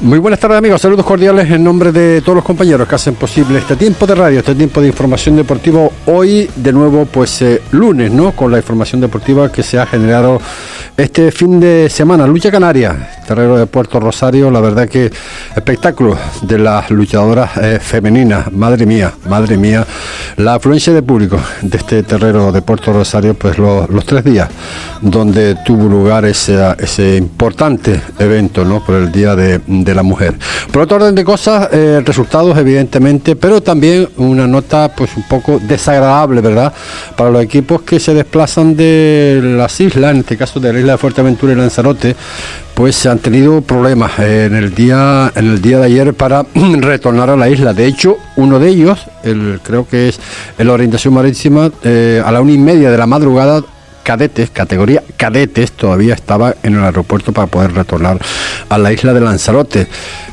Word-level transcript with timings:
Muy 0.00 0.20
buenas 0.20 0.38
tardes 0.38 0.58
amigos, 0.58 0.80
saludos 0.80 1.04
cordiales 1.04 1.50
en 1.50 1.64
nombre 1.64 1.90
de 1.90 2.20
todos 2.20 2.36
los 2.36 2.44
compañeros 2.44 2.86
que 2.86 2.94
hacen 2.94 3.16
posible 3.16 3.58
este 3.58 3.74
tiempo 3.74 4.06
de 4.06 4.14
radio, 4.14 4.38
este 4.38 4.54
tiempo 4.54 4.80
de 4.80 4.86
información 4.86 5.34
deportiva. 5.34 5.88
Hoy 6.06 6.48
de 6.54 6.72
nuevo 6.72 7.04
pues 7.04 7.42
eh, 7.42 7.62
lunes, 7.72 8.12
¿no? 8.12 8.30
Con 8.30 8.52
la 8.52 8.58
información 8.58 9.00
deportiva 9.00 9.50
que 9.50 9.64
se 9.64 9.76
ha 9.76 9.86
generado 9.86 10.40
este 10.96 11.32
fin 11.32 11.58
de 11.58 11.88
semana. 11.90 12.28
Lucha 12.28 12.48
Canaria, 12.48 13.10
terreno 13.26 13.56
de 13.56 13.66
Puerto 13.66 13.98
Rosario, 13.98 14.52
la 14.52 14.60
verdad 14.60 14.88
que 14.88 15.10
espectáculo 15.56 16.16
de 16.42 16.58
las 16.60 16.90
luchadoras 16.90 17.56
eh, 17.56 17.80
femeninas. 17.80 18.52
Madre 18.52 18.86
mía, 18.86 19.12
madre 19.28 19.56
mía, 19.56 19.84
la 20.36 20.54
afluencia 20.54 20.92
de 20.92 21.02
público 21.02 21.40
de 21.60 21.76
este 21.76 22.04
terreno 22.04 22.52
de 22.52 22.62
Puerto 22.62 22.92
Rosario, 22.92 23.34
pues 23.34 23.58
los 23.58 24.04
tres 24.04 24.22
días 24.22 24.48
donde 25.00 25.56
tuvo 25.66 25.88
lugar 25.88 26.24
ese, 26.24 26.56
ese 26.78 27.16
importante 27.16 28.00
evento, 28.20 28.64
¿no? 28.64 28.84
Por 28.84 28.94
el 28.94 29.10
Día 29.10 29.34
de 29.34 29.60
de 29.87 29.87
la 29.94 30.02
mujer. 30.02 30.34
Por 30.72 30.82
otro 30.82 30.96
orden 30.96 31.14
de 31.14 31.24
cosas, 31.24 31.68
eh, 31.72 32.02
resultados 32.04 32.56
evidentemente, 32.58 33.36
pero 33.36 33.60
también 33.60 34.08
una 34.16 34.46
nota 34.46 34.92
pues 34.94 35.16
un 35.16 35.24
poco 35.24 35.60
desagradable, 35.62 36.40
¿verdad? 36.40 36.72
Para 37.16 37.30
los 37.30 37.42
equipos 37.42 37.82
que 37.82 38.00
se 38.00 38.14
desplazan 38.14 38.76
de 38.76 39.40
las 39.42 39.80
islas, 39.80 40.12
en 40.12 40.18
este 40.18 40.36
caso 40.36 40.60
de 40.60 40.72
la 40.72 40.78
isla 40.78 40.92
de 40.92 40.98
Fuerteventura 40.98 41.52
y 41.52 41.56
Lanzarote, 41.56 42.16
pues 42.74 42.94
se 42.94 43.08
han 43.08 43.18
tenido 43.18 43.60
problemas 43.60 44.18
en 44.20 44.54
el 44.54 44.72
día 44.72 45.32
en 45.34 45.48
el 45.48 45.60
día 45.60 45.78
de 45.78 45.86
ayer 45.86 46.14
para 46.14 46.46
retornar 46.54 47.30
a 47.30 47.36
la 47.36 47.48
isla. 47.48 47.74
De 47.74 47.86
hecho, 47.86 48.18
uno 48.36 48.58
de 48.58 48.68
ellos, 48.68 49.00
el, 49.24 49.60
creo 49.62 49.88
que 49.88 50.10
es 50.10 50.20
en 50.58 50.66
la 50.66 50.74
orientación 50.74 51.14
marítima, 51.14 51.70
eh, 51.82 52.22
a 52.24 52.30
la 52.30 52.40
una 52.40 52.52
y 52.52 52.58
media 52.58 52.90
de 52.90 52.98
la 52.98 53.06
madrugada 53.06 53.62
cadetes, 54.08 54.48
categoría 54.48 55.02
cadetes, 55.18 55.72
todavía 55.72 56.14
estaba 56.14 56.54
en 56.62 56.76
el 56.76 56.82
aeropuerto 56.82 57.32
para 57.32 57.46
poder 57.46 57.74
retornar 57.74 58.18
a 58.70 58.78
la 58.78 58.90
isla 58.90 59.12
de 59.12 59.20
Lanzarote. 59.20 59.86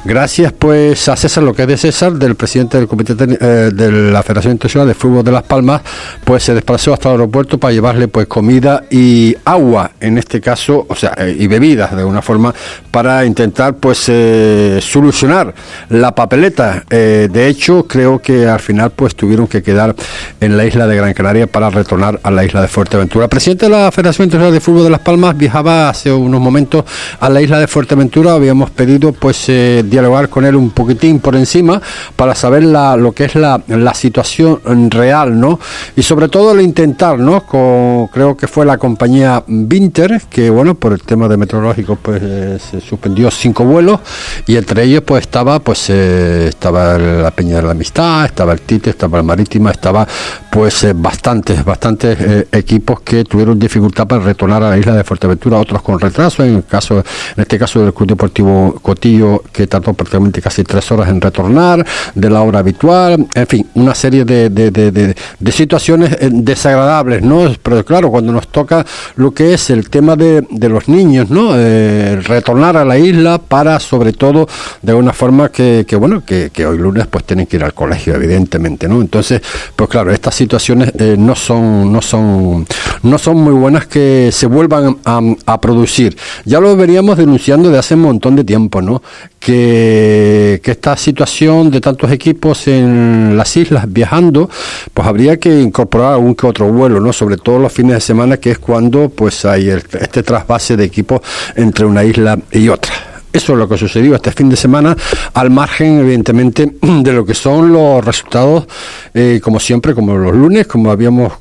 Gracias 0.06 0.54
pues 0.54 1.10
a 1.10 1.18
César, 1.18 1.44
lo 1.44 1.54
que 1.54 1.64
es 1.64 1.68
de 1.68 1.78
César, 1.78 2.14
del 2.14 2.36
presidente 2.36 2.78
del 2.78 2.88
Comité 2.88 3.16
eh, 3.20 3.72
de 3.74 3.92
la 3.92 4.24
Federación 4.24 4.54
Internacional 4.54 4.88
de 4.88 4.94
Fútbol 4.94 5.26
de 5.26 5.32
Las 5.34 5.44
Palmas, 5.44 5.82
pues 6.24 6.44
se 6.44 6.54
desplazó 6.54 6.94
hasta 6.94 7.10
el 7.10 7.16
aeropuerto 7.16 7.58
para 7.58 7.74
llevarle 7.74 8.08
pues 8.08 8.28
comida 8.28 8.84
y 8.90 9.36
agua, 9.44 9.92
en 10.00 10.20
este 10.20 10.40
caso, 10.40 10.86
o 10.88 10.96
sea, 10.96 11.14
eh, 11.18 11.36
y 11.38 11.48
bebidas 11.48 11.92
de 11.92 11.98
alguna 11.98 12.22
forma, 12.22 12.54
para 12.92 13.26
intentar 13.26 13.76
pues 13.76 14.06
eh, 14.08 14.80
solucionar 14.82 15.54
la 15.90 16.16
papeleta. 16.16 16.86
de 16.90 17.48
hecho, 17.50 17.86
creo 17.88 18.20
que 18.20 18.48
al 18.48 18.62
final 18.62 18.92
pues 18.92 19.16
tuvieron 19.16 19.48
que 19.48 19.62
quedar 19.62 19.94
en 20.40 20.56
la 20.56 20.64
isla 20.66 20.88
de 20.88 20.96
Gran 20.96 21.14
Canaria 21.14 21.48
para 21.48 21.70
retornar 21.70 22.22
a 22.24 22.32
la 22.32 22.46
isla 22.46 22.62
de 22.62 22.70
Fuerteventura. 22.70 23.28
presidente 23.28 23.65
la 23.70 23.92
Federación 23.92 24.26
Internacional 24.26 24.54
de 24.54 24.60
Fútbol 24.60 24.84
de 24.84 24.90
Las 24.90 25.00
Palmas 25.00 25.38
viajaba 25.38 25.90
hace 25.90 26.12
unos 26.12 26.42
momentos 26.42 26.84
a 27.20 27.30
la 27.30 27.42
isla 27.42 27.60
de 27.60 27.68
Fuerteventura. 27.68 28.34
Habíamos 28.34 28.70
pedido 28.70 29.14
pues 29.14 29.50
eh, 29.50 29.84
dialogar 29.86 30.30
con 30.30 30.46
él 30.46 30.56
un 30.56 30.72
poquitín 30.72 31.20
por 31.20 31.36
encima 31.36 31.82
para 32.16 32.36
saber 32.36 32.64
lo 32.64 33.12
que 33.14 33.26
es 33.26 33.36
la, 33.36 33.62
situación 33.94 34.92
real, 34.92 35.40
¿no? 35.40 35.60
Y 35.96 36.04
sobre 36.04 36.28
todo 36.28 36.52
el 36.52 36.62
intentar, 36.62 37.18
¿no? 37.18 37.46
Con, 37.46 38.08
creo 38.08 38.36
que 38.36 38.48
fue 38.48 38.66
la 38.66 38.78
compañía 38.78 39.44
Winter, 39.48 40.22
que 40.30 40.50
bueno, 40.50 40.76
por 40.76 40.94
el 40.94 41.02
tema 41.02 41.28
de 41.28 41.38
meteorológico 41.38 41.96
pues 41.96 42.22
eh, 42.24 42.58
se 42.60 42.82
suspendió 42.82 43.32
cinco 43.32 43.64
vuelos 43.64 44.00
y 44.48 44.58
entre 44.58 44.84
ellos 44.84 45.04
pues 45.06 45.22
estaba 45.22 45.60
pues 45.60 45.90
eh, 45.90 46.48
estaba 46.50 46.98
la 46.98 47.32
Peña 47.32 47.58
de 47.58 47.62
la 47.64 47.72
Amistad, 47.72 48.26
estaba 48.26 48.54
el 48.54 48.62
Tite, 48.62 48.90
estaba 48.90 49.20
el 49.20 49.24
Marítima, 49.24 49.72
estaba 49.72 50.06
pues 50.52 50.86
bastantes, 50.96 51.64
bastantes 51.64 52.18
equipos 52.52 53.02
que 53.02 53.24
tuvieron 53.24 53.45
dificultad 53.54 54.08
para 54.08 54.24
retornar 54.24 54.64
a 54.64 54.72
la 54.72 54.78
isla 54.78 54.96
de 54.96 55.04
Fuerteventura, 55.04 55.60
otros 55.60 55.82
con 55.82 56.00
retraso, 56.00 56.44
en 56.44 56.56
el 56.56 56.66
caso, 56.66 57.00
en 57.00 57.42
este 57.42 57.60
caso 57.60 57.82
del 57.82 57.94
Club 57.94 58.10
Deportivo 58.10 58.80
Cotillo, 58.82 59.44
que 59.52 59.68
tardó 59.68 59.94
prácticamente 59.94 60.42
casi 60.42 60.64
tres 60.64 60.92
horas 60.92 61.10
en 61.10 61.22
retornar, 61.22 61.86
de 62.14 62.30
la 62.30 62.42
hora 62.42 62.60
habitual, 62.60 63.28
en 63.34 63.48
fin, 63.48 63.68
una 63.76 63.94
serie 63.94 64.26
de, 64.26 64.50
de, 64.50 64.72
de, 64.72 65.52
situaciones 65.52 66.12
eh, 66.20 66.30
desagradables, 66.32 67.22
¿no? 67.22 67.50
Pero 67.62 67.86
claro, 67.86 68.12
cuando 68.12 68.32
nos 68.34 68.50
toca 68.50 68.86
lo 69.16 69.32
que 69.32 69.54
es 69.54 69.70
el 69.70 69.90
tema 69.90 70.16
de, 70.16 70.46
los 70.70 70.90
niños, 70.90 71.30
¿no? 71.30 71.52
Eh, 71.56 72.20
retornar 72.24 72.76
a 72.76 72.84
la 72.84 72.98
isla 72.98 73.38
para, 73.38 73.80
sobre 73.80 74.14
todo, 74.14 74.48
de 74.82 74.94
una 74.94 75.14
forma 75.14 75.50
que, 75.50 75.86
que 75.88 75.96
bueno, 75.96 76.24
que, 76.26 76.50
que, 76.52 76.66
hoy 76.66 76.78
lunes 76.78 77.08
pues 77.08 77.24
tienen 77.24 77.46
que 77.46 77.58
ir 77.58 77.64
al 77.64 77.74
colegio, 77.74 78.16
evidentemente, 78.16 78.88
¿no? 78.88 79.00
Entonces, 79.00 79.42
pues 79.76 79.90
claro, 79.90 80.12
estas 80.12 80.36
situaciones 80.36 80.92
eh, 80.98 81.16
no 81.18 81.36
son, 81.36 81.92
no 81.92 82.02
son, 82.02 82.66
no 83.04 83.18
son 83.18 83.35
muy 83.36 83.54
buenas 83.54 83.88
que 83.88 84.30
se 84.32 84.48
vuelvan 84.48 84.98
a, 85.06 85.62
producir. 85.62 86.18
Ya 86.46 86.60
lo 86.60 86.76
veríamos 86.76 87.18
denunciando 87.18 87.70
de 87.70 87.78
hace 87.78 87.96
un 87.96 88.02
montón 88.02 88.36
de 88.36 88.44
tiempo, 88.44 88.82
¿no? 88.82 89.02
Que, 89.40 90.60
que 90.64 90.72
esta 90.72 90.98
situación 90.98 91.72
de 91.72 91.82
tantos 91.82 92.12
equipos 92.12 92.68
en 92.68 93.36
las 93.38 93.56
islas 93.58 93.86
viajando, 93.92 94.50
pues 94.94 95.08
habría 95.08 95.38
que 95.40 95.62
incorporar 95.62 96.14
algún 96.14 96.36
que 96.36 96.48
otro 96.48 96.72
vuelo, 96.72 97.00
¿no? 97.00 97.14
Sobre 97.14 97.38
todo 97.38 97.60
los 97.60 97.72
fines 97.72 97.94
de 97.94 98.02
semana, 98.02 98.38
que 98.38 98.52
es 98.52 98.60
cuando 98.60 99.10
pues 99.10 99.46
hay 99.46 99.70
este 99.70 100.24
trasvase 100.24 100.78
de 100.78 100.84
equipos 100.84 101.22
entre 101.56 101.86
una 101.86 102.04
isla 102.04 102.38
y 102.52 102.70
otra. 102.70 103.15
Eso 103.36 103.52
es 103.52 103.60
lo 103.60 103.68
que 103.68 103.78
sucedió 103.78 104.16
este 104.16 104.32
fin 104.32 104.48
de 104.48 104.56
semana, 104.56 104.96
al 105.34 105.50
margen, 105.50 106.00
evidentemente, 106.00 106.72
de 106.82 107.12
lo 107.12 107.26
que 107.26 107.34
son 107.34 107.74
los 107.74 108.04
resultados, 108.04 108.66
eh, 109.14 109.42
como 109.44 109.60
siempre, 109.60 109.94
como 109.94 110.16
los 110.16 110.34
lunes, 110.34 110.68
como 110.68 110.90
habíamos 110.90 111.34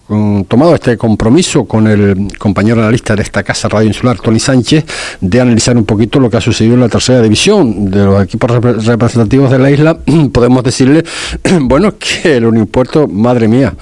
tomado 0.49 0.75
este 0.75 0.97
compromiso 0.97 1.67
con 1.67 1.87
el 1.87 2.27
compañero 2.37 2.81
analista 2.81 3.15
de 3.15 3.23
esta 3.23 3.45
casa 3.45 3.69
Radio 3.69 3.87
Insular, 3.87 4.19
Tony 4.19 4.41
Sánchez, 4.41 4.85
de 5.21 5.41
analizar 5.41 5.77
un 5.77 5.85
poquito 5.85 6.19
lo 6.19 6.29
que 6.29 6.37
ha 6.37 6.41
sucedido 6.41 6.75
en 6.75 6.81
la 6.81 6.89
tercera 6.89 7.23
división 7.23 7.89
de 7.89 8.05
los 8.05 8.25
equipos 8.25 8.51
representativos 8.51 9.53
de 9.53 9.59
la 9.61 9.71
isla. 9.71 9.97
Podemos 10.33 10.65
decirle, 10.65 11.05
bueno, 11.61 11.95
que 11.97 12.39
el 12.39 12.47
Unipuerto, 12.47 13.07
madre 13.07 13.47
mía, 13.47 13.73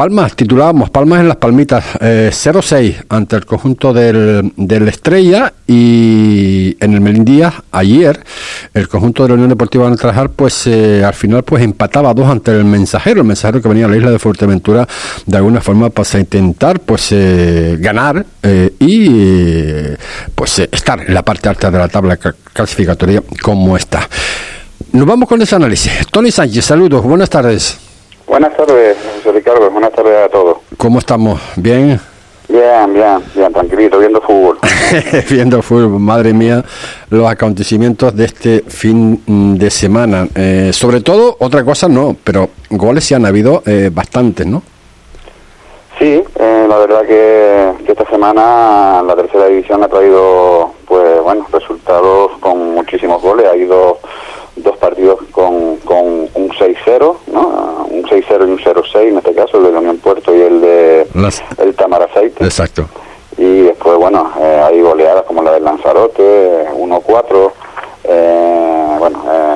Palmas, 0.00 0.34
titulábamos 0.34 0.88
Palmas 0.88 1.20
en 1.20 1.28
las 1.28 1.36
Palmitas, 1.36 1.84
0-6 2.00 2.74
eh, 2.80 3.02
ante 3.10 3.36
el 3.36 3.44
conjunto 3.44 3.92
del, 3.92 4.50
del, 4.56 4.88
Estrella 4.88 5.52
y 5.66 6.74
en 6.80 6.94
el 6.94 7.02
Melindía 7.02 7.52
ayer 7.70 8.18
el 8.72 8.88
conjunto 8.88 9.24
de 9.24 9.28
la 9.28 9.34
Unión 9.34 9.50
Deportiva 9.50 9.90
de 9.90 9.96
Trabajar 9.98 10.30
pues 10.30 10.66
eh, 10.66 11.04
al 11.04 11.12
final 11.12 11.42
pues 11.42 11.62
empataba 11.62 12.14
dos 12.14 12.30
ante 12.30 12.50
el 12.50 12.64
Mensajero, 12.64 13.20
el 13.20 13.26
Mensajero 13.26 13.60
que 13.60 13.68
venía 13.68 13.84
a 13.84 13.88
la 13.88 13.98
isla 13.98 14.10
de 14.10 14.18
Fuerteventura 14.18 14.88
de 15.26 15.36
alguna 15.36 15.60
forma 15.60 15.90
para 15.90 16.18
intentar 16.18 16.80
pues 16.80 17.08
eh, 17.12 17.76
ganar 17.78 18.24
y 18.78 19.10
pues 20.34 20.60
estar 20.60 20.98
en 21.06 21.12
la 21.12 21.22
parte 21.22 21.50
alta 21.50 21.70
de 21.70 21.78
la 21.78 21.88
tabla 21.88 22.16
clasificatoria 22.16 23.22
como 23.42 23.76
está. 23.76 24.08
Nos 24.92 25.06
vamos 25.06 25.28
con 25.28 25.42
ese 25.42 25.56
análisis. 25.56 25.92
Tony 26.10 26.30
Sánchez, 26.30 26.64
saludos, 26.64 27.04
buenas 27.04 27.28
tardes. 27.28 27.89
Buenas 28.30 28.56
tardes, 28.56 28.96
José 29.16 29.32
Ricardo. 29.32 29.68
Buenas 29.72 29.90
tardes 29.90 30.16
a 30.24 30.28
todos. 30.28 30.58
¿Cómo 30.76 31.00
estamos? 31.00 31.40
¿Bien? 31.56 31.98
Bien, 32.48 32.94
bien, 32.94 33.24
bien, 33.34 33.52
tranquilito, 33.52 33.98
viendo 33.98 34.20
fútbol. 34.20 34.56
viendo 35.28 35.60
fútbol, 35.62 35.98
madre 35.98 36.32
mía, 36.32 36.64
los 37.10 37.28
acontecimientos 37.28 38.14
de 38.14 38.24
este 38.26 38.60
fin 38.68 39.58
de 39.58 39.68
semana. 39.68 40.28
Eh, 40.36 40.70
sobre 40.72 41.00
todo, 41.00 41.38
otra 41.40 41.64
cosa 41.64 41.88
no, 41.88 42.14
pero 42.22 42.50
goles 42.70 43.02
sí 43.02 43.14
han 43.14 43.26
habido 43.26 43.64
eh, 43.66 43.90
bastantes, 43.92 44.46
¿no? 44.46 44.62
Sí, 45.98 46.22
eh, 46.38 46.66
la 46.68 46.78
verdad 46.78 47.00
que, 47.02 47.84
que, 47.84 47.90
esta 47.90 48.08
semana 48.08 49.02
la 49.02 49.16
tercera 49.16 49.46
división 49.46 49.82
ha 49.82 49.88
traído, 49.88 50.72
pues 50.86 51.20
bueno, 51.24 51.48
resultados 51.52 52.30
con 52.38 52.76
muchísimos 52.76 53.20
goles. 53.20 53.46
Ha 53.52 53.56
ido 53.56 53.98
dos 54.62 54.76
partidos 54.76 55.20
con, 55.30 55.76
con 55.78 56.28
un 56.34 56.50
6-0, 56.50 57.16
¿no? 57.32 57.86
Un 57.90 58.04
6-0 58.04 58.48
y 58.48 58.50
un 58.50 58.58
0-6 58.58 59.08
en 59.08 59.18
este 59.18 59.34
caso, 59.34 59.58
el 59.58 59.64
de 59.64 59.78
Unión 59.78 59.98
Puerto 59.98 60.34
y 60.34 60.40
el 60.40 60.60
de 60.60 61.06
el 61.58 61.74
Tamaraceite. 61.74 62.44
Exacto. 62.44 62.86
Y 63.36 63.62
después, 63.62 63.96
bueno, 63.96 64.32
eh, 64.38 64.62
hay 64.66 64.80
goleadas 64.80 65.24
como 65.24 65.42
la 65.42 65.52
del 65.52 65.64
Lanzarote, 65.64 66.66
1-4. 66.74 67.52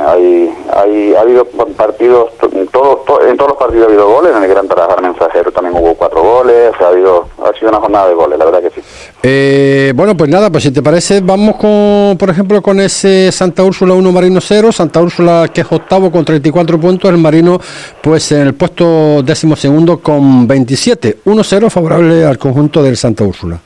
Hay, 0.07 0.55
hay, 0.73 1.15
ha 1.15 1.21
habido 1.21 1.45
partidos, 1.77 2.31
en 2.43 2.67
todos 2.69 2.99
los 3.07 3.57
partidos 3.57 3.87
ha 3.87 3.91
habido 3.91 4.09
goles, 4.09 4.33
en 4.37 4.43
el 4.43 4.49
Gran 4.49 4.69
Tarajar 4.69 5.01
Mensajero 5.03 5.51
también 5.51 5.75
hubo 5.77 5.95
cuatro 5.95 6.23
goles, 6.23 6.73
ha, 6.81 6.89
habido, 6.89 7.29
ha 7.43 7.59
sido 7.59 7.71
una 7.71 7.81
jornada 7.81 8.09
de 8.09 8.15
goles, 8.15 8.39
la 8.39 8.45
verdad 8.45 8.63
que 8.63 8.71
sí. 8.71 8.81
Eh, 9.23 9.93
bueno, 9.95 10.17
pues 10.17 10.31
nada, 10.31 10.51
pues 10.51 10.65
si 10.65 10.73
te 10.73 10.83
parece, 10.83 11.21
vamos 11.21 11.57
con, 11.57 12.19
por 12.19 12.29
ejemplo, 12.29 12.61
con 12.61 12.81
ese 12.81 13.33
Santa 13.33 13.65
Úrsula 13.65 13.95
1 13.95 14.13
Marino 14.13 14.41
0, 14.41 14.73
Santa 14.73 15.01
Úrsula 15.01 15.49
que 15.53 15.63
es 15.63 15.67
octavo 15.71 16.11
con 16.11 16.25
34 16.25 16.79
puntos, 16.79 17.11
el 17.11 17.19
Marino 17.19 17.59
pues 18.03 18.31
en 18.33 18.43
el 18.43 18.55
puesto 18.55 19.23
décimo 19.23 19.57
segundo 19.57 19.99
con 19.99 20.47
27, 20.47 21.19
1-0 21.25 21.71
favorable 21.71 22.25
al 22.25 22.39
conjunto 22.39 22.83
del 22.83 22.97
Santa 22.97 23.25
Úrsula. 23.25 23.59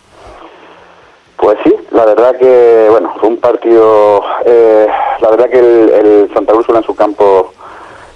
Pues 1.36 1.56
sí, 1.64 1.74
la 1.98 2.04
verdad 2.04 2.36
que, 2.36 2.86
bueno, 2.90 3.12
fue 3.18 3.28
un 3.28 3.38
partido, 3.38 4.22
eh, 4.44 4.86
la 5.20 5.30
verdad 5.30 5.50
que 5.50 5.58
el, 5.58 6.30
Santa 6.32 6.54
Úrsula 6.54 6.78
en 6.78 6.84
su 6.84 6.94
campo 6.94 7.52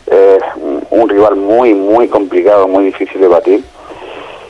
es 0.06 0.38
un 0.90 1.08
rival 1.08 1.34
muy, 1.34 1.74
muy 1.74 2.06
complicado, 2.06 2.68
muy 2.68 2.84
difícil 2.84 3.20
de 3.20 3.26
batir. 3.26 3.64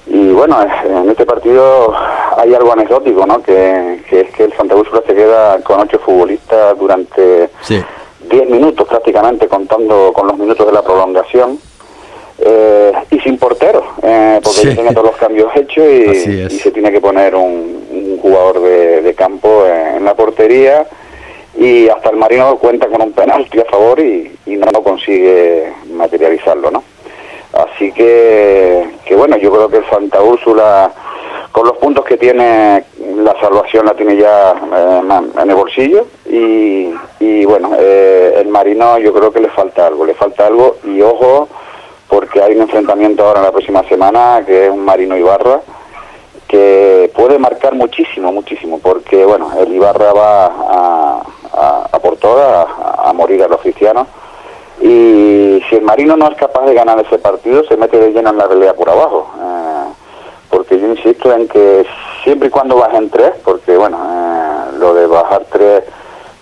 Y 0.06 0.32
bueno, 0.32 0.58
en 0.84 1.08
este 1.08 1.25
partido 1.25 1.94
hay 2.37 2.52
algo 2.52 2.75
anecdótico, 2.75 3.25
¿no? 3.25 3.43
Que, 3.43 4.02
es 4.11 4.31
que 4.32 4.44
el 4.44 4.52
Santa 4.52 4.76
Úrsula 4.76 5.02
se 5.06 5.14
queda 5.14 5.58
con 5.62 5.81
ocho 5.81 5.99
futbolistas 6.00 6.79
durante 6.79 7.49
diez 8.29 8.50
minutos 8.50 8.87
prácticamente, 8.87 9.49
contando 9.49 10.12
con 10.12 10.26
los 10.26 10.37
minutos 10.37 10.67
de 10.67 10.73
la 10.75 10.82
prolongación. 10.82 11.58
Eh, 12.44 12.93
y 13.12 13.21
sin 13.21 13.39
portero, 13.39 13.85
eh, 14.03 14.41
porque 14.43 14.75
tiene 14.75 14.93
todos 14.93 15.06
los 15.06 15.17
cambios 15.17 15.55
hechos 15.55 15.87
y, 15.87 16.50
se 16.50 16.73
tiene 16.73 16.91
que 16.91 17.00
poner 17.00 17.37
un, 17.37 18.19
jugador 18.21 18.61
de, 18.61 19.15
campo 19.15 19.65
en 19.67 20.05
la 20.05 20.15
portería 20.15 20.87
y 21.56 21.89
hasta 21.89 22.11
el 22.11 22.17
Marino 22.17 22.56
cuenta 22.56 22.89
con 22.89 23.03
un 23.03 23.12
penalti 23.12 23.61
a 23.61 23.65
favor 23.65 24.00
y, 24.00 24.31
no 24.47 24.83
consigue 24.83 25.73
materializarlo, 25.93 26.71
¿no? 26.71 26.83
Así 27.53 27.93
que, 27.93 28.87
que 29.05 29.15
bueno, 29.15 29.37
yo 29.37 29.53
creo 29.53 29.69
que 29.69 29.79
el 29.79 29.91
Santa 29.91 30.23
Úrsula 30.23 30.93
con 31.53 31.67
los 31.67 31.77
puntos 31.77 32.05
que 32.05 32.17
tiene 32.17 32.85
la 33.17 33.39
salvación 33.41 33.87
la 33.87 33.94
tiene 33.94 34.17
ya 34.17 34.53
eh, 34.53 35.23
en 35.43 35.50
el 35.50 35.55
bolsillo 35.55 36.06
y, 36.27 36.93
y 37.21 37.44
bueno 37.44 37.73
eh, 37.79 38.35
el 38.39 38.49
Marino 38.49 38.99
yo 38.99 39.12
creo 39.12 39.31
que 39.31 39.41
le 39.41 39.49
falta 39.50 39.87
algo 39.87 40.06
le 40.06 40.15
falta 40.15 40.47
algo 40.47 40.77
y 40.85 41.03
ojo 41.03 41.49
porque 42.12 42.43
hay 42.43 42.55
un 42.55 42.61
enfrentamiento 42.61 43.25
ahora 43.25 43.41
en 43.41 43.47
la 43.47 43.53
próxima 43.53 43.82
semana 43.85 44.43
que 44.44 44.67
es 44.67 44.70
un 44.70 44.85
Marino 44.85 45.17
Ibarra 45.17 45.62
que 46.47 47.11
puede 47.14 47.38
marcar 47.38 47.75
muchísimo 47.75 48.31
muchísimo 48.31 48.79
porque 48.81 49.25
bueno 49.25 49.50
el 49.59 49.73
Ibarra 49.73 50.12
va 50.12 50.47
a, 50.47 51.23
a, 51.91 51.99
por 52.00 52.19
todas 52.19 52.67
a, 52.69 53.11
morir 53.14 53.43
a 53.43 53.49
los 53.49 53.62
cristianos 53.62 54.09
y 54.79 55.62
si 55.70 55.76
el 55.76 55.82
Marino 55.82 56.14
no 56.19 56.31
es 56.31 56.37
capaz 56.37 56.67
de 56.67 56.75
ganar 56.75 56.99
ese 57.00 57.17
partido 57.17 57.64
se 57.64 57.79
mete 57.79 57.97
de 57.97 58.11
lleno 58.11 58.29
en 58.29 58.37
la 58.37 58.47
pelea 58.47 58.75
por 58.75 58.91
abajo 58.91 59.31
eh, 59.41 59.93
porque 60.50 60.79
yo 60.79 60.88
insisto 60.88 61.32
en 61.32 61.49
que 61.49 61.87
siempre 62.25 62.49
y 62.49 62.50
cuando 62.50 62.76
bajen 62.76 63.08
tres, 63.08 63.32
porque 63.43 63.75
bueno, 63.75 63.97
eh, 63.97 64.76
lo 64.79 64.93
de 64.93 65.06
bajar 65.06 65.47
tres 65.50 65.82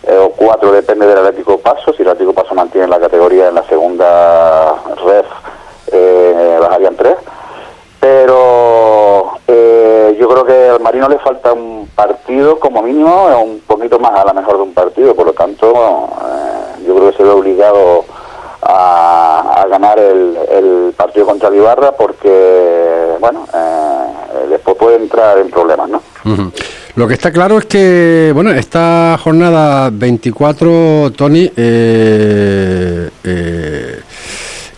eh, 0.02 0.16
o 0.16 0.30
cuatro 0.30 0.72
depende 0.72 1.06
del 1.06 1.18
Atlético 1.18 1.58
Paso, 1.58 1.92
si 1.92 2.02
el 2.02 2.08
Atlético 2.08 2.32
Paso 2.32 2.54
mantiene 2.54 2.88
la 2.88 2.98
categoría 2.98 3.48
en 3.48 3.54
la 3.54 3.62
segunda 3.64 4.74
ref, 5.06 5.26
eh, 5.92 6.58
bajarían 6.60 6.96
tres, 6.96 7.16
pero 8.00 9.38
yo 9.46 10.28
creo 10.28 10.44
que 10.44 10.68
al 10.68 10.80
Marino 10.80 11.08
le 11.08 11.18
falta 11.18 11.52
un 11.52 11.88
partido 11.94 12.58
como 12.58 12.82
mínimo, 12.82 13.26
un 13.42 13.60
poquito 13.60 13.98
más 13.98 14.12
a 14.18 14.24
la 14.24 14.32
mejor 14.32 14.56
de 14.56 14.62
un 14.62 14.74
partido, 14.74 15.14
por 15.14 15.26
lo 15.26 15.32
tanto 15.32 16.08
yo 16.86 16.94
creo 16.94 17.10
que 17.10 17.16
se 17.16 17.22
ve 17.22 17.30
obligado 17.30 18.04
a, 18.62 19.66
ganar 19.68 19.98
el, 19.98 20.92
partido 20.96 21.26
contra 21.26 21.48
el 21.48 21.56
Ibarra 21.56 21.92
porque, 21.92 23.16
bueno, 23.20 23.46
eh, 23.54 24.46
después 24.50 24.76
puede 24.76 24.96
entrar 24.96 25.38
en 25.38 25.48
problemas, 25.50 25.88
¿no? 25.88 26.02
Lo 26.96 27.08
que 27.08 27.14
está 27.14 27.30
claro 27.30 27.58
es 27.58 27.66
que, 27.66 28.32
bueno, 28.34 28.50
esta 28.50 29.16
jornada 29.22 29.88
24, 29.90 31.12
Tony, 31.16 31.50
eh, 31.56 33.08
eh 33.24 33.89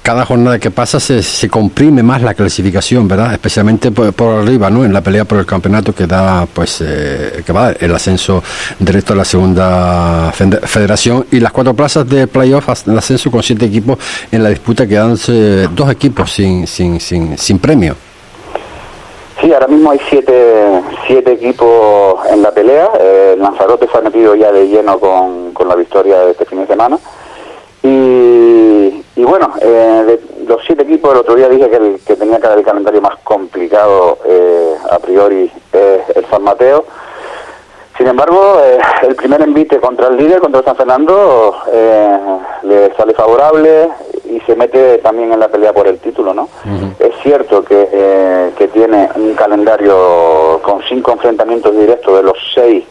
cada 0.03 0.25
jornada 0.25 0.59
que 0.59 0.71
pasa 0.71 0.99
se, 0.99 1.23
se, 1.23 1.49
comprime 1.49 2.03
más 2.03 2.23
la 2.23 2.35
clasificación, 2.35 3.07
¿verdad? 3.07 3.33
Especialmente 3.33 3.93
por, 3.93 4.41
arriba, 4.41 4.69
¿no? 4.69 4.85
En 4.85 4.93
la 4.93 5.01
pelea 5.01 5.25
por 5.25 5.39
el 5.39 5.47
campeonato 5.47 5.95
que 5.95 6.07
da, 6.07 6.47
pues, 6.53 6.81
eh, 6.81 7.43
que 7.47 7.53
va 7.53 7.71
el 7.71 7.95
ascenso 7.95 8.43
directo 8.79 9.13
a 9.13 9.17
la 9.17 9.25
segunda 9.25 10.33
federación 10.33 11.27
y 11.31 11.39
las 11.39 11.53
cuatro 11.53 11.75
plazas 11.75 12.09
de 12.09 12.27
playoff, 12.27 12.69
el 12.87 12.99
ascenso 12.99 13.31
con 13.31 13.43
siete 13.43 13.67
equipos 13.67 13.99
en 14.31 14.43
la 14.43 14.49
disputa 14.49 14.87
quedándose 14.87 15.69
dos 15.69 15.91
equipos 15.91 16.33
sin, 16.33 16.67
sin, 16.67 16.99
sin, 16.99 17.39
sin 17.39 17.59
premio. 17.59 17.95
Sí, 19.41 19.53
ahora 19.53 19.67
mismo 19.67 19.91
hay 19.91 20.01
siete, 20.09 20.83
siete 21.07 21.33
equipos 21.33 22.25
en 22.31 22.43
la 22.43 22.53
pelea. 22.53 22.91
Eh, 23.01 23.33
el 23.35 23.43
Lanzarote 23.43 23.89
se 23.91 23.99
ha 23.99 24.01
metido 24.01 24.35
ya 24.35 24.53
de 24.53 24.69
lleno 24.69 24.99
con, 24.99 25.53
con 25.53 25.69
la 25.69 25.75
victoria 25.75 26.21
de 26.21 26.33
este 26.33 26.45
fin 26.45 26.61
de 26.61 26.67
semana. 26.67 26.99
Bueno, 29.33 29.51
eh, 29.63 30.19
de 30.37 30.45
los 30.47 30.61
siete 30.67 30.83
equipos, 30.83 31.11
el 31.11 31.21
otro 31.21 31.35
día 31.35 31.49
dije 31.49 31.71
que, 31.71 31.77
el, 31.77 32.01
que 32.07 32.17
tenía 32.17 32.39
que 32.39 32.49
el 32.49 32.63
calendario 32.63 33.01
más 33.01 33.17
complicado 33.25 34.19
eh, 34.27 34.75
a 34.91 34.99
priori 34.99 35.51
es 35.73 36.17
el 36.17 36.27
San 36.27 36.43
Mateo. 36.43 36.85
Sin 37.97 38.09
embargo, 38.09 38.61
eh, 38.63 38.79
el 39.01 39.17
primer 39.17 39.41
envite 39.41 39.81
contra 39.81 40.09
el 40.09 40.19
líder, 40.19 40.39
contra 40.41 40.59
el 40.59 40.67
San 40.67 40.77
Fernando, 40.77 41.57
le 42.63 42.95
sale 42.95 43.15
favorable 43.15 43.89
y 44.27 44.39
se 44.41 44.55
mete 44.55 44.99
también 44.99 45.33
en 45.33 45.41
la 45.41 45.49
pelea 45.49 45.73
por 45.73 45.89
el 45.89 45.99
título, 45.99 46.35
¿no? 46.35 46.51
Es 46.99 47.15
cierto 47.23 47.65
que, 47.65 48.53
que 48.59 48.69
tiene 48.69 49.09
un 49.15 49.33
calendario 49.33 50.61
con 50.63 50.83
cinco 50.87 51.13
enfrentamientos 51.13 51.75
directos 51.75 52.19
de 52.19 52.23
los 52.23 52.37
seis 52.55 52.85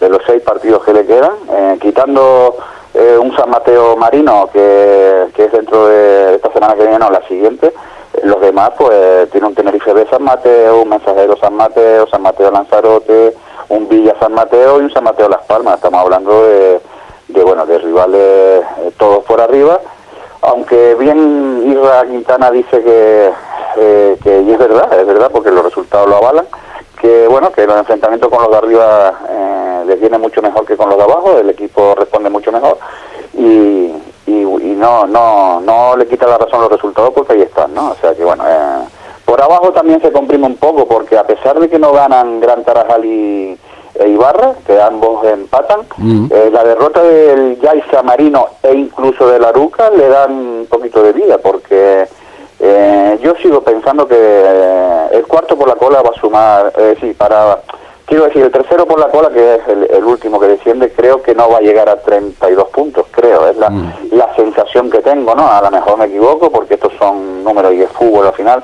de 0.00 0.08
los 0.08 0.22
seis 0.26 0.42
partidos 0.42 0.82
que 0.84 0.94
le 0.94 1.04
quedan, 1.04 1.32
quitando 1.80 2.56
eh, 2.94 3.16
un 3.18 3.34
San 3.36 3.50
Mateo 3.50 3.96
Marino 3.96 4.48
que, 4.52 5.28
que, 5.34 5.44
es 5.44 5.52
dentro 5.52 5.86
de 5.86 6.34
esta 6.34 6.52
semana 6.52 6.74
que 6.74 6.86
viene 6.86 7.04
o 7.04 7.10
la 7.10 7.26
siguiente. 7.26 7.72
Los 8.22 8.40
demás, 8.40 8.72
pues, 8.76 9.30
tiene 9.30 9.46
un 9.46 9.54
Tenerife 9.54 9.94
de 9.94 10.06
San 10.08 10.22
Mateo, 10.22 10.82
un 10.82 10.90
Mensajero 10.90 11.36
San 11.38 11.54
Mateo, 11.54 12.06
San 12.08 12.22
Mateo 12.22 12.50
Lanzarote, 12.50 13.34
un 13.70 13.88
Villa 13.88 14.14
San 14.20 14.34
Mateo 14.34 14.80
y 14.80 14.84
un 14.84 14.92
San 14.92 15.04
Mateo 15.04 15.28
Las 15.28 15.42
Palmas. 15.44 15.76
Estamos 15.76 16.00
hablando 16.00 16.44
de, 16.46 16.80
bueno, 17.42 17.64
de 17.64 17.78
rivales 17.78 18.64
eh, 18.78 18.92
todos 18.98 19.24
por 19.24 19.40
arriba. 19.40 19.80
Aunque 20.42 20.94
bien 20.96 21.62
Isra 21.66 22.04
Quintana 22.04 22.50
dice 22.50 22.82
que, 22.82 23.30
eh, 23.76 24.18
que 24.22 24.42
y 24.42 24.50
es 24.52 24.58
verdad, 24.58 24.92
es 24.98 25.06
verdad, 25.06 25.30
porque 25.32 25.50
los 25.50 25.64
resultados 25.64 26.08
lo 26.08 26.16
avalan, 26.16 26.46
que 27.02 27.26
bueno, 27.26 27.50
que 27.50 27.66
los 27.66 27.76
enfrentamientos 27.76 28.30
con 28.30 28.40
los 28.42 28.50
de 28.52 28.56
arriba 28.56 29.20
eh, 29.28 29.84
les 29.88 30.00
viene 30.00 30.18
mucho 30.18 30.40
mejor 30.40 30.64
que 30.64 30.76
con 30.76 30.88
los 30.88 30.96
de 30.96 31.02
abajo, 31.02 31.36
el 31.36 31.50
equipo 31.50 31.96
responde 31.96 32.30
mucho 32.30 32.52
mejor 32.52 32.78
y, 33.34 33.92
y, 34.26 34.74
no, 34.76 35.06
no, 35.06 35.60
no 35.60 35.96
le 35.96 36.06
quita 36.06 36.28
la 36.28 36.38
razón 36.38 36.60
los 36.60 36.70
resultados 36.70 37.10
porque 37.12 37.32
ahí 37.32 37.42
están, 37.42 37.74
¿no? 37.74 37.90
O 37.90 37.94
sea 37.96 38.14
que 38.14 38.24
bueno, 38.24 38.44
eh, 38.46 38.84
por 39.24 39.42
abajo 39.42 39.72
también 39.72 40.00
se 40.00 40.12
comprime 40.12 40.46
un 40.46 40.56
poco 40.56 40.86
porque 40.86 41.18
a 41.18 41.24
pesar 41.24 41.58
de 41.58 41.68
que 41.68 41.78
no 41.78 41.92
ganan 41.92 42.40
Gran 42.40 42.62
Tarajal 42.62 43.04
y 43.04 43.58
e 43.94 44.08
Ibarra, 44.08 44.54
que 44.64 44.80
ambos 44.80 45.24
empatan, 45.24 45.80
eh, 46.30 46.50
la 46.52 46.64
derrota 46.64 47.02
del 47.02 47.60
Yaiza 47.60 48.02
Marino 48.02 48.46
e 48.62 48.74
incluso 48.74 49.28
de 49.28 49.40
la 49.40 49.50
Ruca 49.50 49.90
le 49.90 50.08
dan 50.08 50.32
un 50.32 50.66
poquito 50.68 51.02
de 51.02 51.12
vida 51.12 51.38
porque 51.38 52.06
eh, 52.64 53.18
yo 53.20 53.34
sigo 53.42 53.60
pensando 53.60 54.06
que 54.06 54.14
eh, 54.16 55.06
el 55.14 55.26
cuarto 55.26 55.58
por 55.58 55.66
la 55.66 55.74
cola 55.74 56.00
va 56.00 56.10
a 56.14 56.20
sumar, 56.20 56.72
eh, 56.78 56.96
sí, 57.00 57.12
para, 57.12 57.58
quiero 58.06 58.26
decir, 58.26 58.40
el 58.44 58.52
tercero 58.52 58.86
por 58.86 59.00
la 59.00 59.08
cola, 59.08 59.30
que 59.30 59.56
es 59.56 59.60
el, 59.66 60.04
último 60.04 60.38
que 60.38 60.46
desciende, 60.46 60.92
creo 60.92 61.20
que 61.20 61.34
no 61.34 61.50
va 61.50 61.58
a 61.58 61.60
llegar 61.60 61.88
a 61.88 61.96
32 61.96 62.68
puntos, 62.68 63.06
creo, 63.10 63.48
es 63.48 63.56
la, 63.56 63.68
mm. 63.68 63.92
la 64.12 64.32
sensación 64.36 64.90
que 64.90 65.00
tengo, 65.00 65.34
¿no? 65.34 65.50
A 65.50 65.60
lo 65.60 65.72
mejor 65.72 65.98
me 65.98 66.04
equivoco 66.04 66.52
porque 66.52 66.74
estos 66.74 66.92
son 67.00 67.42
números 67.42 67.74
y 67.74 67.82
es 67.82 67.90
fútbol 67.90 68.28
al 68.28 68.34
final, 68.34 68.62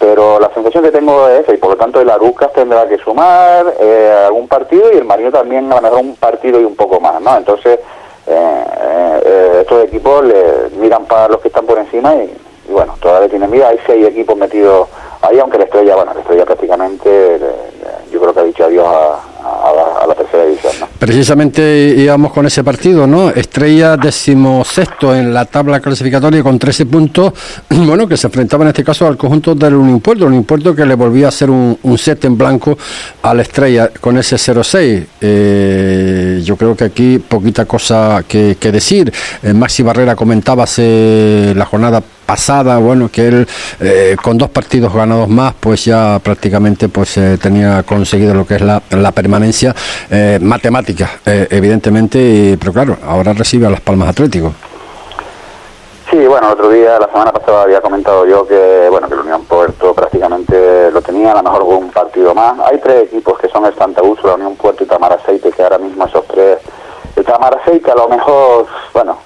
pero 0.00 0.40
la 0.40 0.52
sensación 0.52 0.82
que 0.82 0.90
tengo 0.90 1.28
es 1.28 1.42
esa 1.42 1.54
y 1.54 1.58
por 1.58 1.70
lo 1.70 1.76
tanto 1.76 2.00
el 2.00 2.10
Arucas 2.10 2.52
tendrá 2.52 2.88
que 2.88 2.98
sumar 2.98 3.74
eh, 3.78 4.24
algún 4.26 4.48
partido 4.48 4.92
y 4.92 4.96
el 4.96 5.04
Marino 5.04 5.30
también 5.30 5.72
a 5.72 5.76
lo 5.76 5.82
mejor 5.82 6.00
un 6.00 6.16
partido 6.16 6.60
y 6.60 6.64
un 6.64 6.74
poco 6.74 6.98
más, 6.98 7.20
¿no? 7.20 7.36
Entonces, 7.36 7.78
estos 9.60 9.84
equipos 9.84 10.24
le 10.24 10.70
miran 10.78 11.06
para 11.06 11.28
los 11.28 11.40
que 11.40 11.48
están 11.48 11.64
por 11.64 11.78
encima 11.78 12.14
y 12.16 12.32
y 12.68 12.72
bueno, 12.72 12.94
todavía 13.00 13.28
tiene 13.28 13.46
vida, 13.46 13.68
hay 13.68 13.78
seis 13.86 14.06
equipos 14.06 14.36
metidos 14.36 14.88
ahí, 15.22 15.38
aunque 15.38 15.58
la 15.58 15.64
estrella, 15.64 15.96
bueno, 15.96 16.14
la 16.14 16.20
estrella 16.20 16.44
prácticamente, 16.44 17.40
yo 18.12 18.20
creo 18.20 18.34
que 18.34 18.40
ha 18.40 18.44
dicho 18.44 18.64
adiós 18.64 18.86
a, 18.86 20.06
la, 20.06 20.14
tercera 20.14 20.44
división. 20.44 20.72
¿no? 20.80 20.88
Precisamente 20.98 21.94
íbamos 21.96 22.32
con 22.32 22.46
ese 22.46 22.64
partido, 22.64 23.06
¿no? 23.06 23.30
Estrella 23.30 23.96
decimosexto 23.96 25.14
en 25.14 25.32
la 25.32 25.44
tabla 25.44 25.80
clasificatoria 25.80 26.42
con 26.42 26.58
13 26.58 26.86
puntos, 26.86 27.32
bueno, 27.70 28.06
que 28.06 28.16
se 28.16 28.26
enfrentaba 28.26 28.64
en 28.64 28.68
este 28.68 28.84
caso 28.84 29.06
al 29.06 29.16
conjunto 29.16 29.54
del 29.54 29.74
Unión 29.74 30.00
Puerto, 30.00 30.26
un 30.26 30.44
Puerto 30.44 30.74
que 30.74 30.86
le 30.86 30.94
volvía 30.94 31.26
a 31.26 31.28
hacer 31.28 31.50
un, 31.50 31.76
set 31.98 32.24
en 32.24 32.36
blanco 32.36 32.76
a 33.22 33.34
la 33.34 33.42
Estrella 33.42 33.90
con 34.00 34.18
ese 34.18 34.36
0-6. 34.36 35.06
Eh, 35.20 36.40
yo 36.44 36.56
creo 36.56 36.76
que 36.76 36.84
aquí 36.84 37.18
poquita 37.18 37.64
cosa 37.64 38.24
que, 38.26 38.56
decir. 38.60 39.12
Eh, 39.42 39.52
Maxi 39.52 39.82
Barrera 39.82 40.14
comentaba 40.14 40.64
hace 40.64 41.52
la 41.54 41.64
jornada 41.64 42.02
pasada, 42.26 42.78
bueno, 42.78 43.08
que 43.10 43.28
él 43.28 43.48
eh, 43.80 44.16
con 44.20 44.36
dos 44.36 44.50
partidos 44.50 44.92
ganados 44.92 45.28
más, 45.28 45.54
pues 45.58 45.84
ya 45.84 46.18
prácticamente 46.22 46.88
pues 46.88 47.16
eh, 47.16 47.38
tenía 47.76 47.82
conseguido 47.82 48.34
lo 48.34 48.46
que 48.46 48.56
es 48.56 48.62
la, 48.62 48.80
la 48.90 49.12
permanencia 49.12 49.74
eh, 50.10 50.38
matemática, 50.40 51.10
evidentemente, 51.24 52.56
pero 52.58 52.72
claro, 52.72 52.96
ahora 53.06 53.32
recibe 53.32 53.66
a 53.66 53.70
Las 53.70 53.80
Palmas 53.80 54.08
Atlético. 54.08 54.52
Sí, 56.10 56.18
bueno, 56.26 56.46
el 56.46 56.52
otro 56.52 56.70
día, 56.70 56.98
la 57.00 57.08
semana 57.08 57.32
pasada 57.32 57.62
había 57.62 57.80
comentado 57.80 58.24
yo 58.26 58.46
que, 58.46 58.86
bueno, 58.90 59.08
que 59.08 59.14
el 59.14 59.20
Unión 59.20 59.44
Puerto 59.44 59.92
prácticamente 59.92 60.90
lo 60.92 61.02
tenía, 61.02 61.32
a 61.32 61.36
lo 61.36 61.42
mejor 61.42 61.62
un 61.64 61.90
partido 61.90 62.32
más. 62.32 62.58
Hay 62.70 62.78
tres 62.78 63.04
equipos 63.04 63.38
que 63.40 63.48
son 63.48 63.66
el 63.66 63.74
Santa 63.74 64.02
Úrsula, 64.02 64.34
Unión 64.34 64.54
Puerto 64.54 64.84
y 64.84 64.86
Tamar 64.86 65.12
Aceite, 65.12 65.50
que 65.50 65.62
ahora 65.62 65.78
mismo 65.78 66.06
esos 66.06 66.24
tres, 66.28 66.58
el 67.16 67.24
Tamar 67.24 67.58
Aceite 67.58 67.90
a 67.90 67.96
lo 67.96 68.08
mejor, 68.08 68.66
bueno, 68.94 69.18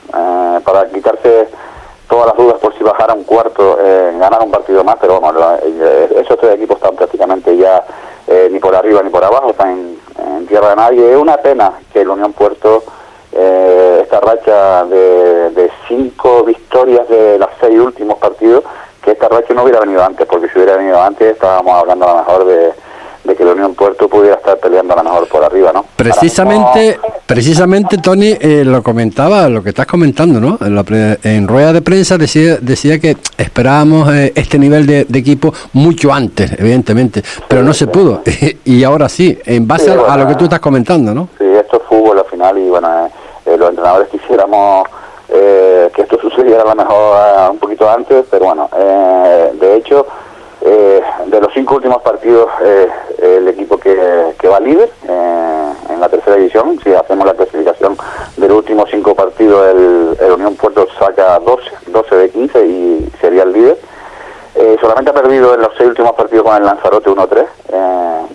para 0.65 0.89
quitarse 0.89 1.49
todas 2.09 2.27
las 2.29 2.37
dudas 2.37 2.59
por 2.61 2.77
si 2.77 2.83
bajara 2.83 3.15
un 3.15 3.25
cuarto, 3.25 3.79
eh, 3.81 4.17
ganar 4.19 4.43
un 4.43 4.51
partido 4.51 4.83
más, 4.83 4.97
pero 5.01 5.21
bueno, 5.21 5.39
eh, 5.63 6.23
esos 6.25 6.39
tres 6.39 6.57
equipos 6.57 6.77
están 6.79 6.97
prácticamente 6.97 7.57
ya 7.57 7.77
eh, 7.77 7.83
arriba 8.81 9.03
ni 9.03 9.11
por 9.11 9.25
abajo, 9.25 9.51
está 9.51 9.71
en, 9.71 9.99
tierra 10.49 10.71
de 10.71 10.77
nadie. 10.77 11.13
Es 11.13 11.17
una 11.17 11.37
pena 11.37 11.73
que 11.93 12.01
el 12.01 12.09
Unión 12.09 12.33
Puerto, 12.33 12.83
eh, 13.31 14.01
esta 14.03 14.19
racha 14.19 14.85
de, 14.85 15.51
de 15.51 15.71
cinco 15.87 16.43
victorias 16.43 17.09
de 17.09 17.39
las 17.39 17.51
seis 17.61 17.79
últimos 17.79 18.19
partidos, 18.19 18.65
que 19.03 19.13
esta 19.13 19.29
racha 19.29 19.55
no 19.55 19.63
hubiera 19.63 19.81
venido 19.81 20.03
antes, 20.03 20.27
porque 20.27 20.49
si 20.49 20.59
hubiera 20.59 20.77
venido 20.77 21.01
antes 21.01 21.33
estábamos 21.33 21.73
hablando 21.75 22.09
a 22.09 22.13
lo 22.13 22.19
mejor 22.19 22.45
de 22.47 22.73
que 23.41 23.47
la 23.47 23.53
Unión 23.53 23.75
Puerto 23.75 24.07
pudiera 24.07 24.37
estar 24.37 24.59
peleando 24.59 24.93
a 24.93 24.97
lo 24.99 25.03
mejor 25.03 25.27
por 25.27 25.43
arriba, 25.43 25.73
¿no? 25.73 25.87
Precisamente, 25.97 27.01
precisamente 27.25 27.97
Tony, 27.97 28.37
eh, 28.39 28.65
lo 28.67 28.83
comentaba, 28.83 29.49
lo 29.49 29.63
que 29.63 29.71
estás 29.71 29.87
comentando, 29.87 30.39
¿no? 30.39 30.59
En, 30.61 31.49
rueda 31.49 31.73
de 31.73 31.81
prensa 31.81 32.19
decía, 32.19 32.59
decía 32.61 32.99
que 32.99 33.17
esperábamos 33.39 34.13
eh, 34.13 34.35
este 34.35 34.59
nivel 34.59 34.87
de, 34.87 35.07
equipo 35.15 35.55
mucho 35.73 36.13
antes, 36.13 36.53
evidentemente, 36.59 37.23
pero 37.49 37.63
no 37.63 37.73
se 37.73 37.87
pudo. 37.87 38.21
y 38.67 38.85
ahora 38.85 39.09
sí, 39.09 39.39
en 39.47 39.67
base 39.67 39.91
a, 39.91 40.17
lo 40.19 40.27
que 40.27 40.35
tú 40.35 40.45
estás 40.45 40.61
comentando, 40.61 41.15
¿no? 41.15 41.31
Sí, 41.39 41.47
esto 41.47 41.79
es 41.79 41.83
fútbol 41.85 42.19
al 42.19 42.27
final 42.27 42.59
y 42.59 42.69
bueno, 42.69 43.07
eh, 43.47 43.57
los 43.57 43.71
entrenadores 43.71 44.09
quisiéramos 44.11 44.87
que 45.95 46.03
esto 46.03 46.19
sucediera 46.21 46.61
a 46.61 46.67
lo 46.67 46.75
mejor 46.75 47.51
un 47.53 47.59
poquito 47.59 47.91
antes, 47.91 48.27
pero 48.31 48.45
bueno, 48.45 48.69
de 48.75 49.77
hecho 49.77 50.07
eh, 50.63 51.01
de 51.27 51.41
los 51.41 51.53
cinco 51.55 51.77
últimos 51.77 52.03
partidos, 52.03 52.49
eh, 52.63 52.89
el 53.23 53.49
equipo 53.49 53.79
que, 53.79 53.97
va 54.47 54.61
líder 54.61 54.91
eh, 55.09 55.73
en 55.89 56.01
la 56.01 56.09
tercera 56.09 56.37
división, 56.37 56.79
si 56.83 56.93
hacemos 56.93 57.25
la 57.25 57.33
clasificación 57.33 57.97
de 58.37 58.49
los 58.49 58.59
últimos 58.59 58.91
cinco 58.91 59.15
partidos, 59.15 59.69
el, 59.71 60.33
Unión 60.33 60.57
Puerto 60.57 60.87
saca 60.99 61.39
12, 61.39 61.71
12 61.87 62.17
de 62.17 62.31
15 62.31 62.67
y 62.67 63.11
sería 63.21 63.45
el 63.45 63.53
líder. 63.53 63.79
solamente 64.81 65.11
ha 65.11 65.15
perdido 65.15 65.55
en 65.55 65.63
los 65.63 65.71
seis 65.77 65.89
últimos 65.89 66.13
partidos 66.13 66.45
con 66.45 66.57
el 66.57 66.65
Lanzarote 66.65 67.11
1-3 67.11 67.47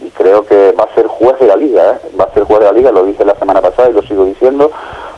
y 0.02 0.10
creo 0.12 0.46
que 0.46 0.72
va 0.72 0.86
a 0.86 0.96
ser 0.96 1.08
juez 1.08 1.40
de 1.40 1.48
la 1.48 1.56
liga, 1.56 2.00
va 2.20 2.26
a 2.26 2.34
ser 2.34 2.44
juez 2.44 2.60
de 2.60 2.66
la 2.66 2.72
liga, 2.72 2.92
lo 2.92 3.06
dije 3.06 3.24
la 3.24 3.36
semana 3.36 3.62
pasada 3.62 3.90
y 3.90 3.94
lo 3.94 4.02
sigo 4.02 4.26
diciendo, 4.26 4.72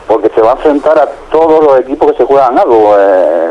porque 0.06 0.30
se 0.30 0.40
va 0.40 0.50
a 0.50 0.54
enfrentar 0.54 0.98
a 0.98 1.08
todos 1.30 1.64
los 1.64 1.80
equipos 1.80 2.12
que 2.12 2.18
se 2.18 2.24
juegan 2.24 2.58
algo. 2.58 2.94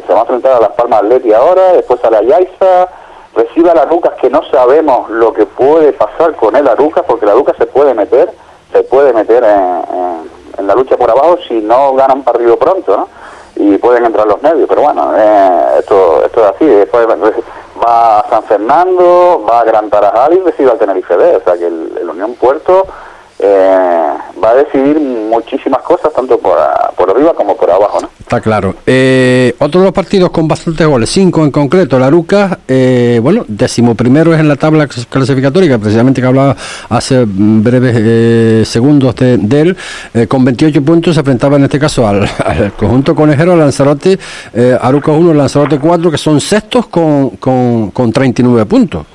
se 0.05 0.13
va 0.13 0.19
a 0.19 0.21
enfrentar 0.21 0.53
a 0.53 0.61
Las 0.61 0.71
Palmas 0.71 1.03
Atleti 1.03 1.33
ahora, 1.33 1.73
después 1.73 2.03
a 2.03 2.09
la 2.09 2.21
Yaiza, 2.21 2.87
recibe 3.37 3.69
a 3.69 3.75
la 3.75 3.85
Lucas 3.85 4.13
que 4.19 4.29
no 4.29 4.41
sabemos 4.51 5.09
lo 5.09 5.31
que 5.31 5.45
puede 5.45 5.93
pasar 5.93 6.35
con 6.35 6.55
él 6.55 6.67
a 6.67 6.75
Lucas 6.75 7.03
porque 7.07 7.25
la 7.25 7.35
Lucas 7.35 7.55
se 7.57 7.67
puede 7.67 7.93
meter, 7.93 8.31
se 8.71 8.83
puede 8.83 9.13
meter 9.13 9.43
en, 9.43 10.67
la 10.67 10.75
lucha 10.75 10.97
por 10.97 11.09
abajo 11.09 11.37
si 11.47 11.61
no 11.61 11.93
gana 11.93 12.13
un 12.13 12.23
partido 12.23 12.57
pronto, 12.57 12.97
¿no? 12.97 13.07
Y 13.55 13.77
pueden 13.77 14.05
entrar 14.05 14.27
los 14.27 14.41
medios, 14.41 14.67
pero 14.67 14.81
bueno, 14.81 15.13
eh, 15.15 15.79
esto, 15.79 16.25
esto 16.25 16.43
es 16.43 16.51
así. 16.55 16.65
Después 16.65 17.07
va 17.07 18.19
a 18.19 18.29
San 18.29 18.43
Fernando, 18.43 19.45
va 19.49 19.61
a 19.61 19.63
Gran 19.63 19.89
Tarajal 19.89 20.33
y 20.33 20.39
recibe 20.39 20.71
al 20.71 20.77
Tenerife 20.77 21.15
B, 21.15 21.37
o 21.37 21.41
sea 21.41 21.53
que 21.57 21.67
el 21.67 22.09
Unión 22.09 22.33
Puerto 22.33 22.85
eh, 23.39 24.13
va 24.43 24.49
a 24.51 24.55
decidir 24.55 24.99
muchísimas 24.99 25.81
cosas, 25.83 26.11
tanto 26.13 26.37
por, 26.39 26.57
por 26.95 27.09
arriba 27.09 27.33
como 27.33 27.55
por 27.55 27.69
abajo. 27.69 28.01
¿no? 28.01 28.09
Está 28.19 28.41
claro. 28.41 28.75
Eh, 28.85 29.55
otro 29.59 29.79
de 29.79 29.85
los 29.85 29.93
partidos 29.93 30.31
con 30.31 30.47
bastantes 30.47 30.85
goles, 30.85 31.09
cinco 31.09 31.45
en 31.45 31.51
concreto. 31.51 31.97
La 31.97 32.09
Ruca, 32.09 32.59
eh, 32.67 33.19
bueno, 33.21 33.45
primero 33.95 34.33
es 34.33 34.39
en 34.39 34.47
la 34.47 34.55
tabla 34.55 34.87
clasificatoria, 34.87 35.77
precisamente 35.77 36.19
que 36.19 36.27
hablaba 36.27 36.55
hace 36.89 37.23
breves 37.25 37.95
eh, 37.97 38.63
segundos 38.65 39.15
de, 39.15 39.61
él, 39.61 39.77
con 40.27 40.43
28 40.43 40.83
puntos 40.83 41.13
se 41.13 41.21
enfrentaba 41.21 41.55
en 41.55 41.63
este 41.63 41.79
caso 41.79 42.05
al, 42.07 42.29
conjunto 42.77 43.15
conejero, 43.15 43.55
Lanzarote, 43.55 44.19
Aruca 44.81 45.11
1, 45.11 45.33
Lanzarote 45.33 45.79
4, 45.79 46.11
que 46.11 46.17
son 46.17 46.41
sextos 46.41 46.87
con, 46.87 47.29
con, 47.37 47.91
con 47.91 48.11
39 48.11 48.65
puntos. 48.65 49.05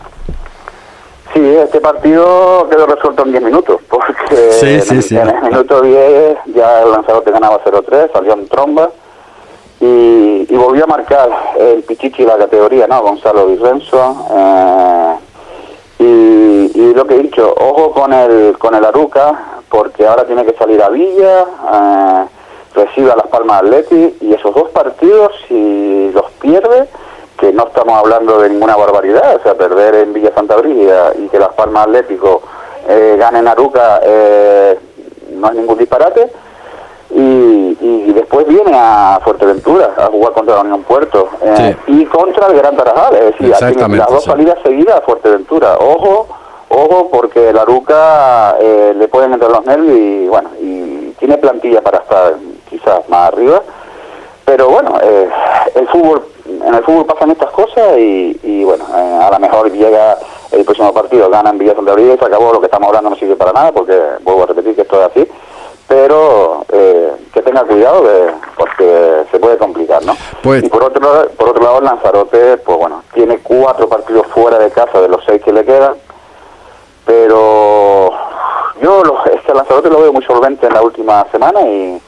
Sí, 1.34 1.40
partido 1.82 2.66
quedó 2.70 2.86
resuelto 2.86 3.24
en 3.24 3.32
10 3.32 3.44
minutos, 3.44 3.80
porque 3.88 4.50
en, 4.62 5.28
el 5.28 5.42
minuto 5.42 5.82
10 5.82 6.38
ya 6.54 6.82
el 6.82 6.90
Lanzarote 6.90 7.30
ganaba 7.30 7.62
0-3, 7.62 8.12
salió 8.12 8.32
en 8.32 8.48
tromba 8.48 8.90
y, 9.80 10.46
volvió 10.56 10.84
a 10.84 10.86
marcar 10.86 11.28
el 11.58 11.82
Pichichi 11.82 12.24
la 12.24 12.38
categoría, 12.38 12.86
¿no? 12.86 13.02
Gonzalo 13.02 13.48
Virrenzo. 13.48 14.26
Eh, 14.30 15.14
y, 15.98 16.94
lo 16.94 17.06
que 17.06 17.14
he 17.14 17.18
dicho, 17.18 17.52
ojo 17.58 17.92
con 17.92 18.12
el 18.12 18.56
con 18.58 18.74
el 18.74 18.84
Aruca, 18.84 19.62
porque 19.68 20.06
ahora 20.06 20.24
tiene 20.24 20.44
que 20.44 20.54
salir 20.54 20.80
a 20.82 20.88
Villa, 20.88 21.40
eh, 21.72 22.24
recibe 22.74 23.10
a 23.10 23.16
Las 23.16 23.26
Palmas 23.26 23.62
Atleti, 23.62 24.16
y 24.20 24.34
esos 24.34 24.54
dos 24.54 24.68
partidos, 24.70 25.32
si 25.48 26.10
los 26.12 26.30
pierde, 26.32 26.88
que 27.38 27.52
no 27.52 27.66
estamos 27.66 27.98
hablando 27.98 28.40
de 28.40 28.50
ninguna 28.50 28.76
barbaridad, 28.76 29.36
o 29.36 29.42
sea, 29.42 29.54
perder 29.54 29.94
en 29.96 30.12
Villa 30.12 30.32
Santa 30.34 30.56
Brígida 30.56 31.12
y 31.18 31.28
que 31.28 31.38
Las 31.38 31.52
Palmas 31.54 31.86
Atlético 31.86 32.42
eh, 32.88 33.16
gane 33.18 33.38
en 33.40 33.48
Aruca 33.48 34.00
eh, 34.02 34.78
no 35.34 35.48
es 35.48 35.54
ningún 35.54 35.78
disparate. 35.78 36.30
Y, 37.14 38.12
después 38.12 38.46
viene 38.46 38.72
a 38.74 39.20
Fuerteventura 39.22 39.90
a 39.96 40.06
jugar 40.06 40.32
contra 40.32 40.54
la 40.54 40.60
Unión 40.62 40.82
Puerto 40.84 41.28
eh, 41.42 41.76
y 41.86 42.04
contra 42.06 42.46
el 42.46 42.56
Gran 42.56 42.76
Tarajal, 42.76 43.14
es 43.14 43.24
decir, 43.38 43.48
las 43.48 44.08
dos 44.08 44.24
salidas 44.24 44.58
seguidas 44.62 44.96
a 44.96 45.00
Fuerteventura. 45.02 45.76
Ojo, 45.78 46.28
ojo, 46.68 47.08
porque 47.10 47.52
la 47.52 47.62
Aruca 47.62 48.56
eh, 48.60 48.94
le 48.96 49.08
pueden 49.08 49.32
entrar 49.32 49.50
los 49.50 49.64
nervios 49.66 49.96
y 49.96 50.28
bueno, 50.28 50.50
y 50.60 51.10
tiene 51.18 51.36
plantilla 51.38 51.82
para 51.82 51.98
estar 51.98 52.34
quizás 52.70 53.06
más 53.08 53.28
arriba. 53.28 53.62
Pero 54.44 54.68
bueno, 54.68 54.94
el 55.74 55.88
fútbol 55.88 56.22
en 56.64 56.74
el 56.74 56.84
fútbol 56.84 57.06
pasan 57.06 57.30
estas 57.30 57.50
cosas 57.50 57.98
y, 57.98 58.64
bueno, 58.64 58.84
eh, 58.94 59.18
a 59.22 59.30
lo 59.30 59.38
mejor 59.38 59.70
llega 59.70 60.18
el 60.50 60.64
próximo 60.64 60.92
partido, 60.92 61.28
ganan 61.30 61.58
Villa 61.58 61.74
Santa 61.74 62.00
y 62.00 62.18
se 62.18 62.24
acabó. 62.24 62.52
Lo 62.52 62.60
que 62.60 62.66
estamos 62.66 62.88
hablando, 62.88 63.10
no 63.10 63.16
sirve 63.16 63.36
para 63.36 63.52
nada, 63.52 63.72
porque 63.72 63.98
vuelvo 64.22 64.44
a 64.44 64.46
repetir 64.46 64.74
que 64.74 64.82
esto 64.82 65.00
es 65.00 65.10
así, 65.10 65.28
pero 65.88 66.64
eh, 66.72 67.12
que 67.32 67.42
tenga 67.42 67.64
cuidado 67.64 68.04
porque 68.56 69.24
se 69.30 69.38
puede 69.38 69.58
complicar, 69.58 70.04
¿no? 70.04 70.16
Pues... 70.42 70.62
Y 70.62 70.68
por 70.68 70.84
otro, 70.84 71.28
por 71.36 71.50
otro 71.50 71.62
lado, 71.62 71.80
Lanzarote, 71.80 72.58
pues 72.58 72.78
bueno, 72.78 73.02
tiene 73.14 73.38
cuatro 73.38 73.88
partidos 73.88 74.26
fuera 74.28 74.58
de 74.58 74.70
casa 74.70 75.00
de 75.00 75.08
los 75.08 75.24
seis 75.24 75.42
que 75.42 75.52
le 75.52 75.64
quedan, 75.64 75.94
pero 77.04 78.10
yo 78.80 79.04
lo, 79.04 79.24
este 79.34 79.54
Lanzarote 79.54 79.90
lo 79.90 80.00
veo 80.00 80.12
muy 80.12 80.24
solvente 80.24 80.66
en 80.66 80.74
la 80.74 80.82
última 80.82 81.26
semana 81.30 81.60
y 81.62 82.00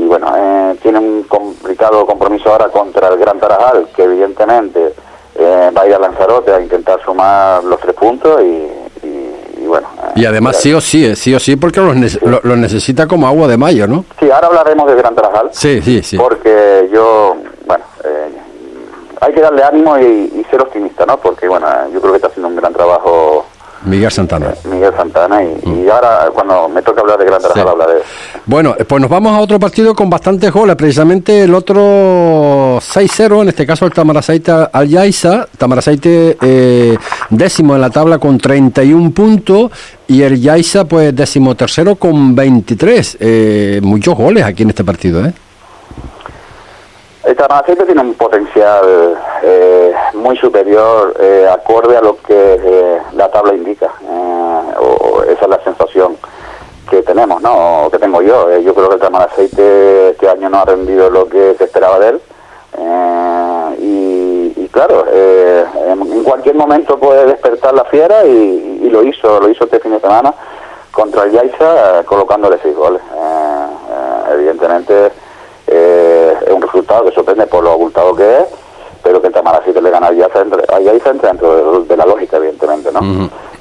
y 0.00 0.06
bueno, 0.06 0.32
eh, 0.34 0.76
tiene 0.82 0.98
un 0.98 1.24
complicado 1.24 2.06
compromiso 2.06 2.50
ahora 2.50 2.68
contra 2.68 3.08
el 3.08 3.18
Gran 3.18 3.38
Tarajal, 3.38 3.88
que 3.94 4.04
evidentemente 4.04 4.94
eh, 5.34 5.70
va 5.76 5.82
a 5.82 5.86
ir 5.86 5.94
a 5.94 5.98
Lanzarote 5.98 6.52
a 6.52 6.60
intentar 6.60 7.02
sumar 7.04 7.62
los 7.64 7.78
tres 7.80 7.94
puntos 7.94 8.40
y, 8.42 9.66
bueno. 9.66 9.86
y 10.16 10.24
además 10.24 10.56
sí 10.56 10.72
o 10.72 10.80
sí, 10.80 11.04
eh, 11.04 11.14
sí 11.14 11.34
o 11.34 11.38
sí, 11.38 11.54
porque 11.56 11.80
lo, 11.80 12.56
necesita 12.56 13.06
como 13.06 13.26
agua 13.26 13.46
de 13.46 13.56
mayo, 13.56 13.86
¿no? 13.86 14.04
Sí, 14.18 14.30
ahora 14.30 14.46
hablaremos 14.48 14.86
del 14.88 14.96
Gran 14.96 15.14
Tarajal. 15.14 15.50
Sí, 15.52 15.82
sí, 15.82 16.02
sí. 16.02 16.16
Porque 16.16 16.88
yo, 16.92 17.36
bueno, 17.66 17.84
hay 19.20 19.34
que 19.34 19.40
darle 19.40 19.62
ánimo 19.62 19.98
y, 19.98 20.32
y, 20.34 20.46
ser 20.50 20.62
optimista, 20.62 21.04
¿no? 21.04 21.18
Porque 21.18 21.46
bueno, 21.46 21.66
yo 21.92 22.00
creo 22.00 22.12
que 22.12 22.16
está 22.16 22.28
haciendo 22.28 22.48
un 22.48 22.56
gran 22.56 22.72
trabajo 22.72 23.44
Miguel 23.84 24.10
Santana. 24.10 24.54
Miguel 24.64 24.92
Santana, 24.96 25.42
y, 25.42 25.46
y, 25.64 25.68
mm. 25.68 25.90
ahora 25.90 26.28
cuando 26.32 26.68
me 26.68 26.82
toca 26.82 27.00
hablar 27.00 27.18
de 27.18 27.24
Gran 27.24 27.40
Tarajal 27.40 27.68
hablaré. 27.68 27.94
Bueno, 28.46 28.74
eh, 28.78 28.84
pues 28.84 29.00
nos 29.00 29.10
vamos 29.10 29.32
a 29.32 29.40
otro 29.40 29.58
partido 29.58 29.94
con 29.94 30.10
bastantes 30.10 30.52
goles, 30.52 30.76
precisamente 30.76 31.42
el 31.44 31.54
otro 31.54 32.78
6-0, 32.78 33.42
en 33.42 33.48
este 33.48 33.66
caso 33.66 33.86
el 33.86 33.92
Tamaraceite 33.92 34.52
al 34.72 34.88
Yaiza, 34.88 35.46
Tamaraceite 35.56 36.36
eh, 36.40 36.98
décimo 37.30 37.74
en 37.74 37.80
la 37.80 37.90
tabla 37.90 38.18
con 38.18 38.38
31 38.38 39.10
puntos 39.12 39.70
y 40.08 40.22
el 40.22 40.40
Yaiza 40.40 40.84
pues 40.84 41.14
décimo 41.14 41.54
tercero 41.54 41.96
con 41.96 42.34
23. 42.34 43.16
Eh, 43.20 43.80
muchos 43.82 44.16
goles 44.16 44.44
aquí 44.44 44.62
en 44.62 44.70
este 44.70 44.84
partido, 44.84 45.24
¿eh? 45.24 45.32
El 47.22 47.36
Tamaraceite 47.36 47.84
tiene 47.84 48.00
un 48.00 48.14
potencial 48.14 49.18
eh, 49.42 49.92
muy 50.14 50.38
superior, 50.38 51.14
eh, 51.20 51.46
acorde 51.52 51.96
a 51.96 52.00
lo 52.00 52.16
que 52.16 52.58
eh, 52.62 52.98
la 53.12 53.30
tabla 53.30 53.54
indica. 53.54 53.92
O 54.78 55.22
esa 55.24 55.44
es 55.44 55.48
la 55.48 55.62
sensación 55.62 56.16
que 56.88 57.02
tenemos, 57.02 57.42
¿no? 57.42 57.84
O 57.84 57.90
que 57.90 57.98
tengo 57.98 58.22
yo. 58.22 58.58
yo 58.60 58.74
creo 58.74 58.88
que 58.88 58.94
el 58.94 59.00
Tamaraceite 59.00 60.10
este 60.10 60.28
año 60.30 60.48
no 60.48 60.60
ha 60.60 60.64
rendido 60.64 61.10
lo 61.10 61.28
que 61.28 61.54
se 61.58 61.64
esperaba 61.64 61.98
de 61.98 62.08
él. 62.08 62.20
Y, 64.56 64.68
claro, 64.68 65.04
en, 65.10 66.24
cualquier 66.24 66.54
momento 66.54 66.98
puede 66.98 67.26
despertar 67.26 67.74
la 67.74 67.84
fiera 67.84 68.24
y, 68.24 68.88
lo 68.90 69.02
hizo, 69.02 69.40
lo 69.40 69.48
hizo 69.48 69.64
este 69.64 69.80
fin 69.80 69.92
de 69.92 70.00
semana 70.00 70.32
contra 70.90 71.24
el 71.24 71.32
Yaiza 71.32 72.02
colocándole 72.04 72.58
seis 72.62 72.74
goles. 72.74 73.02
evidentemente 74.32 75.12
es 76.46 76.52
un 76.52 76.62
resultado 76.62 77.04
que 77.04 77.12
sorprende 77.12 77.46
por 77.46 77.64
lo 77.64 77.72
abultado 77.72 78.14
que 78.14 78.38
es, 78.38 78.44
pero 79.02 79.20
que 79.20 79.28
el 79.28 79.32
Tamaracite 79.32 79.80
le 79.80 79.90
gana 79.90 80.08
a 80.08 80.12
Yaiza 80.12 80.42
dentro 81.12 81.82
de, 81.82 81.96
la 81.96 82.06
lógica, 82.06 82.36
evidentemente, 82.36 82.90
¿no? 82.92 83.00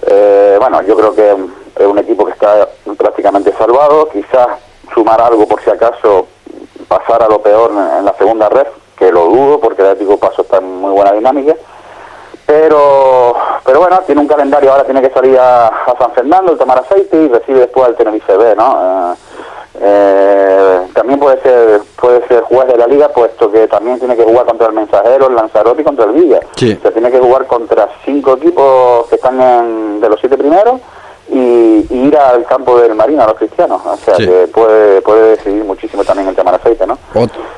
Eh, 0.05 0.57
bueno, 0.59 0.81
yo 0.83 0.95
creo 0.95 1.13
que 1.13 1.29
es 1.29 1.85
un 1.85 1.97
equipo 1.97 2.25
que 2.25 2.31
está 2.31 2.67
prácticamente 2.97 3.53
salvado, 3.57 4.09
quizás 4.09 4.47
sumar 4.93 5.21
algo 5.21 5.47
por 5.47 5.61
si 5.61 5.69
acaso 5.69 6.27
pasar 6.87 7.23
a 7.23 7.27
lo 7.27 7.41
peor 7.41 7.71
en, 7.71 8.05
la 8.05 8.13
segunda 8.17 8.49
red, 8.49 8.67
que 8.97 9.11
lo 9.11 9.25
dudo 9.25 9.59
porque 9.59 9.81
el 9.81 9.89
Atlético 9.89 10.17
Paso 10.17 10.41
está 10.41 10.57
en 10.57 10.65
muy 10.65 10.91
buena 10.91 11.13
dinámica, 11.13 11.55
pero 12.49 13.35
pero 13.63 13.79
bueno, 13.79 13.99
tiene 14.07 14.21
un 14.21 14.27
calendario, 14.27 14.71
ahora 14.71 14.83
tiene 14.83 15.03
que 15.03 15.11
salir 15.11 15.37
a, 15.39 15.71
San 15.99 16.11
Fernando, 16.13 16.57
tomar 16.57 16.79
aceite 16.79 17.15
y 17.15 17.27
recibe 17.27 17.59
después 17.59 17.85
al 17.85 17.95
Tenerife 17.95 18.35
B, 18.35 18.55
¿no? 18.55 19.15
Eh, 19.79 20.79
también 20.93 21.19
puede 21.19 21.39
ser 21.41 21.81
puede 21.95 22.27
ser 22.27 22.41
juez 22.41 22.67
de 22.67 22.77
la 22.77 22.87
liga 22.87 23.09
puesto 23.09 23.51
que 23.51 23.67
también 23.67 23.99
tiene 23.99 24.17
que 24.17 24.23
jugar 24.23 24.47
contra 24.47 24.67
el 24.67 24.73
Mensajero, 24.73 25.27
el 25.27 25.35
Lanzarote 25.35 25.83
y 25.83 25.85
contra 25.85 26.05
el 26.05 26.13
Villa. 26.13 26.39
Sí. 26.55 26.79
Se 26.81 26.91
tiene 26.91 27.11
que 27.11 27.19
jugar 27.19 27.45
contra 27.45 27.87
cinco 28.03 28.33
equipos 28.33 29.07
que 29.09 29.15
están 29.15 29.39
en, 29.39 30.01
de 30.01 30.09
los 30.09 30.19
siete 30.19 30.35
primeros 30.35 30.81
y, 31.31 31.85
ir 31.89 32.17
al 32.17 32.45
campo 32.45 32.79
del 32.79 32.95
Marino, 32.95 33.23
a 33.23 33.27
los 33.27 33.35
cristianos. 33.35 33.81
O 33.85 33.97
sea, 33.97 34.15
que 34.17 34.47
puede, 34.53 35.01
puede 35.01 35.31
decidir 35.31 35.63
muchísimo 35.63 36.03
también 36.03 36.27
el 36.29 36.35
tema 36.35 36.51
del 36.51 36.59
aceite, 36.59 36.85
¿no? 36.87 36.97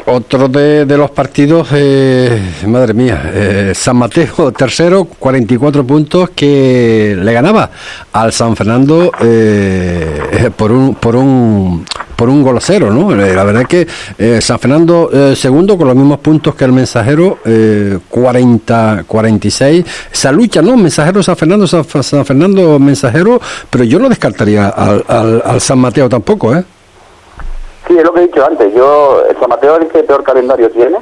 otro 0.06 0.48
de, 0.48 0.86
de, 0.86 0.98
los 0.98 1.12
partidos, 1.12 1.70
eh, 1.74 2.42
madre 2.68 2.94
mía, 2.94 3.32
eh, 3.34 3.72
San 3.76 3.98
Mateo 3.98 4.52
tercero, 4.52 5.06
44 5.06 5.86
puntos 5.86 6.30
que 6.32 7.16
le 7.18 7.34
ganaba 7.34 7.70
al 8.14 8.32
San 8.32 8.56
Fernando 8.56 9.12
eh, 9.22 10.50
por 10.56 10.72
un 10.72 10.96
por 10.96 11.16
un 11.16 11.86
por 12.22 12.30
un 12.30 12.44
gol 12.44 12.58
cero, 12.62 12.92
¿no? 12.92 13.10
La 13.16 13.44
verdad 13.44 13.64
es 13.64 13.68
que 13.68 14.42
San 14.42 14.60
Fernando 14.60 15.10
segundo 15.36 15.76
con 15.76 15.88
los 15.88 15.96
mismos 15.96 16.20
puntos 16.20 16.54
que 16.54 16.66
el 16.66 16.72
Mensajero, 16.72 17.40
40 18.10 19.06
46. 19.08 19.86
Esa 20.12 20.32
lucha, 20.32 20.62
¿no? 20.62 20.78
Mensajero 20.78 21.24
San 21.24 21.36
Fernando 21.36 21.66
San, 21.66 21.84
San 22.04 22.24
Fernando 22.24 22.78
Mensajero 22.78 23.40
pero 23.72 23.84
yo 23.86 23.98
no 23.98 24.10
descartaría 24.10 24.70
al, 24.70 25.04
al, 25.08 25.62
San 25.62 25.80
Mateo 25.80 26.10
tampoco, 26.10 26.54
¿eh? 26.54 26.64
Sí, 27.88 27.98
es 27.98 28.04
lo 28.04 28.14
que 28.14 28.20
he 28.20 28.28
dicho 28.28 28.46
antes. 28.46 28.72
Yo, 28.74 29.24
el 29.28 29.40
San 29.40 29.50
Mateo 29.50 29.78
es 29.78 29.82
el 29.82 29.88
que 29.88 30.04
peor 30.04 30.24
calendario 30.24 30.70
tiene, 30.70 30.98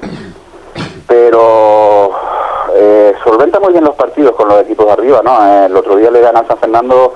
pero 1.08 2.12
eh, 2.76 3.14
solventa 3.24 3.60
muy 3.60 3.74
bien 3.74 3.84
los 3.84 3.96
partidos 3.96 4.36
con 4.36 4.48
los 4.48 4.62
equipos 4.62 4.86
de 4.86 4.92
arriba, 4.94 5.22
¿no? 5.24 5.46
Eh, 5.46 5.66
el 5.66 5.76
otro 5.76 5.98
día 5.98 6.12
le 6.12 6.22
gana 6.22 6.40
a 6.40 6.48
San 6.48 6.58
Fernando, 6.60 7.16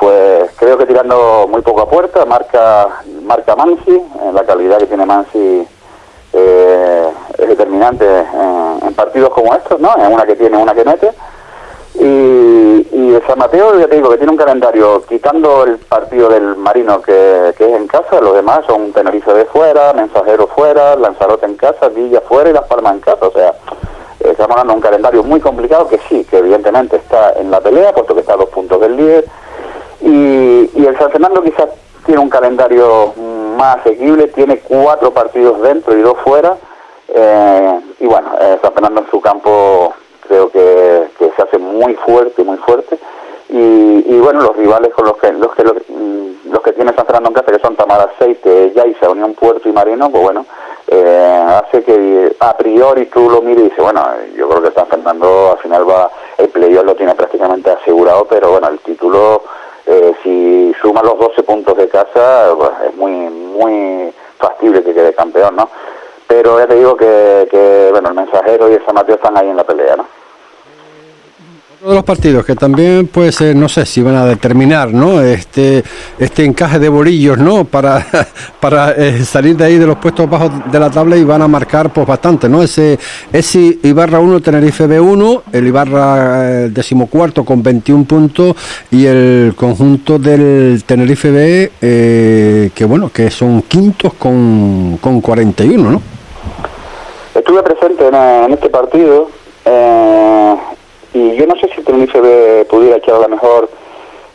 pues 0.00 0.50
creo 0.56 0.78
que 0.78 0.86
tirando 0.86 1.46
muy 1.48 1.60
poco 1.60 1.82
a 1.82 1.88
puerta, 1.88 2.24
marca 2.24 2.88
marca 3.22 3.54
Mansi, 3.54 4.02
la 4.32 4.42
calidad 4.44 4.78
que 4.78 4.86
tiene 4.86 5.06
Mansi 5.06 5.66
eh, 6.32 7.08
es 7.38 7.48
determinante 7.48 8.06
en 8.82 8.94
partidos 8.94 9.30
como 9.30 9.54
estos, 9.54 9.78
¿no? 9.78 9.94
En 9.98 10.12
una 10.12 10.24
que 10.24 10.36
tiene, 10.36 10.56
una 10.56 10.74
que 10.74 10.84
mete 10.84 11.12
y, 11.94 13.20
San 13.26 13.38
Mateo, 13.38 13.78
ya 13.78 13.86
te 13.86 13.96
digo, 13.96 14.08
que 14.10 14.16
tiene 14.16 14.32
un 14.32 14.38
calendario, 14.38 15.02
quitando 15.06 15.64
el 15.64 15.76
partido 15.78 16.28
del 16.28 16.56
Marino 16.56 17.02
que, 17.02 17.50
es 17.50 17.60
en 17.60 17.86
casa, 17.86 18.20
los 18.20 18.34
demás 18.34 18.60
son 18.66 18.92
Tenerife 18.92 19.32
de 19.34 19.44
fuera, 19.44 19.92
Mensajero 19.92 20.46
fuera, 20.46 20.96
Lanzarote 20.96 21.44
en 21.46 21.56
casa, 21.56 21.88
Villa 21.88 22.22
fuera 22.22 22.50
y 22.50 22.52
Las 22.52 22.64
Palmas 22.64 22.94
en 22.94 23.00
casa. 23.00 23.26
O 23.26 23.32
sea, 23.32 23.54
estamos 24.20 24.52
hablando 24.52 24.72
de 24.72 24.76
un 24.76 24.82
calendario 24.82 25.22
muy 25.22 25.40
complicado 25.40 25.88
que 25.88 25.98
sí, 26.08 26.24
que 26.24 26.38
evidentemente 26.38 26.96
está 26.96 27.32
en 27.32 27.50
la 27.50 27.60
pelea, 27.60 27.92
puesto 27.92 28.14
que 28.14 28.20
está 28.20 28.34
a 28.34 28.38
dos 28.38 28.48
puntos 28.48 28.80
del 28.80 28.96
líder. 28.96 29.24
Y, 30.00 30.70
y 30.74 30.86
el 30.86 30.96
San 30.98 31.10
Fernando 31.10 31.42
quizás 31.42 31.68
tiene 32.06 32.20
un 32.20 32.30
calendario 32.30 33.12
más 33.56 33.78
asequible, 33.78 34.28
tiene 34.28 34.58
cuatro 34.58 35.12
partidos 35.12 35.60
dentro 35.60 35.96
y 35.96 36.00
dos 36.00 36.18
fuera. 36.24 36.56
Eh, 37.08 37.80
y 38.00 38.06
bueno, 38.06 38.30
eh, 38.40 38.58
San 38.62 38.72
Fernando 38.72 39.00
en 39.02 39.10
su 39.10 39.20
campo 39.20 39.92
creo 40.26 40.50
que, 40.50 41.08
se 41.18 41.42
hace 41.42 41.58
muy 41.58 41.94
fuerte, 41.94 42.42
muy 42.42 42.56
fuerte. 42.58 42.98
Y, 43.48 44.18
bueno, 44.20 44.42
los 44.42 44.56
rivales 44.56 44.92
con 44.94 45.06
los 45.06 45.16
que 45.16 45.32
los 45.32 45.52
que 45.54 45.64
mm, 45.64 46.52
los, 46.52 46.62
que 46.62 46.72
tiene 46.72 46.92
San 46.92 47.04
Fernando 47.04 47.30
en 47.30 47.34
casa, 47.34 47.50
que 47.50 47.58
son 47.58 47.74
Tamar 47.74 48.00
Aceite, 48.00 48.72
Yaiza, 48.74 49.10
Unión 49.10 49.34
Puerto 49.34 49.68
y 49.68 49.72
Marino, 49.72 50.08
pues 50.08 50.22
bueno, 50.22 50.46
eh, 50.86 51.46
hace 51.48 51.82
que 51.82 52.36
a 52.38 52.56
priori 52.56 53.06
tú 53.06 53.28
lo 53.28 53.42
mires 53.42 53.60
y 53.60 53.68
dices, 53.70 53.82
bueno, 53.82 54.04
yo 54.36 54.48
creo 54.48 54.62
que 54.62 54.70
San 54.70 54.86
Fernando 54.86 55.52
al 55.52 55.58
final 55.58 55.88
va, 55.88 56.10
el 56.38 56.48
playoff 56.48 56.84
lo 56.84 56.94
tiene 56.94 57.14
prácticamente 57.14 57.70
asegurado, 57.70 58.24
pero 58.30 58.52
bueno, 58.52 58.68
el 58.68 58.78
título, 58.80 59.42
eh, 59.90 60.14
si 60.22 60.72
suma 60.80 61.02
los 61.02 61.18
12 61.18 61.42
puntos 61.42 61.76
de 61.76 61.88
casa, 61.88 62.54
pues 62.56 62.70
es 62.86 62.94
muy, 62.94 63.12
muy 63.12 64.14
factible 64.38 64.84
que 64.84 64.94
quede 64.94 65.12
campeón, 65.12 65.56
¿no? 65.56 65.68
Pero 66.28 66.60
ya 66.60 66.68
te 66.68 66.76
digo 66.76 66.96
que, 66.96 67.48
que 67.50 67.88
bueno, 67.90 68.10
el 68.10 68.14
mensajero 68.14 68.70
y 68.70 68.74
el 68.74 68.86
San 68.86 68.96
están 69.08 69.36
ahí 69.36 69.50
en 69.50 69.56
la 69.56 69.64
pelea, 69.64 69.96
¿no? 69.96 70.19
De 71.88 71.94
los 71.94 72.04
partidos 72.04 72.44
que 72.44 72.54
también 72.54 73.06
pues 73.06 73.40
no 73.40 73.66
sé 73.66 73.86
si 73.86 74.02
van 74.02 74.14
a 74.14 74.26
determinar 74.26 74.92
no 74.92 75.22
este 75.22 75.82
este 76.18 76.44
encaje 76.44 76.78
de 76.78 76.90
bolillos 76.90 77.38
no 77.38 77.64
para 77.64 78.06
para 78.60 78.92
eh, 78.92 79.24
salir 79.24 79.56
de 79.56 79.64
ahí 79.64 79.78
de 79.78 79.86
los 79.86 79.96
puestos 79.96 80.28
bajos 80.28 80.50
de 80.70 80.78
la 80.78 80.90
tabla 80.90 81.16
y 81.16 81.24
van 81.24 81.40
a 81.40 81.48
marcar 81.48 81.90
pues 81.90 82.06
bastante 82.06 82.50
no 82.50 82.62
ese 82.62 82.98
ese 83.32 83.78
Ibarra 83.82 84.20
1 84.20 84.40
Tenerife 84.40 84.86
B1 84.86 85.42
el 85.52 85.66
Ibarra 85.66 86.64
eh, 86.64 86.68
decimocuarto 86.68 87.46
con 87.46 87.62
21 87.62 88.04
puntos 88.04 88.56
y 88.90 89.06
el 89.06 89.54
conjunto 89.56 90.18
del 90.18 90.84
Tenerife 90.84 91.30
B 91.30 91.72
eh, 91.80 92.70
que 92.74 92.84
bueno 92.84 93.10
que 93.10 93.30
son 93.30 93.62
quintos 93.62 94.12
con, 94.14 94.98
con 95.00 95.22
41 95.22 95.90
no 95.90 96.02
estuve 97.34 97.62
presente 97.62 98.06
en, 98.06 98.52
este 98.52 98.68
partido 98.68 99.30
eh, 99.64 100.56
y 101.12 101.36
yo 101.36 101.46
no 101.46 101.56
sé 101.56 101.68
si 101.74 101.82
Tenerife 101.82 102.64
pudiera 102.66 102.96
echar 102.96 103.16
a 103.16 103.20
lo 103.20 103.28
mejor 103.28 103.68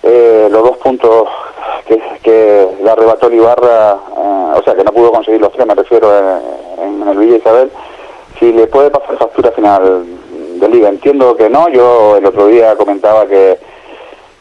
eh, 0.03 0.47
los 0.51 0.61
dos 0.61 0.77
puntos 0.77 1.27
que, 1.87 2.01
que 2.21 2.67
le 2.83 2.89
arrebató 2.89 3.27
el 3.27 3.35
Ibarra, 3.35 3.93
eh, 3.93 4.59
o 4.59 4.63
sea, 4.63 4.75
que 4.75 4.83
no 4.83 4.91
pudo 4.91 5.11
conseguir 5.11 5.41
los 5.41 5.51
tres, 5.51 5.65
me 5.65 5.73
refiero 5.73 6.11
en, 6.79 7.07
el 7.07 7.17
Villa 7.17 7.37
Isabel, 7.37 7.71
si 8.39 8.51
le 8.51 8.67
puede 8.67 8.89
pasar 8.89 9.17
factura 9.17 9.51
final 9.51 10.05
de 10.59 10.69
liga. 10.69 10.89
Entiendo 10.89 11.35
que 11.35 11.49
no, 11.49 11.69
yo 11.69 12.17
el 12.17 12.25
otro 12.25 12.47
día 12.47 12.75
comentaba 12.75 13.25
que, 13.25 13.57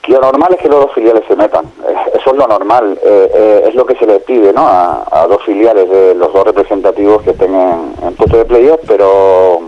lo 0.08 0.20
normal 0.20 0.50
es 0.52 0.60
que 0.60 0.68
los 0.68 0.80
dos 0.80 0.92
filiales 0.92 1.22
se 1.26 1.34
metan, 1.34 1.64
eso 2.12 2.30
es 2.30 2.36
lo 2.36 2.46
normal, 2.46 2.98
eh, 3.02 3.64
es 3.66 3.74
lo 3.74 3.86
que 3.86 3.96
se 3.96 4.06
le 4.06 4.20
pide 4.20 4.52
¿no? 4.52 4.66
a, 4.66 5.26
dos 5.28 5.42
filiales 5.44 5.88
de 5.88 6.14
los 6.14 6.30
dos 6.32 6.44
representativos 6.44 7.22
que 7.22 7.30
estén 7.30 7.54
en, 7.54 7.94
en 8.02 8.14
puesto 8.14 8.36
de 8.36 8.44
playoff, 8.44 8.80
pero 8.86 9.60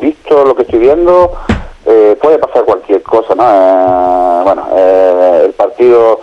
visto 0.00 0.44
lo 0.44 0.54
que 0.54 0.62
estoy 0.62 0.78
viendo, 0.78 1.32
eh, 1.84 2.16
puede 2.20 2.38
pasar 2.38 2.64
cualquier 2.64 3.02
cosa, 3.02 3.34
¿no? 3.34 3.42
Eh, 3.44 4.42
bueno, 4.44 4.66
eh, 4.74 5.42
el 5.46 5.52
partido 5.52 6.20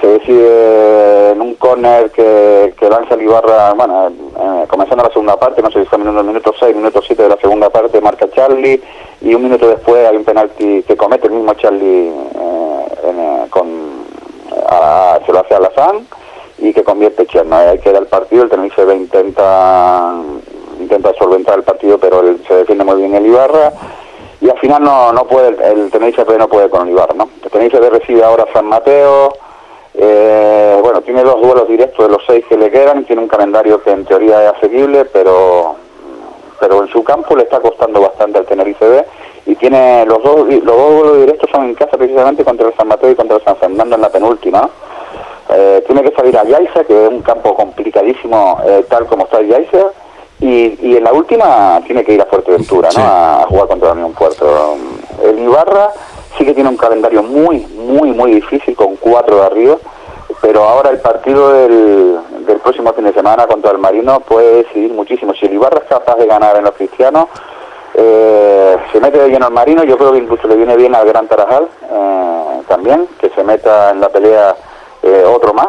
se 0.00 0.06
decide 0.06 1.30
en 1.30 1.40
un 1.40 1.54
córner 1.54 2.10
que, 2.10 2.74
que 2.78 2.88
lanza 2.88 3.14
el 3.14 3.22
Ibarra, 3.22 3.72
bueno, 3.74 4.10
comenzando 4.66 5.04
la 5.04 5.10
segunda 5.10 5.38
parte, 5.38 5.62
no 5.62 5.70
sé 5.70 5.84
si 5.84 5.94
en 5.94 6.06
el 6.06 6.24
minuto 6.24 6.52
6, 6.58 6.74
minuto 6.74 7.02
7 7.06 7.22
de 7.22 7.28
la 7.28 7.36
segunda 7.36 7.70
parte, 7.70 8.00
marca 8.00 8.28
Charlie, 8.30 8.82
y 9.20 9.34
un 9.34 9.44
minuto 9.44 9.68
después 9.68 10.08
hay 10.08 10.16
un 10.16 10.24
penalti 10.24 10.82
que 10.82 10.96
comete 10.96 11.28
el 11.28 11.34
mismo 11.34 11.54
Charlie 11.54 12.10
con, 13.50 13.66
se 15.24 15.32
lo 15.32 15.38
hace 15.38 15.54
a 15.54 15.60
Lazán 15.60 16.06
y 16.58 16.72
que 16.72 16.82
convierte 16.82 17.26
Cherno. 17.26 17.56
Ahí 17.56 17.78
queda 17.78 17.98
el 17.98 18.06
partido, 18.06 18.44
el 18.44 18.50
Tenerife 18.50 18.82
intenta 18.94 20.14
intenta 20.94 21.14
solventar 21.18 21.56
el 21.56 21.64
partido, 21.64 21.98
pero 21.98 22.22
se 22.46 22.54
defiende 22.54 22.84
muy 22.84 22.96
bien 22.96 23.14
el 23.14 23.26
Ibarra. 23.26 23.72
Y 24.40 24.50
al 24.50 24.58
final 24.58 24.82
no, 24.82 25.12
no 25.12 25.24
puede, 25.24 25.48
el 25.70 25.90
Tenerife 25.90 26.24
B 26.24 26.36
no 26.36 26.48
puede 26.48 26.68
con 26.68 26.86
el 26.86 26.92
Ibarra, 26.92 27.14
¿no? 27.14 27.28
El 27.42 27.50
Tenerife 27.50 27.78
B 27.78 27.90
recibe 27.90 28.24
ahora 28.24 28.44
San 28.52 28.66
Mateo, 28.66 29.32
eh, 29.94 30.78
bueno, 30.82 31.00
tiene 31.02 31.22
dos 31.22 31.40
duelos 31.40 31.68
directos 31.68 32.06
de 32.06 32.12
los 32.12 32.22
seis 32.26 32.44
que 32.48 32.56
le 32.56 32.70
quedan, 32.70 33.04
tiene 33.04 33.22
un 33.22 33.28
calendario 33.28 33.82
que 33.82 33.90
en 33.90 34.04
teoría 34.04 34.44
es 34.44 34.56
asequible, 34.56 35.04
pero 35.06 35.76
pero 36.58 36.82
en 36.82 36.88
su 36.90 37.02
campo 37.02 37.34
le 37.34 37.42
está 37.42 37.58
costando 37.60 38.00
bastante 38.00 38.38
al 38.38 38.46
Tenerife 38.46 38.88
B 38.88 39.04
y 39.46 39.54
tiene 39.56 40.06
los 40.06 40.22
dos 40.22 40.46
los 40.46 40.64
dos 40.64 40.92
duelos 40.92 41.18
directos 41.18 41.50
son 41.50 41.64
en 41.64 41.74
casa 41.74 41.96
precisamente 41.96 42.44
contra 42.44 42.68
el 42.68 42.74
San 42.74 42.88
Mateo 42.88 43.10
y 43.10 43.16
contra 43.16 43.36
el 43.36 43.44
San 43.44 43.56
Fernando 43.56 43.96
en 43.96 44.02
la 44.02 44.10
penúltima. 44.10 44.68
Eh, 45.50 45.82
tiene 45.86 46.02
que 46.02 46.14
salir 46.14 46.36
a 46.38 46.44
Yaiza, 46.44 46.84
que 46.84 47.04
es 47.04 47.10
un 47.10 47.20
campo 47.20 47.54
complicadísimo 47.54 48.60
eh, 48.64 48.86
tal 48.88 49.06
como 49.06 49.24
está 49.24 49.42
Yaiza, 49.42 49.90
y, 50.42 50.76
y 50.82 50.96
en 50.96 51.04
la 51.04 51.12
última 51.12 51.80
tiene 51.86 52.04
que 52.04 52.14
ir 52.14 52.20
a 52.20 52.26
Fuerteventura, 52.26 52.88
¿no? 52.96 53.02
A, 53.02 53.46
jugar 53.48 53.68
contra 53.68 53.88
la 53.88 53.94
Unión 53.94 54.12
Puerto. 54.12 54.76
El 55.22 55.38
Ibarra 55.38 55.90
sí 56.36 56.44
que 56.44 56.52
tiene 56.52 56.68
un 56.68 56.76
calendario 56.76 57.22
muy, 57.22 57.60
muy, 57.60 58.10
muy 58.10 58.34
difícil 58.34 58.74
con 58.74 58.96
cuatro 58.96 59.36
de 59.36 59.46
arriba, 59.46 59.76
pero 60.40 60.64
ahora 60.64 60.90
el 60.90 60.98
partido 60.98 61.52
del, 61.52 62.18
del 62.44 62.58
próximo 62.58 62.92
fin 62.92 63.04
de 63.04 63.12
semana 63.12 63.46
contra 63.46 63.70
el 63.70 63.78
Marino 63.78 64.18
puede 64.20 64.64
decidir 64.64 64.92
muchísimo. 64.92 65.32
Si 65.32 65.46
el 65.46 65.52
Ibarra 65.52 65.78
es 65.78 65.88
capaz 65.88 66.16
de 66.16 66.26
ganar 66.26 66.56
en 66.56 66.64
los 66.64 66.74
cristianos, 66.74 67.26
eh, 67.94 68.76
se 68.90 69.00
mete 69.00 69.18
de 69.18 69.28
lleno 69.28 69.46
al 69.46 69.52
Marino, 69.52 69.84
yo 69.84 69.96
creo 69.96 70.10
que 70.10 70.18
incluso 70.18 70.48
le 70.48 70.56
viene 70.56 70.76
bien 70.76 70.94
al 70.96 71.06
Gran 71.06 71.28
Tarajal 71.28 71.68
eh, 71.88 72.62
también, 72.66 73.06
que 73.20 73.30
se 73.30 73.44
meta 73.44 73.90
en 73.90 74.00
la 74.00 74.08
pelea 74.08 74.56
eh, 75.04 75.24
otro 75.24 75.54
más, 75.54 75.68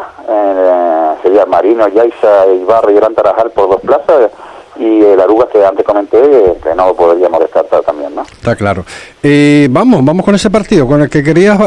sería 1.22 1.46
Marino, 1.46 1.86
Yaiza, 1.88 2.46
Ibarra 2.46 2.90
y 2.90 2.94
Gran 2.94 3.14
Tarajal 3.14 3.50
por 3.50 3.68
dos 3.68 3.80
plazas 3.80 4.30
y 4.76 5.02
el 5.02 5.20
Aruga 5.20 5.46
que 5.52 5.64
antes 5.64 5.84
comenté 5.84 6.20
que 6.62 6.74
no 6.74 6.88
lo 6.88 6.96
podríamos 6.96 7.40
descartar 7.40 7.82
también, 7.82 8.14
¿no? 8.14 8.22
Está 8.22 8.56
claro. 8.56 8.84
Eh, 9.22 9.68
vamos, 9.70 10.04
vamos 10.04 10.24
con 10.24 10.34
ese 10.34 10.50
partido 10.50 10.86
con 10.86 11.02
el 11.02 11.08
que 11.08 11.22
querías, 11.22 11.58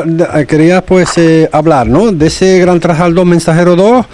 querías 0.48 0.84
pues 0.84 1.18
eh, 1.18 1.50
hablar, 1.52 1.88
¿no? 1.88 2.12
De 2.12 2.28
ese 2.28 2.60
Gran 2.60 2.80
Trajal 2.80 3.14
2 3.14 3.26
Mensajero 3.26 3.76
2 3.76 4.06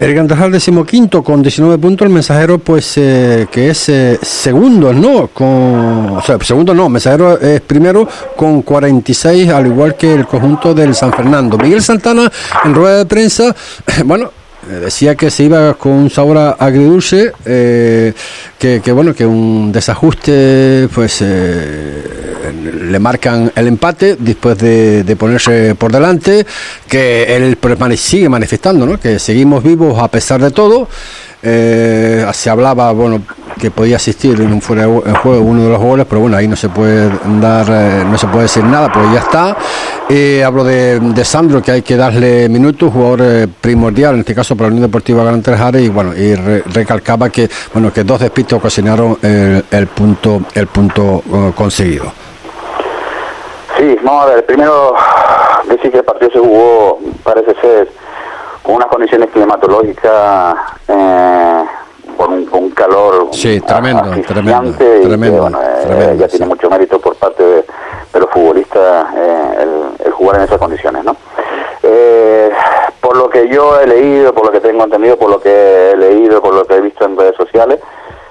El 0.00 0.14
Gran 0.14 0.26
Tarajal 0.26 0.50
decimoquinto 0.52 1.22
con 1.22 1.42
19 1.42 1.78
puntos, 1.78 2.06
el 2.06 2.12
mensajero 2.12 2.58
pues 2.58 2.94
eh, 2.96 3.46
que 3.50 3.70
es 3.70 3.88
eh, 3.88 4.18
segundo, 4.20 4.92
¿no? 4.92 5.28
Con, 5.28 6.16
o 6.16 6.22
sea, 6.22 6.36
segundo 6.40 6.74
no, 6.74 6.88
mensajero 6.88 7.38
es 7.40 7.60
primero 7.60 8.06
con 8.36 8.62
46, 8.62 9.48
al 9.50 9.66
igual 9.66 9.94
que 9.94 10.12
el 10.12 10.26
conjunto 10.26 10.74
del 10.74 10.94
San 10.94 11.12
Fernando. 11.12 11.56
Miguel 11.56 11.82
Santana 11.82 12.30
en 12.64 12.74
rueda 12.74 12.98
de 12.98 13.06
prensa, 13.06 13.54
bueno, 14.04 14.26
eh, 14.26 14.43
decía 14.68 15.14
que 15.14 15.30
se 15.30 15.44
iba 15.44 15.74
con 15.74 15.92
un 15.92 16.10
sabor 16.10 16.56
agridulce, 16.58 17.32
eh, 17.44 18.12
que, 18.58 18.80
que, 18.82 18.92
bueno, 18.92 19.14
que 19.14 19.26
un 19.26 19.72
desajuste, 19.72 20.88
pues 20.94 21.18
eh, 21.20 22.02
le 22.82 22.98
marcan 22.98 23.52
el 23.54 23.68
empate 23.68 24.16
después 24.18 24.58
de, 24.58 25.04
de, 25.04 25.16
ponerse 25.16 25.74
por 25.74 25.92
delante, 25.92 26.46
que 26.88 27.36
él 27.36 27.56
sigue 27.96 28.28
manifestando, 28.28 28.86
¿no? 28.86 28.98
que 28.98 29.18
seguimos 29.18 29.62
vivos 29.62 29.98
a 30.02 30.08
pesar 30.08 30.40
de 30.40 30.50
todo. 30.50 30.88
Eh, 31.44 32.26
se 32.32 32.48
hablaba, 32.48 32.90
bueno, 32.92 33.20
que 33.60 33.70
podía 33.70 33.96
asistir 33.96 34.40
en 34.40 34.52
un 34.52 34.60
fuera 34.60 34.84
en 34.84 35.14
juego 35.14 35.42
uno 35.42 35.64
de 35.64 35.70
los 35.70 35.78
goles, 35.78 36.06
pero 36.08 36.22
bueno, 36.22 36.36
ahí 36.36 36.48
no 36.48 36.56
se 36.56 36.68
puede 36.68 37.10
dar, 37.40 37.66
eh, 37.68 38.04
no 38.04 38.18
se 38.18 38.26
puede 38.26 38.42
decir 38.42 38.64
nada, 38.64 38.90
pues 38.92 39.06
ya 39.12 39.20
está. 39.20 39.56
Eh, 40.08 40.42
hablo 40.44 40.64
de, 40.64 41.00
de, 41.00 41.24
Sandro, 41.24 41.62
que 41.62 41.70
hay 41.70 41.82
que 41.82 41.96
darle 41.96 42.48
minutos, 42.48 42.92
jugador 42.92 43.20
eh, 43.22 43.48
primordial, 43.60 44.14
en 44.14 44.20
este 44.20 44.34
caso 44.34 44.56
para 44.56 44.68
la 44.68 44.74
Unión 44.74 44.88
Deportiva 44.88 45.24
Gran 45.24 45.42
Trejare, 45.42 45.82
y 45.82 45.88
bueno, 45.88 46.14
y 46.14 46.34
re, 46.34 46.62
recalcaba 46.72 47.30
que 47.30 47.48
bueno 47.72 47.92
que 47.92 48.04
dos 48.04 48.20
despistes 48.20 48.58
ocasionaron 48.58 49.18
el, 49.22 49.64
el 49.70 49.86
punto, 49.86 50.42
el 50.54 50.66
punto 50.66 51.22
uh, 51.30 51.52
conseguido. 51.52 52.12
Sí, 53.78 53.96
vamos 54.02 54.24
a 54.24 54.34
ver, 54.34 54.46
primero 54.46 54.94
decir 55.68 55.90
que 55.90 55.98
el 55.98 56.04
partido 56.04 56.30
se 56.32 56.38
jugó, 56.38 57.00
parece 57.22 57.54
ser 57.60 57.88
con 58.64 58.76
unas 58.76 58.88
condiciones 58.88 59.28
climatológicas 59.30 60.56
eh, 60.88 61.64
con, 62.16 62.32
un, 62.32 62.46
con, 62.46 62.64
un, 62.64 62.70
calor 62.70 63.28
sí, 63.32 63.60
tremendo, 63.60 64.02
tremendo, 64.26 64.70
y 64.82 65.02
tremendo, 65.06 65.36
que, 65.36 65.40
bueno, 65.40 65.62
eh, 65.62 65.82
tremendo, 65.86 66.14
ya 66.14 66.28
sí. 66.28 66.38
tiene 66.38 66.46
mucho 66.46 66.70
mérito 66.70 66.98
por 66.98 67.14
parte 67.16 67.42
de, 67.42 67.64
de 68.12 68.20
los 68.20 68.30
futbolistas 68.30 69.06
eh, 69.14 69.54
el, 69.60 70.06
el, 70.06 70.12
jugar 70.12 70.36
en 70.36 70.42
esas 70.44 70.58
condiciones, 70.58 71.04
¿no? 71.04 71.14
Eh, 71.82 72.50
por 73.00 73.18
lo 73.18 73.28
que 73.28 73.48
yo 73.48 73.78
he 73.78 73.86
leído, 73.86 74.32
por 74.32 74.46
lo 74.46 74.52
que 74.52 74.60
tengo 74.60 74.82
entendido, 74.84 75.18
por 75.18 75.28
lo 75.28 75.40
que 75.40 75.90
he 75.90 75.96
leído, 75.98 76.40
por 76.40 76.54
lo 76.54 76.64
que 76.64 76.76
he 76.76 76.80
visto 76.80 77.04
en 77.04 77.18
redes 77.18 77.36
sociales, 77.36 77.80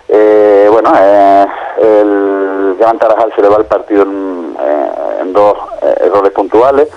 eh, 0.09 0.67
bueno, 0.71 0.91
eh, 0.99 1.45
el 1.79 2.75
Gran 2.79 2.97
Tarajal 2.97 3.31
se 3.35 3.41
le 3.43 3.49
va 3.49 3.57
el 3.57 3.65
partido 3.65 4.01
en, 4.01 4.57
en 5.21 5.33
dos 5.33 5.55
errores 6.01 6.31
puntuales. 6.31 6.87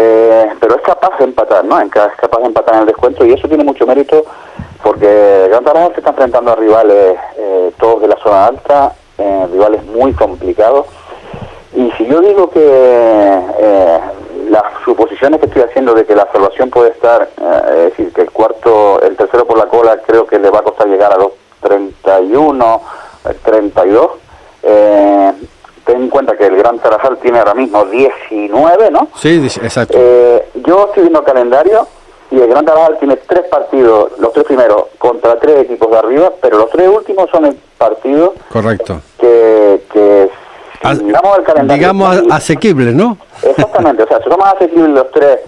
Eh, 0.00 0.48
pero 0.60 0.76
es 0.76 0.82
capaz 0.82 1.18
de 1.18 1.24
empatar, 1.24 1.64
¿no? 1.64 1.80
Es 1.80 1.90
capaz 1.90 2.38
de 2.38 2.46
empatar 2.46 2.76
en 2.76 2.80
el 2.82 2.86
descuento 2.86 3.26
y 3.26 3.32
eso 3.32 3.48
tiene 3.48 3.64
mucho 3.64 3.84
mérito 3.84 4.22
porque 4.80 5.46
Gran 5.48 5.64
Tarajal 5.64 5.92
se 5.92 5.98
está 5.98 6.10
enfrentando 6.10 6.52
a 6.52 6.54
rivales 6.54 7.16
eh, 7.36 7.72
todos 7.80 8.02
de 8.02 8.06
la 8.06 8.16
zona 8.18 8.46
alta, 8.46 8.92
eh, 9.18 9.46
rivales 9.50 9.84
muy 9.86 10.12
complicados. 10.12 10.86
Y 11.74 11.90
si 11.98 12.06
yo 12.06 12.20
digo 12.20 12.48
que 12.50 13.40
las 14.50 14.62
suposiciones 14.84 15.40
que 15.40 15.46
estoy 15.46 15.62
haciendo 15.62 15.94
de 15.94 16.06
que 16.06 16.14
la 16.14 16.30
salvación 16.32 16.70
puede 16.70 16.90
estar, 16.90 17.28
es 17.68 17.90
decir, 17.90 18.12
que 18.12 18.22
el 18.22 18.30
cuarto, 18.30 19.02
el 19.02 19.16
tercero 19.16 19.46
por 19.46 19.58
la 19.58 19.66
cola, 19.66 19.98
creo 20.06 20.26
que 20.26 20.38
le 20.38 20.48
va 20.48 20.60
a 20.60 20.62
costar 20.62 20.86
llegar 20.86 21.12
a 21.12 21.16
los 21.16 21.32
31, 21.60 22.80
32. 23.44 24.10
Eh, 24.62 25.32
ten 25.88 26.02
en 26.02 26.10
cuenta 26.10 26.36
que 26.36 26.46
el 26.46 26.56
Gran 26.56 26.78
Tarajal 26.78 27.16
tiene 27.16 27.38
ahora 27.38 27.54
mismo 27.54 27.82
19, 27.86 28.90
¿no? 28.90 29.08
Sí, 29.16 29.42
exacto. 29.62 29.96
Eh, 29.98 30.50
yo 30.66 30.88
estoy 30.88 31.04
viendo 31.04 31.20
el 31.20 31.24
calendario 31.24 31.88
y 32.30 32.38
el 32.38 32.46
Gran 32.46 32.66
Tarajal 32.66 32.98
tiene 32.98 33.16
tres 33.16 33.46
partidos, 33.48 34.12
los 34.18 34.34
tres 34.34 34.44
primeros, 34.44 34.84
contra 34.98 35.38
tres 35.38 35.60
equipos 35.60 35.90
de 35.90 35.96
arriba, 35.98 36.32
pero 36.42 36.58
los 36.58 36.70
tres 36.70 36.90
últimos 36.94 37.30
son 37.30 37.46
el 37.46 37.54
partido 37.78 38.34
Correcto. 38.52 39.00
que, 39.18 39.80
que 39.90 40.30
si 40.82 41.04
digamos 41.04 41.38
el 41.38 41.44
calendario... 41.44 41.80
Digamos 41.80 42.22
asequible, 42.30 42.92
¿no? 42.92 43.16
Exactamente, 43.42 44.02
o 44.02 44.08
sea, 44.08 44.20
son 44.22 44.38
más 44.38 44.56
asequibles 44.56 44.90
los 44.90 45.10
tres 45.10 45.40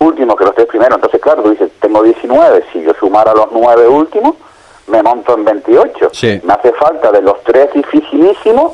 últimos 0.00 0.34
que 0.34 0.44
los 0.44 0.56
tres 0.56 0.66
primeros, 0.66 0.96
entonces 0.96 1.20
claro, 1.20 1.42
tú 1.44 1.50
dices, 1.50 1.70
tengo 1.80 2.02
19, 2.02 2.64
si 2.72 2.82
yo 2.82 2.92
sumara 2.98 3.32
los 3.32 3.46
nueve 3.52 3.86
últimos, 3.86 4.34
me 4.88 5.04
monto 5.04 5.34
en 5.34 5.44
28. 5.44 6.10
Sí. 6.12 6.40
Me 6.42 6.52
hace 6.52 6.72
falta 6.72 7.12
de 7.12 7.22
los 7.22 7.40
tres 7.44 7.72
dificilísimos 7.72 8.72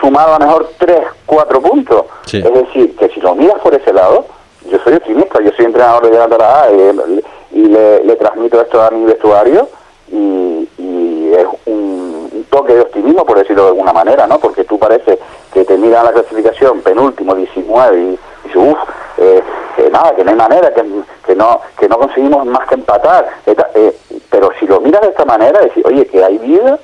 sumado 0.00 0.34
a 0.34 0.38
mejor 0.38 0.68
3, 0.78 0.98
4 1.26 1.60
puntos. 1.60 2.04
Sí. 2.26 2.38
Es 2.38 2.52
decir, 2.52 2.96
que 2.96 3.08
si 3.08 3.20
lo 3.20 3.34
miras 3.34 3.60
por 3.60 3.74
ese 3.74 3.92
lado, 3.92 4.26
yo 4.70 4.78
soy 4.84 4.94
optimista, 4.94 5.40
yo 5.40 5.50
soy 5.56 5.66
entrenador 5.66 6.04
de 6.04 6.10
Gran 6.10 6.32
A 6.40 6.66
y, 6.70 7.58
y 7.58 7.66
le, 7.66 8.04
le, 8.04 8.16
transmito 8.16 8.60
esto 8.60 8.80
a 8.80 8.90
mi 8.90 9.04
vestuario 9.04 9.68
y, 10.10 10.68
y 10.78 11.32
es 11.36 11.46
un, 11.66 12.30
un, 12.32 12.44
toque 12.50 12.74
de 12.74 12.82
optimismo, 12.82 13.24
por 13.24 13.38
decirlo 13.38 13.62
de 13.62 13.68
alguna 13.68 13.92
manera, 13.92 14.26
¿no? 14.26 14.38
Porque 14.38 14.64
tú 14.64 14.78
parece 14.78 15.18
que 15.52 15.64
te 15.64 15.76
miran 15.76 16.04
la 16.04 16.12
clasificación 16.12 16.80
penúltimo, 16.80 17.34
19 17.34 17.96
y, 17.96 18.00
y 18.00 18.18
dices, 18.44 18.56
uff, 18.56 18.78
eh, 19.18 19.42
eh, 19.78 19.90
nada, 19.90 20.14
que 20.14 20.24
no 20.24 20.30
hay 20.30 20.36
manera, 20.36 20.72
que, 20.72 20.84
que, 21.26 21.34
no 21.34 21.60
que 21.78 21.88
no 21.88 21.98
conseguimos 21.98 22.44
más 22.46 22.68
que 22.68 22.74
empatar. 22.74 23.28
Eh, 23.46 23.96
pero 24.30 24.50
si 24.58 24.66
lo 24.66 24.80
miras 24.80 25.02
de 25.02 25.08
esta 25.08 25.24
manera, 25.24 25.60
decir, 25.60 25.84
oye, 25.86 26.06
que 26.06 26.24
hay 26.24 26.38
vida 26.38 26.78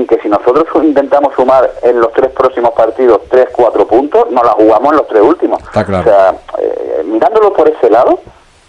y 0.00 0.06
que 0.06 0.18
si 0.20 0.28
nosotros 0.28 0.66
intentamos 0.82 1.34
sumar 1.34 1.70
en 1.82 2.00
los 2.00 2.12
tres 2.12 2.30
próximos 2.30 2.70
partidos 2.72 3.20
tres, 3.28 3.48
cuatro 3.52 3.86
puntos, 3.86 4.30
nos 4.30 4.44
la 4.44 4.52
jugamos 4.52 4.92
en 4.92 4.96
los 4.98 5.08
tres 5.08 5.22
últimos. 5.22 5.62
Está 5.62 5.84
claro. 5.84 6.02
O 6.02 6.12
sea, 6.12 6.34
eh, 6.58 7.02
mirándolo 7.04 7.52
por 7.52 7.68
ese 7.68 7.90
lado, 7.90 8.20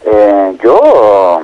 eh, 0.06 0.58
yo 0.62 1.42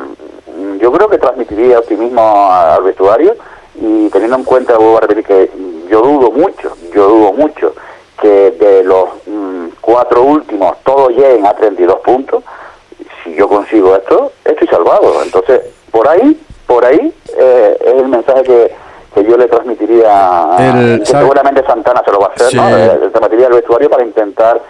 yo 0.80 0.92
creo 0.92 1.10
que 1.10 1.18
transmitiría 1.18 1.80
optimismo 1.80 2.52
al 2.52 2.84
vestuario 2.84 3.36
y 3.76 4.10
teniendo 4.10 4.38
en 4.38 4.44
cuenta, 4.44 4.78
voy 4.78 4.98
a 4.98 5.02
repetir 5.02 5.24
que 5.24 5.52
yo 5.90 6.02
dudo 6.02 6.32
mucho, 6.32 6.76
yo 6.94 7.08
dudo 7.08 7.34
mucho 7.34 7.74
que 8.22 8.52
de 8.52 8.84
los 8.84 9.10
mmm, 9.26 9.68
cuatro 9.82 10.24
últimos 10.24 10.78
todos 10.84 11.10
lleguen 11.10 11.46
a 11.46 11.54
32 11.54 12.00
puntos. 12.00 12.44
Si 13.24 13.36
yo 13.36 13.48
consigo 13.48 13.96
esto, 13.96 14.32
estoy 14.44 14.68
salvado. 14.68 15.22
Entonces, 15.24 15.62
por 15.92 16.08
ahí, 16.08 16.40
por 16.66 16.84
ahí 16.84 17.14
eh, 17.38 17.78
es 17.80 17.94
el 17.94 18.08
mensaje 18.08 18.44
que 18.44 18.87
que 19.18 19.30
yo 19.30 19.38
le 19.38 19.48
transmitiría 19.48 20.50
el, 20.60 21.00
que 21.00 21.06
seguramente 21.06 21.64
Santana 21.66 22.02
se 22.06 22.12
lo 22.12 22.20
va 22.20 22.28
a 22.28 22.30
hacer, 22.30 22.48
sí. 22.50 22.58
¿no? 22.58 22.70
Le, 22.70 23.00
le 23.00 23.10
transmitiría 23.10 23.48
al 23.48 23.54
vestuario 23.54 23.90
para 23.90 24.04
intentar 24.04 24.62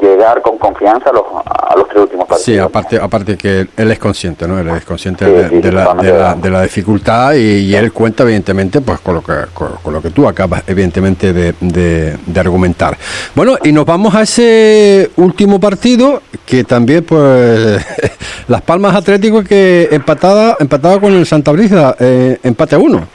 llegar 0.00 0.42
con 0.42 0.58
confianza 0.58 1.10
a 1.10 1.12
los, 1.12 1.22
a 1.44 1.74
los 1.76 1.88
tres 1.88 2.02
últimos 2.02 2.26
partidos. 2.26 2.44
Sí, 2.44 2.58
aparte, 2.58 2.98
aparte 3.00 3.36
que 3.36 3.66
él 3.76 3.90
es 3.90 3.98
consciente, 3.98 4.46
¿no? 4.46 4.58
Él 4.58 4.68
es 4.68 4.84
consciente 4.84 5.24
sí, 5.24 5.30
de, 5.30 5.48
sí, 5.48 5.60
de, 5.60 5.72
la, 5.72 5.94
de, 5.94 6.12
la, 6.12 6.34
de, 6.34 6.50
la, 6.50 6.62
dificultad 6.62 7.34
y, 7.34 7.38
y, 7.38 7.74
él 7.74 7.92
cuenta 7.92 8.22
evidentemente 8.22 8.80
pues 8.80 9.00
con 9.00 9.14
lo 9.16 9.22
que, 9.22 9.32
con, 9.54 9.72
con 9.82 9.92
lo 9.92 10.02
que 10.02 10.10
tú 10.10 10.28
acabas 10.28 10.62
evidentemente 10.66 11.32
de, 11.32 11.54
de, 11.60 12.40
argumentar. 12.40 12.96
Bueno, 13.34 13.56
y 13.62 13.72
nos 13.72 13.86
vamos 13.86 14.14
a 14.14 14.22
ese 14.22 15.10
último 15.16 15.58
partido 15.58 16.22
que 16.44 16.64
también 16.64 17.04
pues 17.04 17.84
Las 18.48 18.62
Palmas 18.62 18.94
Atlético 18.94 19.42
que 19.42 19.88
empatada, 19.90 20.56
empatada 20.60 21.00
con 21.00 21.12
el 21.12 21.26
Santa 21.26 21.52
Brisa, 21.52 21.96
eh, 21.98 22.38
empate 22.42 22.74
a 22.74 22.78
uno. 22.78 23.08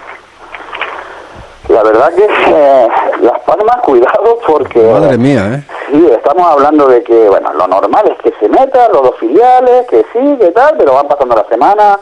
La 1.71 1.83
verdad 1.83 2.11
que 2.13 2.25
eh, 2.25 2.87
Las 3.21 3.39
Palmas, 3.43 3.77
cuidado 3.85 4.39
porque... 4.45 4.81
Madre 4.81 5.17
mía, 5.17 5.53
¿eh? 5.53 5.63
Sí, 5.89 6.09
estamos 6.11 6.45
hablando 6.45 6.87
de 6.87 7.01
que, 7.01 7.29
bueno, 7.29 7.53
lo 7.53 7.65
normal 7.65 8.11
es 8.11 8.17
que 8.21 8.37
se 8.39 8.49
metan 8.49 8.91
los 8.91 9.03
dos 9.03 9.15
filiales, 9.17 9.87
que 9.87 10.05
sí, 10.11 10.37
que 10.37 10.51
tal, 10.51 10.75
pero 10.77 10.93
van 10.93 11.07
pasando 11.07 11.35
la 11.35 11.45
semana 11.45 11.97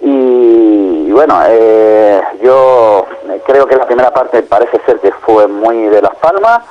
y, 0.00 1.06
y 1.08 1.12
bueno, 1.12 1.36
eh, 1.48 2.20
yo 2.42 3.06
creo 3.44 3.66
que 3.66 3.76
la 3.76 3.86
primera 3.86 4.12
parte 4.12 4.42
parece 4.42 4.80
ser 4.86 4.98
que 5.00 5.10
fue 5.12 5.48
muy 5.48 5.82
de 5.86 6.00
Las 6.00 6.14
Palmas, 6.16 6.62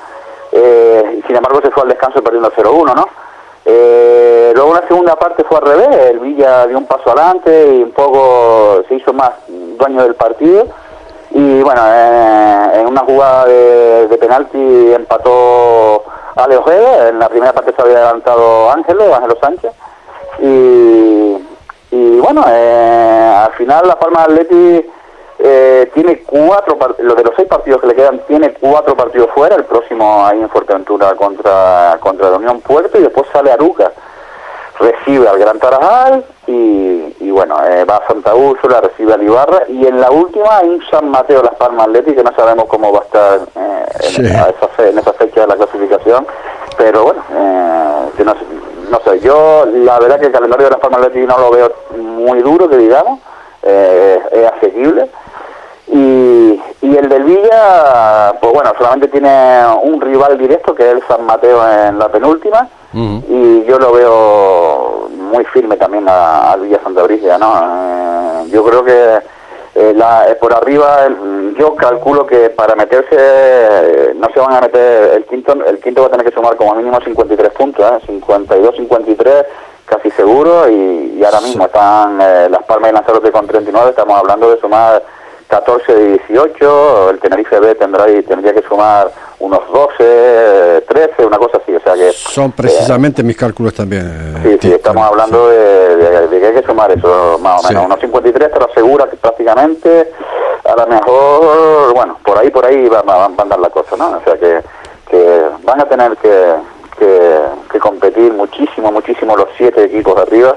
eh, 0.54 1.22
sin 1.28 1.36
embargo 1.36 1.60
se 1.62 1.72
fue 1.72 1.84
al 1.84 1.89
descanso 1.89 2.24
perdiendo 2.24 2.52
0-1, 2.52 2.96
¿no? 2.96 3.06
Eh, 3.65 4.54
luego 4.56 4.72
una 4.72 4.88
segunda 4.88 5.15
parte 5.17 5.44
fue 5.44 5.58
al 5.58 5.65
revés, 5.65 6.12
el 6.12 6.20
Villa 6.20 6.65
dio 6.65 6.78
un 6.78 6.88
paso 6.88 7.12
adelante 7.12 7.76
y 7.76 7.84
un 7.84 7.91
poco 7.91 8.84
se 8.88 8.96
hizo 8.96 9.12
más 9.13 9.32
dueño 9.48 10.04
del 10.04 10.15
partido 10.15 10.65
y 11.34 11.62
bueno, 11.62 11.82
eh, 11.88 12.72
en 12.76 12.88
una 12.88 13.02
jugada 13.02 13.46
de, 13.46 14.17
penalti 14.20 14.94
empató 14.94 16.04
Ale 16.36 16.58
Ojeda, 16.58 17.10
en 17.10 17.20
la 17.20 17.30
primera 17.30 17.54
parte 17.54 17.74
se 17.74 17.82
había 17.82 17.98
adelantado 17.98 18.72
Ángelo, 18.72 19.15
Ángelo 19.15 19.38
Sánchez, 19.41 19.72
y, 20.39 21.38
y 21.91 22.20
bueno, 22.20 22.44
eh, 22.48 23.46
al 23.46 23.54
final 23.54 23.88
la 23.88 23.98
Palma 23.98 24.24
Atleti 24.24 24.86
eh, 25.39 25.89
tiene 25.94 26.22
cuatro, 26.24 26.78
los 27.00 27.15
de 27.15 27.24
los 27.24 27.36
seis 27.36 27.48
partidos 27.48 27.82
que 27.82 27.88
le 27.88 27.96
quedan, 27.96 28.20
tiene 28.28 28.54
cuatro 28.54 28.96
partidos 28.96 29.30
fuera, 29.34 29.56
el 29.56 29.65
próximo 29.65 30.26
ahí 30.26 30.39
en 30.39 30.50
Fuerteventura 30.50 31.15
contra, 31.15 31.98
contra 32.00 32.30
la 32.30 32.38
Unión 32.38 32.62
Puerto, 32.62 33.00
y 33.00 33.04
después 33.04 33.28
sale 33.34 33.52
Aruca 33.52 33.91
recibe 34.82 35.28
al 35.30 35.38
Gran 35.38 35.60
Tarajal 35.60 36.26
y, 36.48 37.15
y 37.20 37.32
bueno, 37.32 37.56
eh, 37.65 37.86
va 37.86 37.98
a 37.98 38.08
Santa 38.08 38.34
Úrsula, 38.36 38.82
recibe 38.82 39.13
al 39.13 39.24
Ibarra 39.24 39.63
y 39.70 39.86
en 39.86 40.02
la 40.02 40.10
última 40.12 40.58
hay 40.58 40.70
un 40.70 40.82
San 40.89 41.10
Mateo 41.10 41.41
Las 41.44 41.56
Palmas 41.56 41.88
Atleti 41.88 42.13
que 42.15 42.24
no 42.24 42.32
sabemos 42.36 42.65
cómo 42.65 42.91
va 42.91 43.00
a 43.00 43.04
estar 43.04 43.39
eh, 43.56 43.86
Sí. 44.02 44.22
en, 44.26 44.36
a 44.36 44.50
esa 44.50 44.67
fe- 44.76 44.89
en 44.89 44.98
esa 44.98 45.13
fecha 45.13 45.41
de 45.41 45.48
la 45.48 45.56
clasificación, 45.56 46.26
pero 46.78 47.04
bueno, 47.04 47.24
eh, 47.34 48.10
que 48.17 48.24
no, 48.26 48.34
sé- 48.34 48.46
no 48.89 49.00
sé, 49.06 49.20
yo 49.20 49.65
la 49.72 50.00
verdad 50.00 50.20
que 50.20 50.26
el 50.28 50.32
calendario 50.32 50.65
de 50.65 50.72
Las 50.72 50.80
Palmas 50.80 51.02
Atleti 51.02 51.26
no 51.28 51.38
lo 51.38 51.52
veo 51.52 51.72
muy 51.98 52.41
duro, 52.41 52.67
que 52.70 52.78
digamos, 52.78 53.20
eh, 53.63 54.20
es 54.32 54.52
asequible. 54.52 55.08
Y, 55.91 56.62
y 56.82 56.97
el 56.97 57.10
del 57.10 57.23
Villa, 57.23 58.34
pues 58.39 58.54
bueno, 58.54 58.73
solamente 58.77 59.08
tiene 59.10 59.63
un 59.84 60.01
rival 60.01 60.38
directo 60.38 60.73
que 60.73 60.88
es 60.88 60.95
el 60.95 61.04
San 61.08 61.25
Mateo 61.25 61.62
en 61.69 61.99
la 61.99 62.10
penúltima. 62.10 62.67
Y 62.93 63.63
yo 63.63 63.80
lo 63.80 63.93
veo 63.93 65.10
muy 65.32 65.45
firme 65.45 65.77
también 65.77 66.08
al 66.10 66.60
Villa 66.60 66.80
Santa 66.84 67.04
Brígida, 67.04 67.38
¿no? 67.38 67.54
Eh, 67.56 68.49
yo 68.49 68.63
creo 68.65 68.84
que 68.84 69.19
eh, 69.75 69.93
la, 69.95 70.30
eh, 70.30 70.36
por 70.36 70.54
arriba 70.54 71.08
yo 71.58 71.75
calculo 71.75 72.25
que 72.25 72.49
para 72.49 72.75
meterse 72.75 74.13
no 74.15 74.27
se 74.34 74.39
van 74.41 74.54
a 74.56 74.62
meter 74.62 75.13
el 75.15 75.25
quinto 75.25 75.54
el 75.54 75.80
quinto 75.80 76.01
va 76.01 76.08
a 76.08 76.12
tener 76.12 76.25
que 76.25 76.34
sumar 76.34 76.58
como 76.58 76.75
mínimo 76.75 76.99
53 76.99 77.54
puntos 77.54 77.89
¿eh? 77.89 78.06
52 78.06 78.75
53 78.75 79.45
casi 79.86 80.12
seguro 80.12 80.69
y, 80.69 81.23
ahora 81.23 81.39
mismo 81.39 81.65
están 81.65 82.17
las 82.17 82.63
Palmas 82.63 82.91
y 82.91 82.93
Lanzarote 82.93 83.32
con 83.32 83.47
39 83.47 83.91
estamos 83.91 84.17
hablando 84.17 84.49
de 84.49 84.60
sumar 84.60 85.01
14 85.51 85.93
de 85.93 86.07
18, 86.29 87.09
el 87.09 87.19
Tenerife 87.19 87.59
B 87.59 87.75
tendrá 87.75 88.09
y 88.09 88.23
tendría 88.23 88.53
que 88.53 88.61
sumar 88.61 89.11
unos 89.39 89.59
12, 89.69 90.85
13, 90.87 91.25
una 91.25 91.37
cosa 91.37 91.57
así, 91.61 91.75
o 91.75 91.79
sea 91.81 91.93
que... 91.93 92.13
Son 92.13 92.53
precisamente 92.53 93.21
mis 93.21 93.35
cálculos 93.35 93.73
también. 93.73 94.37
Sí, 94.43 94.57
sí, 94.61 94.71
estamos 94.71 95.05
hablando 95.05 95.49
De, 95.49 96.39
que 96.39 96.47
hay 96.47 96.53
que 96.53 96.63
sumar 96.63 96.89
eso, 96.93 97.37
más 97.41 97.65
o 97.65 97.67
menos, 97.67 97.85
unos 97.85 97.99
53 97.99 98.49
te 98.49 98.59
lo 98.59 98.71
asegura 98.71 99.09
que 99.09 99.17
prácticamente, 99.17 100.13
a 100.63 100.73
lo 100.73 100.87
mejor, 100.87 101.93
bueno, 101.95 102.17
por 102.23 102.37
ahí, 102.37 102.49
por 102.49 102.65
ahí 102.65 102.87
van, 102.87 103.05
van, 103.05 103.19
a 103.37 103.41
andar 103.41 103.59
la 103.59 103.69
cosa, 103.69 103.97
¿no? 103.97 104.07
O 104.07 104.21
sea 104.23 104.37
que, 104.37 104.61
que 105.09 105.41
van 105.63 105.81
a 105.81 105.85
tener 105.85 106.15
que, 106.15 106.53
que, 106.97 107.39
que 107.73 107.79
competir 107.79 108.31
muchísimo, 108.31 108.89
muchísimo 108.89 109.35
los 109.35 109.49
siete 109.57 109.83
equipos 109.83 110.15
de 110.15 110.21
arriba 110.21 110.55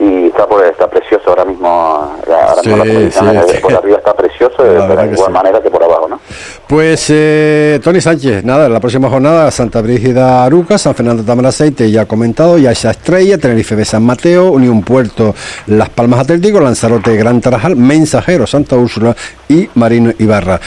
y 0.00 0.28
está 0.28 0.46
por, 0.46 0.64
está 0.64 0.88
precioso 0.88 1.28
ahora 1.28 1.44
mismo 1.44 1.68
ahora 1.68 2.84
mismo 2.84 3.60
por 3.60 3.74
arriba 3.74 3.98
está 3.98 4.14
precioso 4.14 4.62
de, 4.64 4.78
la 4.78 5.06
igual 5.06 5.30
manera 5.30 5.60
que 5.60 5.70
por 5.70 5.84
abajo 5.84 6.08
¿no? 6.08 6.18
pues 6.66 7.06
eh, 7.10 7.78
Tony 7.84 8.00
Sánchez 8.00 8.42
nada 8.42 8.66
la 8.70 8.80
próxima 8.80 9.10
jornada 9.10 9.50
Santa 9.50 9.82
Brígida 9.82 10.42
Aruca 10.42 10.78
San 10.78 10.94
Fernando 10.94 11.22
Tamaraceite 11.22 11.90
ya 11.90 12.02
ha 12.02 12.06
comentado 12.06 12.56
ya 12.56 12.70
esa 12.70 12.92
estrella 12.92 13.36
Tenerife 13.36 13.76
de 13.76 13.84
San 13.84 14.02
Mateo 14.02 14.50
Unión 14.52 14.80
Puerto 14.82 15.34
Las 15.66 15.90
Palmas 15.90 16.20
Atlético 16.20 16.60
Lanzarote 16.60 17.14
Gran 17.16 17.42
Tarajal 17.42 17.76
Mensajero 17.76 18.46
Santa 18.46 18.76
Úrsula 18.76 19.14
y 19.48 19.68
Marino 19.74 20.12
Ibarra. 20.18 20.60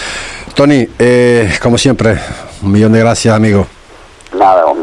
Tony 0.54 0.88
eh, 1.00 1.50
como 1.62 1.80
siempre 1.80 2.18
un 2.62 2.72
millón 2.72 2.92
de 2.92 3.00
gracias 3.00 3.36
amigo. 3.36 3.66
Nada 4.38 4.66
ustedes 4.66 4.83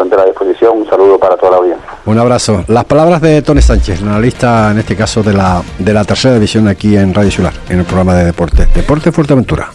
a 0.00 0.02
su 0.02 0.02
entera 0.02 0.24
disposición. 0.24 0.78
Un 0.78 0.88
saludo 0.88 1.18
para 1.18 1.36
toda 1.36 1.52
la 1.52 1.56
audiencia. 1.58 1.86
Un 2.06 2.18
abrazo. 2.18 2.64
Las 2.68 2.84
palabras 2.84 3.20
de 3.20 3.42
Tony 3.42 3.62
Sánchez, 3.62 4.02
analista 4.02 4.70
en 4.70 4.78
este 4.78 4.96
caso 4.96 5.22
de 5.22 5.32
la, 5.32 5.62
de 5.78 5.92
la 5.92 6.04
tercera 6.04 6.34
división 6.34 6.68
aquí 6.68 6.96
en 6.96 7.12
Radio 7.14 7.30
Solar, 7.30 7.54
en 7.68 7.80
el 7.80 7.84
programa 7.84 8.14
de 8.14 8.24
deporte. 8.24 8.66
Deporte 8.74 9.12
Fuerteventura. 9.12 9.70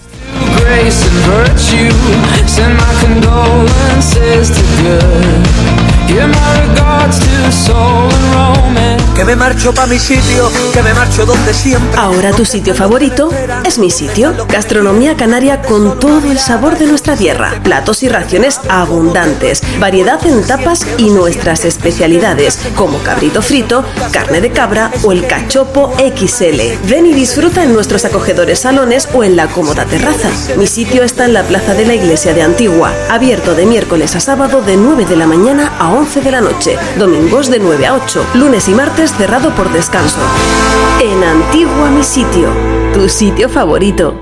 Que 9.15 9.23
me 9.23 9.35
marcho 9.37 9.73
pa' 9.73 9.85
mi 9.87 9.97
sitio, 9.97 10.51
que 10.73 10.83
me 10.83 10.93
marcho 10.93 11.25
donde 11.25 11.53
siempre. 11.53 11.97
Ahora 11.97 12.31
tu 12.31 12.43
sitio 12.43 12.75
favorito 12.75 13.29
es 13.63 13.79
mi 13.79 13.89
sitio. 13.89 14.35
Gastronomía 14.49 15.15
canaria 15.15 15.61
con 15.61 15.99
todo 15.99 16.29
el 16.29 16.37
sabor 16.37 16.77
de 16.77 16.85
nuestra 16.85 17.15
tierra. 17.15 17.61
Platos 17.63 18.03
y 18.03 18.09
raciones 18.09 18.59
abundantes. 18.67 19.61
Variedad 19.79 20.23
en 20.27 20.43
tapas 20.43 20.85
y 20.97 21.09
nuestras 21.11 21.63
especialidades, 21.63 22.59
como 22.75 22.97
cabrito 22.99 23.41
frito, 23.41 23.85
carne 24.11 24.41
de 24.41 24.51
cabra 24.51 24.91
o 25.03 25.13
el 25.13 25.25
cachopo 25.27 25.93
XL. 25.97 26.87
Ven 26.89 27.05
y 27.05 27.13
disfruta 27.13 27.63
en 27.63 27.73
nuestros 27.73 28.03
acogedores 28.03 28.59
salones 28.59 29.07
o 29.13 29.23
en 29.23 29.37
la 29.37 29.47
cómoda 29.47 29.85
terraza. 29.85 30.29
Mi 30.57 30.67
sitio 30.67 31.03
está 31.03 31.23
en 31.23 31.33
la 31.33 31.43
plaza 31.43 31.73
de 31.73 31.85
la 31.85 31.95
iglesia 31.95 32.33
de 32.33 32.41
Antigua, 32.41 32.93
abierto 33.09 33.55
de 33.55 33.65
miércoles 33.65 34.13
a 34.15 34.19
sábado 34.19 34.61
de 34.61 34.75
9 34.75 35.05
de 35.05 35.15
la 35.15 35.25
mañana 35.25 35.71
a 35.79 35.93
11 35.95 36.21
de 36.21 36.31
la 36.31 36.41
noche, 36.41 36.77
domingos 36.99 37.49
de 37.49 37.57
9 37.57 37.85
a 37.85 37.95
8, 37.95 38.25
lunes 38.33 38.67
y 38.67 38.73
martes 38.73 39.13
cerrado 39.13 39.55
por 39.55 39.71
descanso. 39.71 40.19
En 41.01 41.23
Antigua 41.23 41.89
mi 41.89 42.03
sitio, 42.03 42.49
tu 42.93 43.07
sitio 43.07 43.47
favorito. 43.47 44.13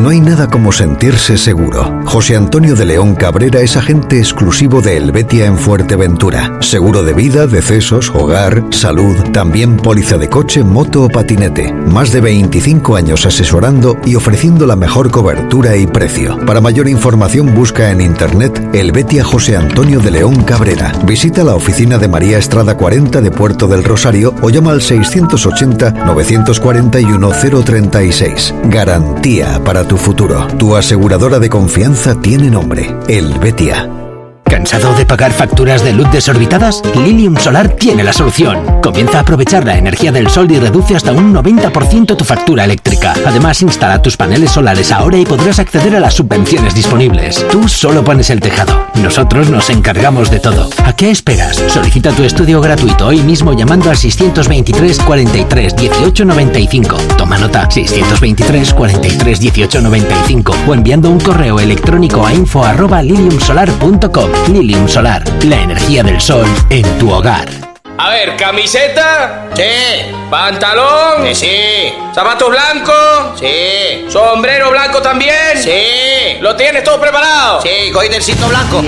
No 0.00 0.08
hay 0.08 0.20
nada 0.20 0.48
como 0.48 0.72
sentirse 0.72 1.36
seguro. 1.36 2.00
José 2.06 2.34
Antonio 2.34 2.74
de 2.74 2.86
León 2.86 3.14
Cabrera 3.14 3.60
es 3.60 3.76
agente 3.76 4.18
exclusivo 4.18 4.80
de 4.80 4.96
Helvetia 4.96 5.44
en 5.44 5.58
Fuerteventura. 5.58 6.56
Seguro 6.62 7.02
de 7.02 7.12
vida, 7.12 7.46
decesos, 7.46 8.08
hogar, 8.08 8.64
salud, 8.70 9.14
también 9.30 9.76
póliza 9.76 10.16
de 10.16 10.30
coche, 10.30 10.64
moto 10.64 11.02
o 11.02 11.08
patinete. 11.10 11.74
Más 11.74 12.12
de 12.12 12.22
25 12.22 12.96
años 12.96 13.26
asesorando 13.26 13.98
y 14.06 14.14
ofreciendo 14.14 14.64
la 14.64 14.74
mejor 14.74 15.10
cobertura 15.10 15.76
y 15.76 15.86
precio. 15.86 16.38
Para 16.46 16.62
mayor 16.62 16.88
información 16.88 17.54
busca 17.54 17.90
en 17.90 18.00
internet 18.00 18.70
Helvetia 18.72 19.22
José 19.22 19.58
Antonio 19.58 20.00
de 20.00 20.12
León 20.12 20.44
Cabrera. 20.44 20.94
Visita 21.04 21.44
la 21.44 21.54
oficina 21.54 21.98
de 21.98 22.08
María 22.08 22.38
Estrada 22.38 22.74
40 22.74 23.20
de 23.20 23.30
Puerto 23.30 23.68
del 23.68 23.84
Rosario 23.84 24.34
o 24.40 24.48
llama 24.48 24.72
al 24.72 24.80
680 24.80 25.90
941 26.06 27.30
036. 27.64 28.54
Garantía 28.64 29.62
para 29.62 29.89
tu 29.90 29.96
futuro. 29.96 30.46
Tu 30.56 30.76
aseguradora 30.76 31.40
de 31.40 31.48
confianza 31.48 32.14
tiene 32.14 32.48
nombre, 32.48 32.94
El 33.08 33.36
Betia. 33.40 33.99
¿Cansado 34.50 34.92
de 34.94 35.06
pagar 35.06 35.32
facturas 35.32 35.84
de 35.84 35.92
luz 35.92 36.10
desorbitadas? 36.10 36.82
Lilium 36.96 37.36
Solar 37.36 37.68
tiene 37.68 38.02
la 38.02 38.12
solución. 38.12 38.80
Comienza 38.82 39.18
a 39.18 39.20
aprovechar 39.20 39.64
la 39.64 39.78
energía 39.78 40.10
del 40.10 40.28
sol 40.28 40.50
y 40.50 40.58
reduce 40.58 40.96
hasta 40.96 41.12
un 41.12 41.32
90% 41.32 42.16
tu 42.16 42.24
factura 42.24 42.64
eléctrica. 42.64 43.14
Además, 43.24 43.62
instala 43.62 44.02
tus 44.02 44.16
paneles 44.16 44.50
solares 44.50 44.90
ahora 44.90 45.18
y 45.18 45.24
podrás 45.24 45.60
acceder 45.60 45.94
a 45.94 46.00
las 46.00 46.14
subvenciones 46.14 46.74
disponibles. 46.74 47.46
Tú 47.48 47.68
solo 47.68 48.02
pones 48.02 48.28
el 48.30 48.40
tejado. 48.40 48.86
Nosotros 48.96 49.50
nos 49.50 49.70
encargamos 49.70 50.32
de 50.32 50.40
todo. 50.40 50.68
¿A 50.84 50.94
qué 50.94 51.12
esperas? 51.12 51.56
Solicita 51.68 52.10
tu 52.10 52.24
estudio 52.24 52.60
gratuito 52.60 53.06
hoy 53.06 53.20
mismo 53.20 53.52
llamando 53.52 53.88
al 53.88 53.96
623 53.96 54.98
43 54.98 55.76
18 55.76 56.24
95. 56.24 56.96
Toma 57.16 57.38
nota 57.38 57.70
623 57.70 58.74
43 58.74 59.40
18 59.40 59.80
95 59.80 60.54
o 60.66 60.74
enviando 60.74 61.08
un 61.08 61.20
correo 61.20 61.60
electrónico 61.60 62.26
a 62.26 62.34
info 62.34 62.64
arroba 62.64 63.00
liliumsolar.com. 63.00 64.39
Lilium 64.48 64.88
Solar, 64.88 65.22
la 65.44 65.56
energía 65.62 66.02
del 66.02 66.20
sol 66.20 66.46
en 66.70 66.82
tu 66.98 67.10
hogar. 67.10 67.48
A 67.98 68.10
ver, 68.10 68.36
camiseta. 68.36 69.48
Sí. 69.54 70.19
Pantalón. 70.30 71.26
Sí, 71.26 71.34
sí. 71.34 71.94
Zapatos 72.14 72.50
blancos. 72.50 73.40
Sí. 73.40 74.06
Sombrero 74.08 74.70
blanco 74.70 75.02
también. 75.02 75.34
Sí. 75.56 76.38
¿Lo 76.40 76.54
tienes 76.54 76.84
todo 76.84 77.00
preparado? 77.00 77.60
Sí, 77.60 77.90
cogí 77.92 78.08
del 78.08 78.22
cinto 78.22 78.48
blanco. 78.48 78.80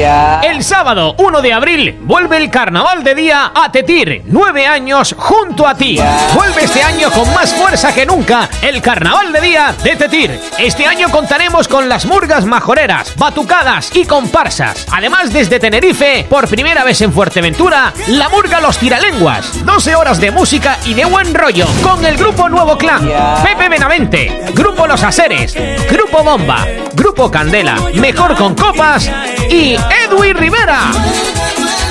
El 0.43 0.63
sábado 0.63 1.15
1 1.19 1.43
de 1.43 1.53
abril 1.53 1.99
vuelve 2.03 2.37
el 2.37 2.51
carnaval 2.51 3.03
de 3.03 3.15
día 3.15 3.53
a 3.55 3.73
Tetir. 3.73 4.23
Nueve 4.27 4.67
años 4.67 5.15
junto 5.19 5.67
a 5.67 5.75
ti. 5.75 6.01
Vuelve 6.35 6.65
este 6.65 6.83
año 6.83 7.11
con 7.11 7.33
más 7.35 7.53
fuerza 7.53 7.93
que 7.93 8.07
nunca 8.07 8.49
el 8.63 8.81
carnaval 8.81 9.33
de 9.33 9.41
día 9.41 9.75
de 9.83 9.97
Tetir. 9.97 10.41
Este 10.59 10.87
año 10.87 11.11
contaremos 11.11 11.67
con 11.67 11.89
las 11.89 12.07
murgas 12.07 12.45
majoreras, 12.45 13.17
batucadas 13.17 13.91
y 13.95 14.05
comparsas. 14.05 14.87
Además, 14.93 15.33
desde 15.33 15.59
Tenerife, 15.59 16.27
por 16.29 16.49
primera 16.49 16.85
vez 16.85 17.01
en 17.01 17.13
Fuerteventura, 17.13 17.93
la 18.09 18.29
murga 18.29 18.61
Los 18.61 18.79
Tiralenguas. 18.79 19.65
12 19.65 19.97
horas 19.97 20.21
de 20.21 20.31
música 20.31 20.79
y 20.85 20.95
de 20.95 21.05
buen 21.05 21.32
rollo 21.35 21.67
con 21.83 22.05
el 22.05 22.17
grupo 22.17 22.49
Nuevo 22.49 22.77
Clan, 22.77 23.11
Pepe 23.43 23.69
Benavente, 23.69 24.45
Grupo 24.55 24.87
Los 24.87 25.03
Aceres, 25.03 25.55
Grupo 25.91 26.23
Bomba, 26.23 26.67
Grupo 26.95 27.31
Candela, 27.31 27.77
Mejor 27.95 28.37
con 28.37 28.55
Copas 28.55 29.11
y 29.51 29.77
Edwin 30.07 30.37
Rivera. 30.37 30.91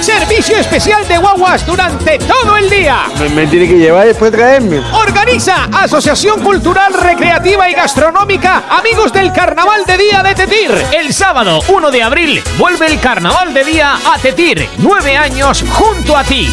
Servicio 0.01 0.57
especial 0.57 1.07
de 1.07 1.19
guaguas 1.19 1.63
durante 1.63 2.17
todo 2.17 2.57
el 2.57 2.67
día. 2.71 3.03
Me, 3.35 3.45
tiene 3.45 3.67
que 3.67 3.77
llevar 3.77 4.07
después 4.07 4.31
de 4.31 4.37
traerme. 4.39 4.81
Organiza 4.93 5.65
Asociación 5.71 6.41
Cultural, 6.41 6.91
Recreativa 6.93 7.69
y 7.69 7.73
Gastronómica 7.73 8.63
Amigos 8.69 9.13
del 9.13 9.31
Carnaval 9.31 9.85
de 9.85 9.97
Día 9.99 10.23
de 10.23 10.33
Tetir. 10.33 10.71
El 10.91 11.13
sábado 11.13 11.59
1 11.67 11.91
de 11.91 12.01
abril 12.01 12.41
vuelve 12.57 12.87
el 12.87 12.99
Carnaval 12.99 13.53
de 13.53 13.63
Día 13.63 13.93
a 13.93 14.17
Tetir. 14.17 14.67
Nueve 14.79 15.15
años 15.15 15.63
junto 15.69 16.17
a 16.17 16.23
ti. 16.23 16.49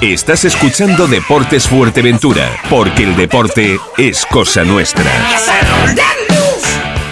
Estás 0.00 0.44
escuchando 0.44 1.06
Deportes 1.06 1.68
Fuerteventura, 1.68 2.50
porque 2.68 3.04
el 3.04 3.14
deporte 3.14 3.78
es 3.96 4.26
cosa 4.26 4.64
nuestra. 4.64 5.04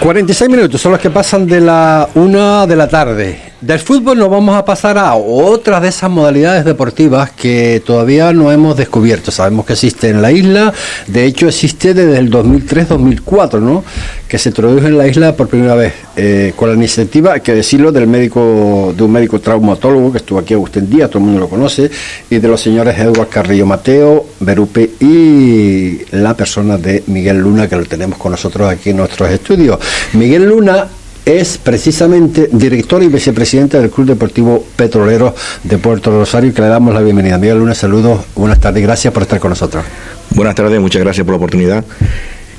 46 0.01 0.51
minutos 0.51 0.81
son 0.81 0.93
los 0.93 1.01
que 1.01 1.11
pasan 1.11 1.47
de 1.47 1.61
la 1.61 2.09
una 2.15 2.67
de 2.67 2.75
la 2.75 2.89
tarde. 2.89 3.52
Del 3.63 3.79
fútbol 3.79 4.19
nos 4.19 4.29
vamos 4.29 4.57
a 4.57 4.65
pasar 4.65 4.99
a 4.99 5.15
otras 5.15 5.81
de 5.83 5.89
esas 5.89 6.11
modalidades 6.11 6.65
deportivas 6.65 7.31
que 7.31 7.81
todavía 7.87 8.33
no 8.33 8.51
hemos 8.51 8.77
descubierto. 8.77 9.31
Sabemos 9.31 9.65
que 9.65 9.75
existe 9.75 10.09
en 10.09 10.21
la 10.21 10.33
isla, 10.33 10.75
de 11.07 11.25
hecho 11.25 11.47
existe 11.47 11.95
desde 11.95 12.19
el 12.19 12.29
2003-2004, 12.29 13.61
¿no? 13.61 13.85
Que 14.27 14.37
se 14.37 14.49
introdujo 14.49 14.89
en 14.89 14.99
la 14.99 15.07
isla 15.07 15.37
por 15.37 15.47
primera 15.47 15.77
vez 15.77 15.93
eh, 16.17 16.53
con 16.57 16.71
la 16.71 16.75
iniciativa, 16.75 17.35
hay 17.35 17.41
que 17.41 17.55
decirlo, 17.55 17.93
del 17.93 18.09
médico, 18.09 18.93
de 18.97 19.05
un 19.05 19.13
médico 19.13 19.39
traumatólogo 19.39 20.11
que 20.11 20.19
estuvo 20.19 20.41
aquí 20.41 20.55
Agustín 20.55 20.91
Díaz, 20.91 21.11
todo 21.11 21.21
el 21.21 21.27
mundo 21.27 21.39
lo 21.43 21.49
conoce, 21.49 21.89
y 22.31 22.39
de 22.41 22.49
los 22.49 22.61
señores 22.61 22.99
Eduardo 22.99 23.29
Carrillo 23.29 23.65
Mateo, 23.65 24.27
Berupe 24.41 24.91
y 24.99 26.01
la 26.17 26.35
persona 26.35 26.79
de 26.79 27.05
Miguel 27.07 27.39
Luna 27.39 27.69
que 27.69 27.77
lo 27.77 27.85
tenemos 27.85 28.19
con 28.19 28.33
nosotros 28.33 28.69
aquí 28.69 28.91
en 28.91 28.97
nuestros 28.97 29.31
estudios. 29.31 29.79
Miguel 30.15 30.49
Luna 30.49 30.89
es 31.25 31.59
precisamente 31.59 32.49
director 32.53 33.03
y 33.03 33.09
vicepresidente 33.09 33.79
del 33.81 33.91
Club 33.91 34.09
Deportivo 34.09 34.65
Petrolero 34.77 35.35
de 35.63 35.79
Puerto 35.79 36.11
Rosario, 36.11 36.53
que 36.53 36.63
le 36.63 36.69
damos 36.69 36.93
la 36.95 37.01
bienvenida. 37.01 37.39
Miguel 37.39 37.59
Luna, 37.59 37.75
saludos, 37.75 38.23
buenas 38.35 38.59
tardes, 38.61 38.83
gracias 38.83 39.13
por 39.15 39.23
estar 39.23 39.39
con 39.39 39.51
nosotros. 39.51 39.85
Buenas 40.31 40.55
tardes, 40.55 40.81
muchas 40.81 41.03
gracias 41.03 41.25
por 41.25 41.33
la 41.33 41.37
oportunidad. 41.37 41.85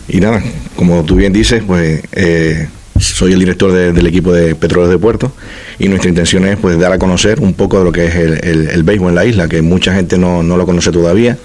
Y 0.07 0.19
nada, 0.21 0.41
como 0.75 1.03
tú 1.03 1.15
bien 1.15 1.33
dices, 1.33 1.61
pues 1.65 2.03
eh, 2.13 2.67
soy 2.99 3.33
el 3.33 3.39
director 3.39 3.71
de- 3.73 3.91
del 3.91 4.07
equipo 4.07 4.31
de 4.31 4.55
Petróleos 4.55 4.91
de 4.91 4.97
Puerto 4.97 5.31
y 5.79 5.89
nuestra 5.89 6.07
intención 6.09 6.45
es 6.45 6.57
pues 6.57 6.77
dar 6.79 6.93
a 6.93 6.97
conocer 6.99 7.41
un 7.41 7.53
poco 7.53 7.79
de 7.79 7.83
lo 7.85 7.91
que 7.91 8.05
es 8.05 8.15
el, 8.15 8.39
el- 8.45 8.69
el 8.69 8.83
béisbol 8.83 9.09
en 9.09 9.15
la 9.15 9.25
isla, 9.25 9.47
que 9.49 9.61
mucha 9.61 9.93
gente 9.93 10.17
no, 10.17 10.41
no 10.41 10.55
lo 10.55 10.65
conoce 10.65 10.91
todavía 10.91 11.37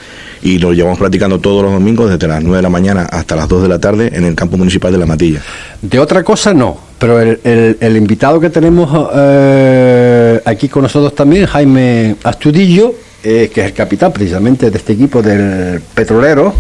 y 0.42 0.59
lo 0.59 0.72
llevamos 0.72 0.98
practicando 1.00 1.40
todos 1.40 1.64
los 1.64 1.72
domingos 1.72 2.11
desde 2.11 2.28
las 2.28 2.42
9 2.42 2.59
de 2.59 2.62
la 2.62 2.68
mañana 2.68 3.02
hasta 3.11 3.35
las 3.35 3.48
2 3.48 3.62
de 3.62 3.68
la 3.68 3.81
tarde 3.81 4.11
en 4.14 4.24
el 4.24 4.37
campo 4.37 4.57
municipal 4.57 4.92
de 4.92 4.98
La 4.98 5.07
Matilla. 5.07 5.40
De 5.83 5.98
otra 5.98 6.22
cosa 6.22 6.52
no, 6.54 6.78
pero 6.98 7.20
el, 7.20 7.40
el- 7.44 7.76
el 7.80 7.96
invitado 7.96 8.40
que 8.40 8.50
tenemos 8.50 9.08
eh, 9.14 10.40
aquí 10.44 10.68
con 10.68 10.82
nosotros 10.82 11.14
también, 11.14 11.46
Jaime 11.46 12.16
Astudillo, 12.24 12.92
eh, 13.24 13.50
que 13.52 13.61
es 13.62 13.66
el 13.68 13.72
capitán 13.72 14.12
precisamente 14.12 14.70
de 14.70 14.78
este 14.78 14.92
equipo 14.92 15.20
del 15.22 15.80
Petrolero, 15.94 16.54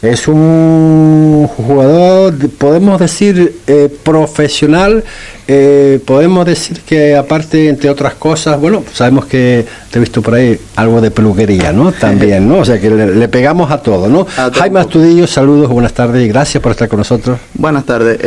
es 0.00 0.26
un 0.28 1.46
jugador, 1.54 2.32
de- 2.34 2.48
podemos 2.48 2.98
decir, 2.98 3.56
eh, 3.66 3.88
profesional, 4.02 5.04
eh, 5.46 6.00
podemos 6.04 6.46
decir 6.46 6.80
que 6.80 7.14
aparte, 7.16 7.68
entre 7.68 7.90
otras 7.90 8.14
cosas, 8.14 8.58
bueno, 8.60 8.84
sabemos 8.92 9.26
que 9.26 9.66
te 9.90 9.98
he 9.98 10.00
visto 10.00 10.22
por 10.22 10.34
ahí 10.34 10.58
algo 10.76 11.00
de 11.00 11.10
peluquería, 11.10 11.72
¿no? 11.72 11.92
También, 11.92 12.48
¿no? 12.48 12.58
O 12.58 12.64
sea 12.64 12.80
que 12.80 12.88
le, 12.90 13.14
le 13.14 13.28
pegamos 13.28 13.70
a 13.70 13.78
todo, 13.82 14.08
¿no? 14.08 14.26
Jaime 14.60 14.80
Astudillo, 14.80 15.26
saludos, 15.26 15.68
buenas 15.70 15.92
tardes 15.92 16.24
y 16.24 16.28
gracias 16.28 16.62
por 16.62 16.72
estar 16.72 16.88
con 16.88 16.98
nosotros. 16.98 17.38
Buenas 17.54 17.84
tardes. 17.84 18.18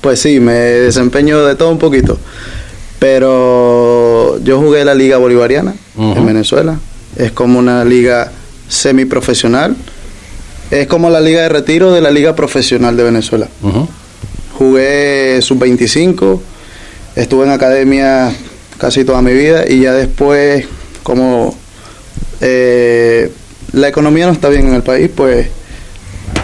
Pues 0.00 0.20
sí, 0.20 0.40
me 0.40 0.52
desempeño 0.52 1.44
de 1.44 1.54
todo 1.54 1.70
un 1.70 1.78
poquito. 1.78 2.18
Pero 2.98 4.38
yo 4.42 4.60
jugué 4.60 4.84
la 4.84 4.94
Liga 4.94 5.16
Bolivariana 5.16 5.74
en 5.98 6.26
Venezuela. 6.26 6.78
Es 7.16 7.32
como 7.32 7.58
una 7.58 7.84
liga 7.84 8.30
semiprofesional. 8.68 9.74
Es 10.70 10.86
como 10.86 11.10
la 11.10 11.20
liga 11.20 11.42
de 11.42 11.48
retiro 11.48 11.92
de 11.92 12.00
la 12.00 12.10
liga 12.10 12.36
profesional 12.36 12.96
de 12.96 13.02
Venezuela. 13.02 13.48
Jugué 14.56 15.40
sub-25, 15.42 16.40
estuve 17.16 17.44
en 17.46 17.50
academia 17.50 18.32
casi 18.78 19.04
toda 19.04 19.22
mi 19.22 19.32
vida 19.32 19.64
y 19.66 19.80
ya 19.80 19.92
después, 19.94 20.66
como 21.02 21.56
eh, 22.40 23.32
la 23.72 23.88
economía 23.88 24.26
no 24.26 24.32
está 24.32 24.48
bien 24.48 24.68
en 24.68 24.74
el 24.74 24.82
país, 24.82 25.10
pues 25.14 25.48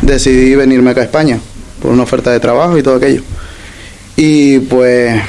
decidí 0.02 0.54
venirme 0.54 0.90
acá 0.90 1.02
a 1.02 1.04
España 1.04 1.38
por 1.80 1.90
una 1.92 2.02
oferta 2.04 2.30
de 2.32 2.40
trabajo 2.40 2.78
y 2.78 2.82
todo 2.82 2.96
aquello. 2.96 3.22
Y 4.16 4.60
pues 4.60 5.20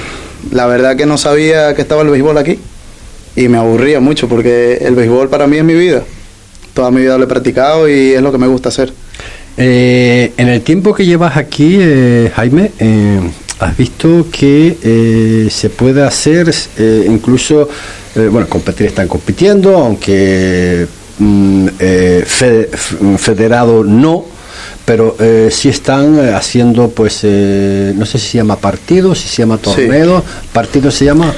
la 0.51 0.65
verdad 0.65 0.95
que 0.95 1.05
no 1.05 1.17
sabía 1.17 1.75
que 1.75 1.81
estaba 1.81 2.01
el 2.01 2.09
béisbol 2.09 2.37
aquí 2.37 2.57
y 3.35 3.47
me 3.49 3.57
aburría 3.57 3.99
mucho 3.99 4.27
porque 4.27 4.79
el 4.81 4.95
béisbol 4.95 5.29
para 5.29 5.45
mí 5.47 5.57
es 5.57 5.63
mi 5.63 5.73
vida. 5.75 6.03
Toda 6.73 6.91
mi 6.91 7.01
vida 7.01 7.17
lo 7.17 7.25
he 7.25 7.27
practicado 7.27 7.89
y 7.89 8.13
es 8.13 8.21
lo 8.21 8.31
que 8.31 8.37
me 8.37 8.47
gusta 8.47 8.69
hacer. 8.69 8.93
Eh, 9.57 10.33
en 10.37 10.47
el 10.49 10.61
tiempo 10.61 10.93
que 10.93 11.05
llevas 11.05 11.35
aquí, 11.35 11.77
eh, 11.79 12.31
Jaime, 12.35 12.71
eh, 12.79 13.19
has 13.59 13.75
visto 13.75 14.27
que 14.31 14.77
eh, 14.83 15.49
se 15.49 15.69
puede 15.69 16.03
hacer, 16.03 16.53
eh, 16.77 17.07
incluso, 17.09 17.67
bueno, 18.15 18.47
competir 18.47 18.87
están 18.87 19.07
compitiendo, 19.07 19.75
aunque 19.77 20.87
mm, 21.17 21.67
federado 23.17 23.83
no, 23.83 24.25
pero 24.87 25.17
eh, 25.19 25.49
sí 25.51 25.67
están 25.67 26.17
eh, 26.17 26.33
haciendo, 26.33 26.87
pues, 26.91 27.19
eh, 27.23 27.91
no 27.93 28.05
sé 28.05 28.17
si 28.19 28.27
se 28.29 28.37
llama 28.37 28.55
partido, 28.55 29.13
si 29.15 29.27
se 29.27 29.39
llama 29.41 29.57
torneo, 29.57 30.23
partido 30.53 30.89
se 30.91 31.03
llama 31.03 31.33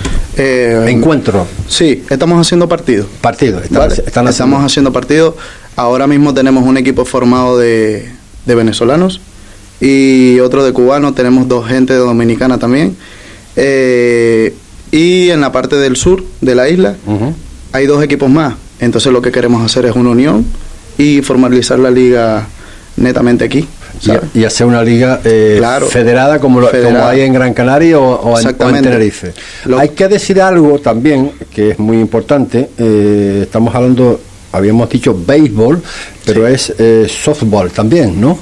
encuentro. 0.87 1.47
Sí, 1.67 2.03
estamos 2.11 2.39
haciendo 2.39 2.69
partido. 2.69 3.07
Partido, 3.21 3.59
están, 3.59 3.79
Vale, 3.79 3.93
están 3.95 4.05
haciendo- 4.27 4.29
Estamos 4.29 4.63
haciendo 4.63 4.93
partido. 4.93 5.35
Ahora 5.75 6.05
mismo 6.05 6.31
tenemos 6.31 6.63
un 6.63 6.77
equipo 6.77 7.05
formado 7.05 7.57
de, 7.57 8.07
de 8.45 8.53
venezolanos 8.55 9.19
y 9.81 10.39
otro 10.41 10.63
de 10.63 10.71
cubanos. 10.71 11.15
Tenemos 11.15 11.47
dos 11.47 11.67
gente 11.67 11.93
de 11.93 11.99
dominicana 11.99 12.59
también. 12.59 12.95
Eh, 13.55 14.53
y 14.91 15.29
en 15.31 15.41
la 15.41 15.51
parte 15.51 15.75
del 15.75 15.95
sur 15.95 16.23
de 16.41 16.53
la 16.53 16.69
isla 16.69 16.95
hay 17.71 17.87
dos 17.87 18.03
equipos 18.03 18.29
más. 18.29 18.53
Entonces 18.79 19.11
lo 19.11 19.23
que 19.23 19.31
queremos 19.31 19.65
hacer 19.65 19.85
es 19.87 19.95
una 19.95 20.11
unión 20.11 20.45
y 20.99 21.21
formalizar 21.23 21.79
la 21.79 21.89
liga 21.89 22.47
netamente 22.99 23.45
aquí. 23.45 23.67
¿sabes? 23.99 24.21
y, 24.33 24.39
y 24.39 24.45
hacer 24.45 24.65
una 24.67 24.81
liga 24.83 25.19
eh, 25.25 25.55
Claro. 25.57 25.87
federada 25.87 26.39
como, 26.39 26.61
lo- 26.61 26.67
como 26.69 26.79
Federada. 26.81 27.09
hay 27.09 27.21
en 27.21 27.33
Gran 27.33 27.53
Canaria 27.53 27.99
o, 27.99 28.13
o 28.15 28.39
en- 28.39 28.55
o 28.57 28.69
en. 28.69 28.81
Tenerife. 28.83 29.33
Hay 29.77 29.89
que 29.89 30.07
decir 30.07 30.41
algo 30.41 30.79
también 30.79 31.31
que 31.53 31.71
es 31.71 31.79
muy 31.79 31.97
importante. 31.99 32.69
eh, 32.77 33.39
estamos 33.43 33.73
hablando, 33.75 34.21
habíamos 34.51 34.89
dicho 34.89 35.17
béisbol, 35.27 35.81
pero 36.25 36.47
es 36.47 36.73
eh, 36.77 37.07
softball 37.09 37.71
también, 37.71 38.19
¿no? 38.21 38.37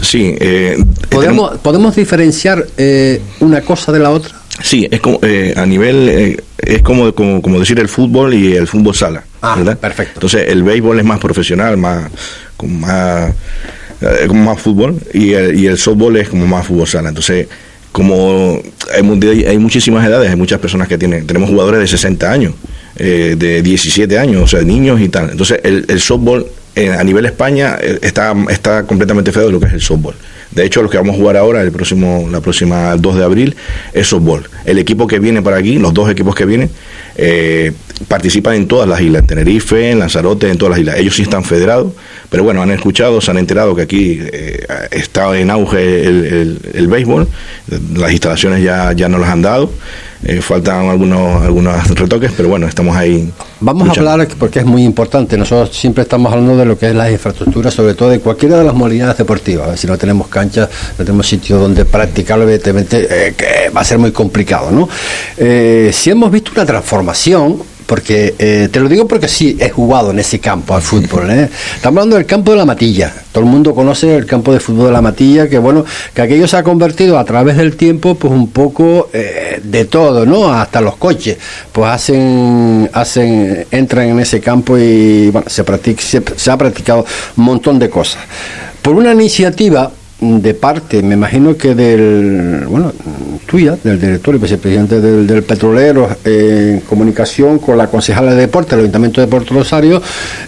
Sí, 0.00 0.34
eh, 0.40 0.76
¿Podemos, 1.10 1.58
¿podemos 1.58 1.94
diferenciar 1.96 2.64
eh, 2.78 3.20
una 3.40 3.60
cosa 3.62 3.90
de 3.92 3.98
la 3.98 4.10
otra? 4.10 4.34
Sí, 4.62 4.88
es 4.90 5.00
como 5.00 5.18
eh, 5.22 5.52
a 5.56 5.66
nivel 5.66 6.08
eh, 6.08 6.36
es 6.56 6.80
como, 6.82 7.12
como 7.14 7.42
como 7.42 7.58
decir 7.58 7.78
el 7.80 7.88
fútbol 7.88 8.32
y 8.32 8.54
el 8.56 8.66
fútbol 8.66 8.94
sala, 8.94 9.22
¿verdad? 9.42 9.76
Perfecto. 9.78 10.12
Entonces 10.14 10.46
el 10.48 10.62
béisbol 10.62 10.98
es 11.00 11.04
más 11.04 11.18
profesional, 11.18 11.76
más 11.76 12.04
con 12.56 12.80
más 12.80 13.32
eh, 14.00 14.24
como 14.28 14.44
más 14.44 14.60
fútbol 14.60 15.00
y 15.12 15.32
el, 15.32 15.58
y 15.58 15.66
el 15.66 15.78
softball 15.78 16.16
es 16.16 16.28
como 16.28 16.46
más 16.46 16.66
fútbol 16.66 16.86
sala. 16.86 17.08
Entonces 17.08 17.48
como 17.96 18.60
hay, 18.92 19.44
hay 19.44 19.56
muchísimas 19.56 20.06
edades, 20.06 20.28
hay 20.28 20.36
muchas 20.36 20.60
personas 20.60 20.86
que 20.86 20.98
tienen, 20.98 21.26
tenemos 21.26 21.48
jugadores 21.48 21.80
de 21.80 21.86
60 21.86 22.30
años, 22.30 22.52
eh, 22.96 23.36
de 23.38 23.62
17 23.62 24.18
años, 24.18 24.42
o 24.42 24.46
sea, 24.46 24.60
niños 24.60 25.00
y 25.00 25.08
tal. 25.08 25.30
Entonces 25.30 25.60
el, 25.64 25.86
el 25.88 25.98
softball 25.98 26.44
eh, 26.74 26.90
a 26.90 27.02
nivel 27.02 27.24
España 27.24 27.78
eh, 27.80 27.98
está, 28.02 28.34
está 28.50 28.82
completamente 28.82 29.32
feo 29.32 29.46
de 29.46 29.52
lo 29.52 29.60
que 29.60 29.68
es 29.68 29.72
el 29.72 29.80
softball. 29.80 30.14
De 30.50 30.66
hecho, 30.66 30.82
los 30.82 30.90
que 30.90 30.98
vamos 30.98 31.14
a 31.14 31.18
jugar 31.18 31.38
ahora, 31.38 31.62
el 31.62 31.72
próximo, 31.72 32.28
la 32.30 32.42
próxima 32.42 32.94
2 32.96 33.16
de 33.16 33.24
abril, 33.24 33.56
es 33.94 34.08
softball. 34.08 34.46
El 34.66 34.78
equipo 34.78 35.06
que 35.06 35.18
viene 35.18 35.40
para 35.40 35.56
aquí, 35.56 35.78
los 35.78 35.94
dos 35.94 36.10
equipos 36.10 36.34
que 36.34 36.44
vienen, 36.44 36.70
participan 38.08 38.56
en 38.56 38.68
todas 38.68 38.86
las 38.86 39.00
islas, 39.00 39.22
en 39.22 39.26
Tenerife, 39.26 39.90
en 39.90 40.00
Lanzarote, 40.00 40.50
en 40.50 40.58
todas 40.58 40.72
las 40.72 40.80
islas. 40.80 40.98
Ellos 40.98 41.16
sí 41.16 41.22
están 41.22 41.44
federados, 41.44 41.94
pero 42.30 42.42
bueno, 42.44 42.62
han 42.62 42.70
escuchado, 42.70 43.20
se 43.20 43.30
han 43.30 43.38
enterado 43.38 43.74
que 43.74 43.82
aquí 43.82 44.18
eh, 44.20 44.66
está 44.90 45.36
en 45.38 45.50
auge 45.50 46.04
el, 46.06 46.24
el- 46.26 46.60
el 46.74 46.86
béisbol, 46.88 47.28
las 47.94 48.12
instalaciones 48.12 48.62
ya, 48.62 48.92
ya 48.92 49.08
nos 49.08 49.20
las 49.20 49.30
han 49.30 49.42
dado, 49.42 49.70
eh, 50.24 50.40
faltan 50.40 50.88
algunos, 50.88 51.42
algunos 51.42 51.88
retoques, 51.88 52.32
pero 52.36 52.48
bueno, 52.48 52.66
estamos 52.66 52.96
ahí. 52.96 53.30
Vamos 53.60 53.88
luchando. 53.88 54.10
a 54.10 54.12
hablar 54.14 54.28
porque 54.38 54.58
es 54.60 54.64
muy 54.64 54.82
importante. 54.82 55.36
Nosotros 55.36 55.76
siempre 55.76 56.02
estamos 56.02 56.32
hablando 56.32 56.56
de 56.56 56.64
lo 56.64 56.78
que 56.78 56.88
es 56.88 56.94
las 56.94 57.10
infraestructuras, 57.10 57.72
sobre 57.74 57.94
todo 57.94 58.10
de 58.10 58.18
cualquiera 58.20 58.58
de 58.58 58.64
las 58.64 58.74
modalidades 58.74 59.18
deportivas. 59.18 59.78
Si 59.78 59.86
no 59.86 59.96
tenemos 59.96 60.28
canchas, 60.28 60.68
no 60.98 61.04
tenemos 61.04 61.26
sitio 61.28 61.58
donde 61.58 61.84
practicarlo, 61.84 62.44
evidentemente 62.44 63.06
eh, 63.28 63.34
que 63.36 63.70
va 63.70 63.82
a 63.82 63.84
ser 63.84 63.98
muy 63.98 64.10
complicado, 64.12 64.70
¿no? 64.70 64.88
Eh, 65.36 65.90
si 65.92 66.10
hemos 66.10 66.30
visto 66.30 66.50
una 66.54 66.64
transformación, 66.66 67.62
porque 67.86 68.34
eh, 68.40 68.68
te 68.72 68.80
lo 68.80 68.88
digo 68.88 69.06
porque 69.06 69.28
sí 69.28 69.56
he 69.60 69.70
jugado 69.70 70.10
en 70.10 70.18
ese 70.18 70.40
campo 70.40 70.74
al 70.74 70.82
fútbol. 70.82 71.30
¿eh? 71.30 71.48
Estamos 71.76 71.98
hablando 71.98 72.15
del 72.16 72.26
campo 72.26 72.52
de 72.52 72.58
la 72.58 72.64
Matilla. 72.64 73.12
Todo 73.32 73.44
el 73.44 73.50
mundo 73.50 73.74
conoce 73.74 74.16
el 74.16 74.26
campo 74.26 74.52
de 74.52 74.60
fútbol 74.60 74.86
de 74.86 74.92
la 74.92 75.02
Matilla, 75.02 75.48
que 75.48 75.58
bueno, 75.58 75.84
que 76.14 76.22
aquello 76.22 76.46
se 76.48 76.56
ha 76.56 76.62
convertido 76.62 77.18
a 77.18 77.24
través 77.24 77.56
del 77.56 77.76
tiempo, 77.76 78.14
pues 78.14 78.32
un 78.32 78.48
poco 78.48 79.10
eh, 79.12 79.60
de 79.62 79.84
todo, 79.84 80.26
¿no? 80.26 80.52
Hasta 80.52 80.80
los 80.80 80.96
coches, 80.96 81.38
pues 81.72 81.88
hacen, 81.88 82.90
hacen, 82.92 83.66
entran 83.70 84.08
en 84.08 84.20
ese 84.20 84.40
campo 84.40 84.76
y 84.78 85.30
bueno, 85.30 85.48
se, 85.48 85.64
practica, 85.64 86.02
se 86.02 86.50
ha 86.50 86.56
practicado 86.56 87.04
un 87.36 87.44
montón 87.44 87.78
de 87.78 87.88
cosas. 87.90 88.22
Por 88.82 88.94
una 88.94 89.12
iniciativa 89.12 89.90
de 90.20 90.54
parte, 90.54 91.02
me 91.02 91.14
imagino 91.14 91.56
que 91.58 91.74
del, 91.74 92.64
bueno, 92.68 92.92
tuya, 93.46 93.76
del 93.84 94.00
director 94.00 94.34
y 94.34 94.38
vicepresidente 94.38 95.00
del, 95.00 95.26
del 95.26 95.42
Petrolero, 95.42 96.08
eh, 96.24 96.70
en 96.74 96.80
comunicación 96.80 97.58
con 97.58 97.76
la 97.76 97.88
concejala 97.88 98.32
de 98.34 98.40
deporte 98.40 98.70
del 98.70 98.86
Ayuntamiento 98.86 99.20
de 99.20 99.26
Puerto 99.26 99.52
Rosario, 99.52 100.00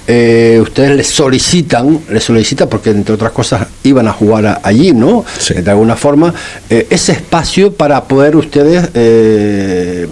eh, 0.07 0.59
ustedes 0.63 0.97
le 0.97 1.05
solicitan, 1.05 2.01
le 2.09 2.21
solicitan, 2.21 2.69
porque 2.69 2.91
entre 2.91 3.15
otras 3.15 3.33
cosas 3.33 3.67
iban 3.83 4.09
a 4.09 4.13
jugar 4.13 4.61
allí, 4.63 4.93
¿no? 4.93 5.25
De 5.49 5.71
alguna 5.71 5.97
forma, 5.97 6.33
eh, 6.71 6.87
ese 6.89 7.13
espacio 7.13 7.73
para 7.73 8.05
poder 8.05 8.37
ustedes 8.37 8.89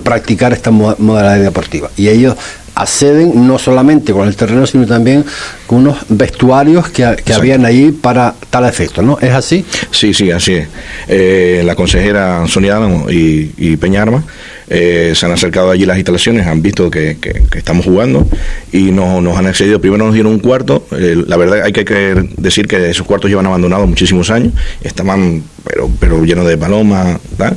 practicar 0.03 0.53
esta 0.53 0.71
modalidad 0.71 1.43
deportiva. 1.43 1.91
Y 1.97 2.09
ellos 2.09 2.37
acceden 2.77 3.47
no 3.47 3.59
solamente 3.59 4.13
con 4.13 4.29
el 4.29 4.37
terreno, 4.37 4.67
sino 4.67 4.87
también 4.87 5.25
con 5.67 5.79
unos 5.79 5.97
vestuarios 6.11 6.91
que, 6.91 7.17
que 7.25 7.33
habían 7.33 7.65
ahí 7.65 7.91
para 7.91 8.35
tal 8.51 8.67
efecto, 8.67 9.03
¿no? 9.03 9.19
¿Es 9.19 9.33
así? 9.33 9.65
Sí, 9.91 10.13
sí, 10.13 10.31
así 10.31 10.55
es. 10.55 10.69
Eh, 11.09 11.63
la 11.65 11.75
consejera 11.75 12.47
Sonia 12.47 12.79
y, 13.09 13.51
y 13.57 13.77
Peñarma 13.79 14.23
eh, 14.69 15.13
se 15.15 15.25
han 15.25 15.33
acercado 15.33 15.71
allí 15.71 15.87
las 15.87 15.97
instalaciones, 15.97 16.47
han 16.47 16.61
visto 16.61 16.91
que, 16.91 17.17
estamos 17.55 17.87
jugando 17.87 18.29
y 18.73 18.91
nos, 18.91 19.23
nos, 19.23 19.39
han 19.39 19.47
accedido. 19.47 19.81
Primero 19.81 20.05
nos 20.05 20.15
dieron 20.15 20.33
un 20.33 20.39
cuarto, 20.39 20.87
eh, 20.93 21.17
la 21.27 21.37
verdad 21.39 21.63
hay 21.63 21.73
que 21.73 22.29
decir 22.37 22.69
que 22.69 22.91
esos 22.91 23.07
cuartos 23.07 23.31
llevan 23.31 23.47
abandonados 23.47 23.89
muchísimos 23.89 24.31
años, 24.31 24.53
estaban 24.83 25.43
pero, 25.65 25.91
pero 25.99 26.25
llenos 26.25 26.47
de 26.47 26.59
palomas, 26.59 27.19
¿verdad? 27.39 27.57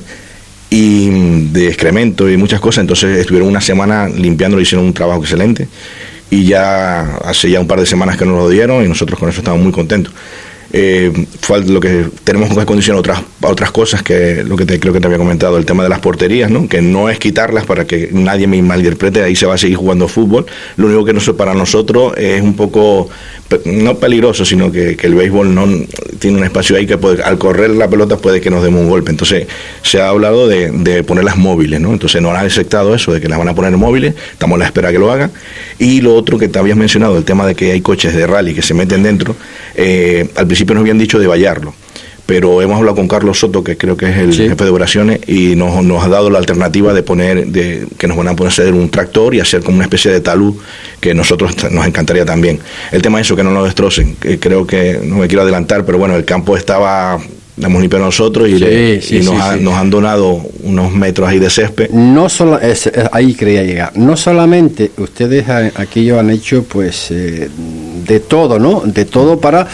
Y 0.69 1.09
de 1.51 1.67
excremento 1.67 2.29
y 2.29 2.37
muchas 2.37 2.59
cosas. 2.59 2.81
Entonces 2.81 3.17
estuvieron 3.17 3.49
una 3.49 3.61
semana 3.61 4.07
limpiándolo, 4.07 4.61
hicieron 4.61 4.85
un 4.85 4.93
trabajo 4.93 5.21
excelente. 5.21 5.67
Y 6.29 6.45
ya 6.45 7.17
hace 7.17 7.49
ya 7.49 7.59
un 7.59 7.67
par 7.67 7.79
de 7.79 7.87
semanas 7.87 8.17
que 8.17 8.25
nos 8.25 8.37
lo 8.37 8.49
dieron 8.49 8.85
y 8.85 8.87
nosotros 8.87 9.19
con 9.19 9.29
eso 9.29 9.39
estamos 9.39 9.61
muy 9.61 9.71
contentos. 9.71 10.13
Eh, 10.71 11.11
lo 11.67 11.79
que 11.79 12.05
tenemos 12.23 12.55
que 12.55 12.63
condicionar 12.63 12.99
otras 12.99 13.23
otras 13.41 13.71
cosas 13.71 14.03
que 14.03 14.43
lo 14.43 14.55
que 14.55 14.67
te, 14.67 14.79
creo 14.79 14.93
que 14.93 14.99
te 14.99 15.07
había 15.07 15.17
comentado 15.17 15.57
el 15.57 15.65
tema 15.65 15.81
de 15.81 15.89
las 15.89 15.97
porterías 15.97 16.51
no 16.51 16.67
que 16.69 16.79
no 16.79 17.09
es 17.09 17.17
quitarlas 17.17 17.65
para 17.65 17.85
que 17.85 18.09
nadie 18.11 18.45
me 18.45 18.61
malinterprete 18.61 19.23
ahí 19.23 19.35
se 19.35 19.47
va 19.47 19.55
a 19.55 19.57
seguir 19.57 19.77
jugando 19.77 20.07
fútbol. 20.07 20.45
Lo 20.77 20.85
único 20.85 21.05
que 21.05 21.13
no 21.13 21.19
para 21.35 21.55
nosotros 21.55 22.13
es 22.17 22.41
un 22.41 22.55
poco 22.55 23.09
no 23.65 23.97
peligroso 23.97 24.45
sino 24.45 24.71
que, 24.71 24.97
el 25.01 25.15
béisbol 25.15 25.55
no 25.55 25.67
tiene 26.19 26.37
un 26.37 26.43
espacio 26.43 26.75
ahí 26.75 26.85
que 26.85 26.97
puede, 26.97 27.23
al 27.23 27.39
correr 27.39 27.71
la 27.71 27.89
pelota 27.89 28.17
puede 28.17 28.39
que 28.39 28.51
nos 28.51 28.61
demos 28.61 28.81
un 28.81 28.89
golpe. 28.89 29.09
Entonces 29.09 29.47
se 29.81 29.99
ha 29.99 30.09
hablado 30.09 30.47
de, 30.47 30.71
de 30.71 31.03
ponerlas 31.03 31.37
móviles 31.37 31.81
no 31.81 31.93
entonces 31.93 32.21
no 32.21 32.29
han 32.29 32.45
aceptado 32.45 32.93
eso 32.93 33.11
de 33.11 33.19
que 33.19 33.27
las 33.27 33.39
van 33.39 33.47
a 33.47 33.55
poner 33.55 33.75
móviles 33.75 34.13
estamos 34.33 34.55
a 34.57 34.59
la 34.59 34.65
espera 34.65 34.91
que 34.91 34.99
lo 34.99 35.11
hagan. 35.11 35.31
Y 35.79 36.01
lo 36.01 36.13
otro 36.13 36.37
que 36.37 36.47
te 36.47 36.59
habías 36.59 36.77
mencionado 36.77 37.17
el 37.17 37.25
tema 37.25 37.47
de 37.47 37.55
que 37.55 37.71
hay 37.71 37.81
coches 37.81 38.13
de 38.13 38.27
rally 38.27 38.53
que 38.53 38.61
se 38.61 38.75
meten 38.75 39.01
dentro 39.01 39.35
eh, 39.75 40.29
al 40.35 40.45
principio 40.45 40.58
principio 40.59 40.75
nos 40.75 40.81
habían 40.81 40.97
dicho 40.97 41.19
de 41.19 41.27
vallarlo, 41.27 41.73
pero 42.25 42.61
hemos 42.61 42.77
hablado 42.77 42.97
con 42.97 43.07
Carlos 43.07 43.39
Soto, 43.39 43.63
que 43.63 43.77
creo 43.77 43.95
que 43.95 44.09
es 44.09 44.17
el 44.17 44.33
jefe 44.33 44.63
de 44.65 44.69
operaciones, 44.69 45.21
y 45.25 45.55
nos, 45.55 45.81
nos, 45.85 46.03
ha 46.03 46.09
dado 46.09 46.29
la 46.29 46.37
alternativa 46.37 46.93
de 46.93 47.01
poner, 47.01 47.47
de, 47.47 47.87
que 47.97 48.07
nos 48.09 48.17
van 48.17 48.27
a 48.27 48.35
poner 48.35 48.73
un 48.73 48.89
tractor 48.89 49.35
y 49.35 49.39
hacer 49.39 49.63
como 49.63 49.77
una 49.77 49.85
especie 49.85 50.11
de 50.11 50.19
talud, 50.19 50.53
que 50.99 51.13
nosotros 51.13 51.55
nos 51.71 51.87
encantaría 51.87 52.25
también. 52.25 52.59
El 52.91 53.01
tema 53.01 53.21
es 53.21 53.27
eso, 53.27 53.37
que 53.37 53.43
no 53.43 53.51
nos 53.51 53.63
destrocen, 53.63 54.15
creo 54.15 54.67
que 54.67 54.99
no 55.01 55.19
me 55.19 55.27
quiero 55.29 55.43
adelantar, 55.43 55.85
pero 55.85 55.97
bueno, 55.97 56.17
el 56.17 56.25
campo 56.25 56.57
estaba 56.57 57.17
hemos 57.65 57.81
limpiado 57.81 58.05
nosotros 58.05 58.47
y, 58.47 58.53
nos, 59.21 59.75
han 59.75 59.89
donado 59.89 60.41
unos 60.63 60.91
metros 60.93 61.29
ahí 61.29 61.39
de 61.39 61.49
césped. 61.49 61.89
No 61.91 62.29
solo, 62.29 62.59
ahí 63.11 63.33
quería 63.33 63.63
llegar, 63.63 63.91
no 63.95 64.15
solamente 64.15 64.91
ustedes 64.97 65.47
aquello 65.49 66.19
han 66.19 66.29
hecho 66.29 66.63
pues 66.63 67.11
eh, 67.11 67.49
de 68.07 68.19
todo, 68.19 68.59
¿no? 68.59 68.81
De 68.85 69.05
todo 69.05 69.39
para 69.39 69.67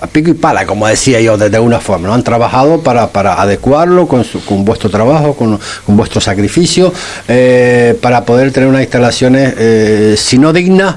a 0.00 0.06
pico 0.06 0.30
y 0.30 0.34
pala, 0.34 0.66
como 0.66 0.86
decía 0.86 1.20
yo, 1.20 1.36
de, 1.36 1.58
una 1.58 1.80
forma, 1.80 2.08
¿no? 2.08 2.14
Han 2.14 2.22
trabajado 2.22 2.80
para, 2.80 3.08
para 3.08 3.40
adecuarlo 3.40 4.06
con, 4.06 4.24
con 4.46 4.64
vuestro 4.64 4.90
trabajo, 4.90 5.34
con, 5.34 5.58
vuestro 5.88 6.20
sacrificio, 6.20 6.92
eh, 7.26 7.96
para 8.00 8.24
poder 8.24 8.52
tener 8.52 8.68
unas 8.68 8.82
instalaciones, 8.82 10.18
si 10.20 10.38
no 10.38 10.52
dignas, 10.52 10.94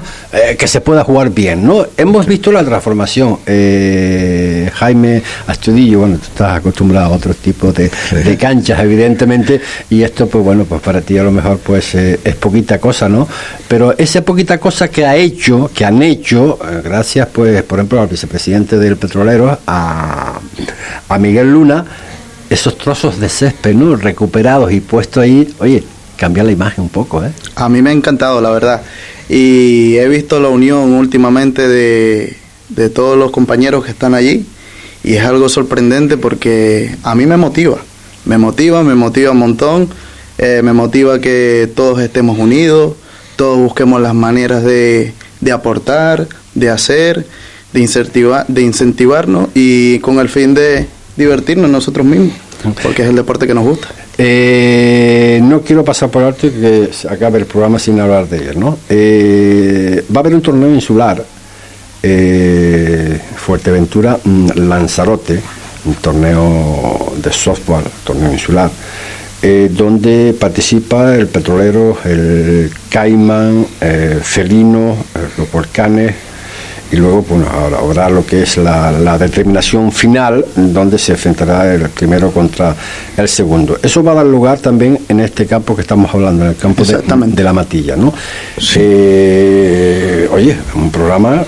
que 0.58 0.66
se 0.66 0.80
pueda 0.80 1.04
jugar 1.04 1.30
bien, 1.30 1.66
¿no? 1.66 1.86
Hemos 1.96 2.26
visto 2.26 2.52
la 2.52 2.64
transformación, 2.64 3.38
Jaime 3.46 5.22
Astudillo, 5.46 6.00
bueno, 6.00 6.16
estás 6.22 6.58
acostumbrado 6.58 7.12
a 7.12 7.16
otros 7.16 7.36
tipos 7.36 7.74
de, 7.74 7.90
canchas, 8.38 8.80
evidentemente, 8.80 9.60
y 9.90 10.02
esto, 10.02 10.26
pues 10.26 10.44
bueno, 10.44 10.64
pues 10.64 10.80
para 10.80 11.00
ti 11.00 11.18
a 11.18 11.22
lo 11.22 11.30
mejor 11.30 11.58
pues 11.58 11.94
eh, 11.94 12.18
es 12.24 12.34
poquita 12.36 12.78
cosa, 12.78 13.08
¿no? 13.08 13.28
Pero 13.68 13.96
esa 13.96 14.22
poquita 14.22 14.58
cosa 14.58 14.88
que 14.88 15.04
ha 15.04 15.16
hecho, 15.16 15.70
que 15.74 15.84
han 15.84 16.02
hecho, 16.02 16.58
eh, 16.62 16.80
gracias 16.82 17.28
pues, 17.32 17.62
por 17.62 17.78
ejemplo, 17.78 18.00
al 18.00 18.08
vicepresidente 18.08 18.61
del 18.70 18.96
Petrolero, 18.96 19.58
a, 19.66 20.40
a 21.08 21.18
Miguel 21.18 21.52
Luna, 21.52 21.84
esos 22.50 22.76
trozos 22.78 23.18
de 23.18 23.28
césped. 23.28 23.76
Recuperados 24.00 24.72
y 24.72 24.80
puestos 24.80 25.22
ahí, 25.22 25.52
oye, 25.58 25.84
cambia 26.16 26.44
la 26.44 26.52
imagen 26.52 26.84
un 26.84 26.90
poco, 26.90 27.24
¿eh? 27.24 27.32
A 27.56 27.68
mí 27.68 27.82
me 27.82 27.90
ha 27.90 27.92
encantado, 27.92 28.40
la 28.40 28.50
verdad. 28.50 28.82
Y 29.28 29.96
he 29.96 30.08
visto 30.08 30.40
la 30.40 30.48
unión 30.48 30.92
últimamente 30.92 31.66
de, 31.66 32.36
de 32.68 32.90
todos 32.90 33.18
los 33.18 33.30
compañeros 33.30 33.84
que 33.84 33.90
están 33.90 34.14
allí 34.14 34.46
y 35.04 35.14
es 35.14 35.24
algo 35.24 35.48
sorprendente 35.48 36.16
porque 36.16 36.94
a 37.02 37.14
mí 37.14 37.26
me 37.26 37.36
motiva, 37.36 37.78
me 38.24 38.38
motiva, 38.38 38.82
me 38.82 38.94
motiva 38.94 39.32
un 39.32 39.38
montón, 39.38 39.88
eh, 40.38 40.60
me 40.62 40.72
motiva 40.72 41.20
que 41.20 41.70
todos 41.74 42.00
estemos 42.00 42.38
unidos, 42.38 42.94
todos 43.36 43.58
busquemos 43.58 44.00
las 44.00 44.14
maneras 44.14 44.62
de, 44.62 45.12
de 45.40 45.52
aportar, 45.52 46.28
de 46.54 46.70
hacer, 46.70 47.26
de, 47.72 47.80
incentivar, 47.80 48.46
de 48.46 48.62
incentivarnos 48.62 49.48
y 49.54 49.98
con 50.00 50.18
el 50.18 50.28
fin 50.28 50.54
de 50.54 50.86
divertirnos 51.16 51.70
nosotros 51.70 52.06
mismos, 52.06 52.32
porque 52.82 53.02
es 53.02 53.08
el 53.08 53.16
deporte 53.16 53.46
que 53.46 53.54
nos 53.54 53.64
gusta. 53.64 53.88
Eh, 54.18 55.40
no 55.42 55.62
quiero 55.62 55.84
pasar 55.84 56.10
por 56.10 56.22
alto 56.22 56.48
que 56.50 56.90
acabe 57.08 57.38
el 57.38 57.46
programa 57.46 57.78
sin 57.78 57.98
hablar 57.98 58.28
de 58.28 58.50
él, 58.50 58.60
¿no? 58.60 58.78
Eh, 58.88 60.04
va 60.14 60.18
a 60.18 60.20
haber 60.20 60.34
un 60.34 60.42
torneo 60.42 60.72
insular 60.72 61.24
eh, 62.02 63.20
Fuerteventura 63.36 64.18
mm, 64.22 64.48
Lanzarote, 64.68 65.40
un 65.84 65.94
torneo 65.94 67.12
de 67.16 67.32
softball, 67.32 67.84
torneo 68.04 68.32
insular, 68.32 68.70
eh, 69.40 69.68
donde 69.70 70.34
participa 70.38 71.14
el 71.14 71.28
petrolero, 71.28 71.98
el 72.04 72.70
caimán, 72.90 73.66
el 73.80 74.20
felino, 74.20 74.96
los 75.38 75.50
volcanes, 75.50 76.14
y 76.92 76.96
luego 76.96 77.22
bueno, 77.22 77.46
ahora 77.50 77.78
habrá 77.78 78.10
lo 78.10 78.24
que 78.24 78.42
es 78.42 78.58
la, 78.58 79.18
determinación 79.18 79.90
final, 79.90 80.44
donde 80.54 80.98
se 80.98 81.12
enfrentará 81.12 81.74
el 81.74 81.88
primero 81.88 82.30
contra 82.30 82.76
el 83.16 83.28
segundo. 83.28 83.78
Eso 83.82 84.02
va 84.02 84.12
a 84.12 84.16
dar 84.16 84.26
lugar 84.26 84.58
también 84.58 84.98
en 85.08 85.20
este 85.20 85.46
campo 85.46 85.74
que 85.74 85.80
estamos 85.82 86.12
hablando, 86.14 86.44
en 86.44 86.50
el 86.50 86.56
campo 86.56 86.84
de, 86.84 87.42
la 87.42 87.52
Matilla. 87.52 87.96
¿no? 87.96 88.12
Eh, 88.76 90.28
oye, 90.32 90.56
un 90.74 90.90
programa 90.90 91.42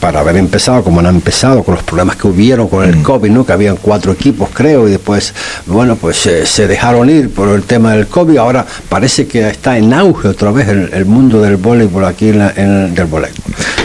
para 0.00 0.20
haber 0.20 0.36
empezado 0.36 0.82
como 0.82 1.00
han 1.00 1.06
empezado, 1.06 1.62
con 1.62 1.74
los 1.74 1.84
problemas 1.84 2.16
que 2.16 2.26
hubieron 2.26 2.68
con 2.68 2.84
el 2.84 2.96
mm. 2.96 3.02
COVID, 3.02 3.30
¿no? 3.30 3.46
que 3.46 3.52
habían 3.52 3.76
cuatro 3.76 4.12
equipos 4.12 4.50
creo, 4.52 4.88
y 4.88 4.92
después, 4.92 5.34
bueno, 5.66 5.96
pues 5.96 6.16
se 6.16 6.66
dejaron 6.66 7.08
ir 7.10 7.30
por 7.30 7.48
el 7.48 7.62
tema 7.62 7.92
del 7.92 8.06
COVID, 8.06 8.36
ahora 8.36 8.66
parece 8.88 9.26
que 9.26 9.48
está 9.48 9.78
en 9.78 9.92
auge 9.92 10.28
otra 10.28 10.50
vez 10.50 10.68
el, 10.68 11.06
mundo 11.06 11.40
del 11.40 11.56
voleibol 11.56 12.04
aquí 12.04 12.28
en, 12.28 12.38
la, 12.38 12.52
en 12.56 12.94
del 12.94 13.06
voleibol, 13.06 13.40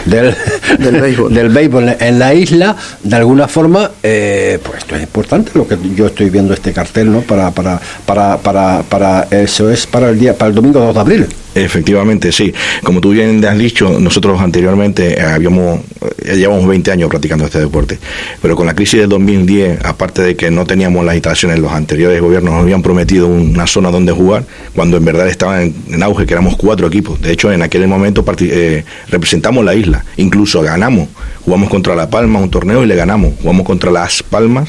del, 0.06 0.34
del, 0.78 1.00
béisbol. 1.00 1.34
del 1.34 1.48
béisbol 1.48 1.96
en 1.98 2.18
la 2.18 2.34
isla, 2.34 2.76
de 3.02 3.16
alguna 3.16 3.48
forma, 3.48 3.90
eh, 4.02 4.58
pues 4.62 4.78
esto 4.78 4.96
es 4.96 5.02
importante 5.02 5.52
lo 5.54 5.66
que 5.66 5.76
yo 5.94 6.06
estoy 6.06 6.30
viendo 6.30 6.54
este 6.54 6.72
cartel, 6.72 7.12
¿no? 7.12 7.20
Para, 7.20 7.50
para, 7.50 7.80
para, 8.04 8.38
para, 8.38 8.82
para 8.82 9.28
eso 9.30 9.70
es 9.70 9.86
para 9.86 10.10
el 10.10 10.18
día, 10.18 10.36
para 10.36 10.48
el 10.48 10.54
domingo 10.54 10.80
2 10.80 10.94
de 10.94 11.00
abril. 11.00 11.26
Efectivamente, 11.54 12.32
sí. 12.32 12.52
Como 12.82 13.00
tú 13.00 13.10
bien 13.10 13.44
has 13.44 13.58
dicho, 13.58 13.98
nosotros 14.00 14.40
anteriormente 14.40 15.20
habíamos, 15.20 15.80
llevamos 16.24 16.66
20 16.66 16.90
años 16.92 17.08
practicando 17.08 17.44
este 17.44 17.60
deporte, 17.60 17.98
pero 18.40 18.56
con 18.56 18.66
la 18.66 18.74
crisis 18.74 19.00
del 19.00 19.08
2010, 19.08 19.84
aparte 19.84 20.22
de 20.22 20.36
que 20.36 20.50
no 20.50 20.64
teníamos 20.66 21.04
las 21.04 21.14
instalaciones, 21.14 21.58
los 21.58 21.72
anteriores 21.72 22.20
gobiernos 22.20 22.54
nos 22.54 22.62
habían 22.62 22.82
prometido 22.82 23.26
una 23.26 23.66
zona 23.66 23.90
donde 23.90 24.12
jugar, 24.12 24.44
cuando 24.74 24.96
en 24.96 25.04
verdad 25.04 25.28
estaba 25.28 25.62
en, 25.62 26.02
auge, 26.02 26.26
que 26.26 26.34
éramos 26.34 26.56
cuatro 26.56 26.86
equipos. 26.86 27.20
De 27.20 27.32
hecho, 27.32 27.52
en 27.52 27.62
aquel 27.62 27.86
momento 27.88 28.24
eh, 28.40 28.84
representamos 29.08 29.64
la 29.64 29.74
isla, 29.74 30.04
incluso 30.16 30.62
ganamos. 30.62 31.08
Jugamos 31.44 31.68
contra 31.70 31.96
La 31.96 32.08
Palma 32.08 32.38
un 32.38 32.50
torneo 32.50 32.84
y 32.84 32.86
le 32.86 32.94
ganamos. 32.94 33.34
Jugamos 33.40 33.66
contra 33.66 33.90
Las 33.90 34.22
Palmas 34.22 34.68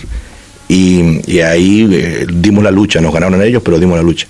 y, 0.68 1.40
ahí 1.42 1.88
eh, 1.92 2.26
dimos 2.32 2.64
la 2.64 2.72
lucha, 2.72 3.02
nos 3.02 3.14
ganaron 3.14 3.42
ellos, 3.42 3.62
pero 3.64 3.80
dimos 3.80 3.98
la 3.98 4.04
lucha. 4.04 4.28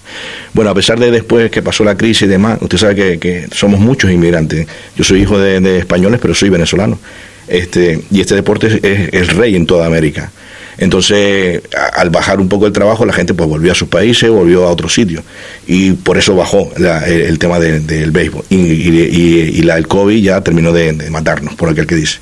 Bueno, 0.54 0.72
a 0.72 0.74
pesar 0.74 1.00
de 1.00 1.12
después 1.12 1.52
que 1.52 1.62
pasó 1.62 1.84
la 1.84 1.96
crisis 1.96 2.24
y 2.24 2.28
demás, 2.28 2.60
usted 2.62 2.78
sabe 2.78 3.20
que, 3.20 3.48
somos 3.52 3.80
muchos 3.80 4.12
inmigrantes. 4.12 4.68
Yo 4.96 5.04
soy 5.04 5.22
hijo 5.22 5.40
de, 5.40 5.78
españoles, 5.78 6.20
pero 6.22 6.34
soy 6.34 6.50
venezolano. 6.50 7.00
Este, 7.48 8.02
y 8.10 8.22
este 8.22 8.36
deporte 8.36 8.68
es, 8.68 9.14
el 9.14 9.28
rey 9.28 9.56
en 9.56 9.66
toda 9.66 9.86
América. 9.86 10.32
Entonces, 10.78 11.62
al 11.94 12.10
bajar 12.10 12.40
un 12.40 12.50
poco 12.50 12.68
el 12.68 12.74
trabajo, 12.74 13.06
la 13.06 13.14
gente 13.14 13.34
pues 13.34 13.50
volvió 13.50 13.72
a 13.72 13.76
sus 13.76 13.88
países, 13.88 14.30
volvió 14.30 14.66
a 14.66 14.72
otros 14.72 14.94
sitios. 14.94 15.24
Y 15.68 15.92
por 15.92 16.18
eso 16.18 16.36
bajó 16.36 16.72
el, 17.06 17.40
tema 17.40 17.60
del 17.60 18.12
béisbol. 18.12 18.44
Y, 18.50 19.62
la, 19.64 19.78
el 19.78 19.88
COVID 19.88 20.22
ya 20.22 20.42
terminó 20.42 20.72
de, 20.72 20.94
matarnos, 21.10 21.56
por 21.56 21.70
aquel 21.70 21.88
que 21.88 21.96
dice. 21.96 22.20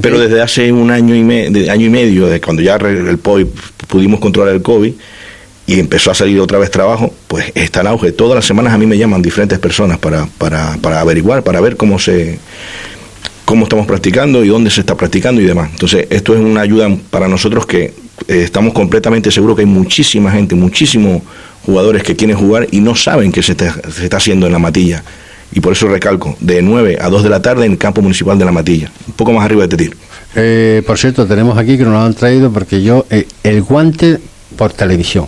Pero 0.00 0.18
desde 0.18 0.40
hace 0.40 0.72
un 0.72 0.90
año 0.90 1.14
y, 1.14 1.22
me, 1.22 1.46
año 1.70 1.86
y 1.86 1.90
medio, 1.90 2.26
de 2.26 2.40
cuando 2.40 2.62
ya 2.62 2.76
el 2.76 3.18
POI 3.18 3.46
pudimos 3.88 4.20
controlar 4.20 4.54
el 4.54 4.62
COVID, 4.62 4.92
y 5.64 5.78
empezó 5.78 6.10
a 6.10 6.14
salir 6.14 6.40
otra 6.40 6.58
vez 6.58 6.70
trabajo, 6.70 7.14
pues 7.28 7.52
está 7.54 7.80
en 7.80 7.86
auge. 7.86 8.12
Todas 8.12 8.34
las 8.34 8.44
semanas 8.44 8.72
a 8.72 8.78
mí 8.78 8.86
me 8.86 8.98
llaman 8.98 9.22
diferentes 9.22 9.58
personas 9.58 9.98
para, 9.98 10.26
para, 10.38 10.76
para 10.78 11.00
averiguar, 11.00 11.44
para 11.44 11.60
ver 11.60 11.76
cómo 11.76 11.98
se 11.98 12.38
cómo 13.52 13.64
estamos 13.64 13.86
practicando 13.86 14.42
y 14.42 14.48
dónde 14.48 14.70
se 14.70 14.80
está 14.80 14.96
practicando 14.96 15.38
y 15.38 15.44
demás. 15.44 15.68
Entonces, 15.72 16.06
esto 16.08 16.32
es 16.32 16.40
una 16.40 16.62
ayuda 16.62 16.88
para 17.10 17.28
nosotros 17.28 17.66
que 17.66 17.82
eh, 17.82 17.92
estamos 18.28 18.72
completamente 18.72 19.30
seguros 19.30 19.56
que 19.56 19.60
hay 19.60 19.66
muchísima 19.66 20.32
gente, 20.32 20.54
muchísimos 20.54 21.20
jugadores 21.66 22.02
que 22.02 22.16
quieren 22.16 22.34
jugar 22.34 22.66
y 22.70 22.80
no 22.80 22.94
saben 22.94 23.30
qué 23.30 23.42
se 23.42 23.52
está, 23.52 23.74
se 23.90 24.04
está 24.04 24.16
haciendo 24.16 24.46
en 24.46 24.52
la 24.52 24.58
matilla. 24.58 25.04
Y 25.52 25.60
por 25.60 25.74
eso 25.74 25.86
recalco, 25.86 26.34
de 26.40 26.62
9 26.62 26.96
a 26.98 27.10
2 27.10 27.24
de 27.24 27.28
la 27.28 27.42
tarde 27.42 27.66
en 27.66 27.72
el 27.72 27.78
campo 27.78 28.00
municipal 28.00 28.38
de 28.38 28.46
la 28.46 28.52
matilla, 28.52 28.90
un 29.06 29.12
poco 29.12 29.34
más 29.34 29.44
arriba 29.44 29.60
de 29.64 29.68
Tetir. 29.68 29.98
Eh, 30.34 30.82
por 30.86 30.96
cierto, 30.96 31.26
tenemos 31.26 31.58
aquí 31.58 31.76
que 31.76 31.84
nos 31.84 31.92
lo 31.92 32.00
han 32.00 32.14
traído 32.14 32.50
porque 32.50 32.82
yo, 32.82 33.04
eh, 33.10 33.26
el 33.42 33.60
guante 33.60 34.18
por 34.56 34.72
televisión 34.72 35.26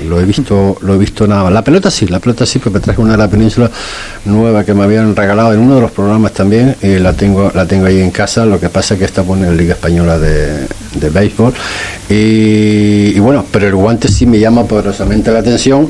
lo 0.00 0.20
he 0.20 0.24
visto 0.24 0.76
lo 0.80 0.94
he 0.94 0.98
visto 0.98 1.26
nada 1.26 1.44
más. 1.44 1.52
La 1.52 1.62
pelota 1.62 1.90
sí, 1.90 2.06
la 2.06 2.18
pelota 2.18 2.46
sí, 2.46 2.58
porque 2.58 2.80
traje 2.80 3.00
una 3.00 3.12
de 3.12 3.18
la 3.18 3.28
península 3.28 3.70
nueva 4.24 4.64
que 4.64 4.74
me 4.74 4.84
habían 4.84 5.14
regalado 5.14 5.52
en 5.52 5.60
uno 5.60 5.76
de 5.76 5.80
los 5.80 5.90
programas 5.90 6.32
también 6.32 6.76
y 6.82 6.98
la 6.98 7.12
tengo 7.12 7.50
la 7.54 7.66
tengo 7.66 7.86
ahí 7.86 8.00
en 8.00 8.10
casa. 8.10 8.44
Lo 8.44 8.58
que 8.58 8.68
pasa 8.68 8.94
es 8.94 9.00
que 9.00 9.22
pone 9.22 9.42
en 9.42 9.50
la 9.50 9.54
Liga 9.54 9.74
Española 9.74 10.18
de, 10.18 10.66
de 10.94 11.10
Béisbol. 11.10 11.52
Y, 12.08 13.18
bueno, 13.20 13.44
pero 13.50 13.66
el 13.66 13.74
guante 13.74 14.08
sí 14.08 14.26
me 14.26 14.38
llama 14.38 14.64
poderosamente 14.64 15.30
la 15.30 15.38
atención. 15.38 15.88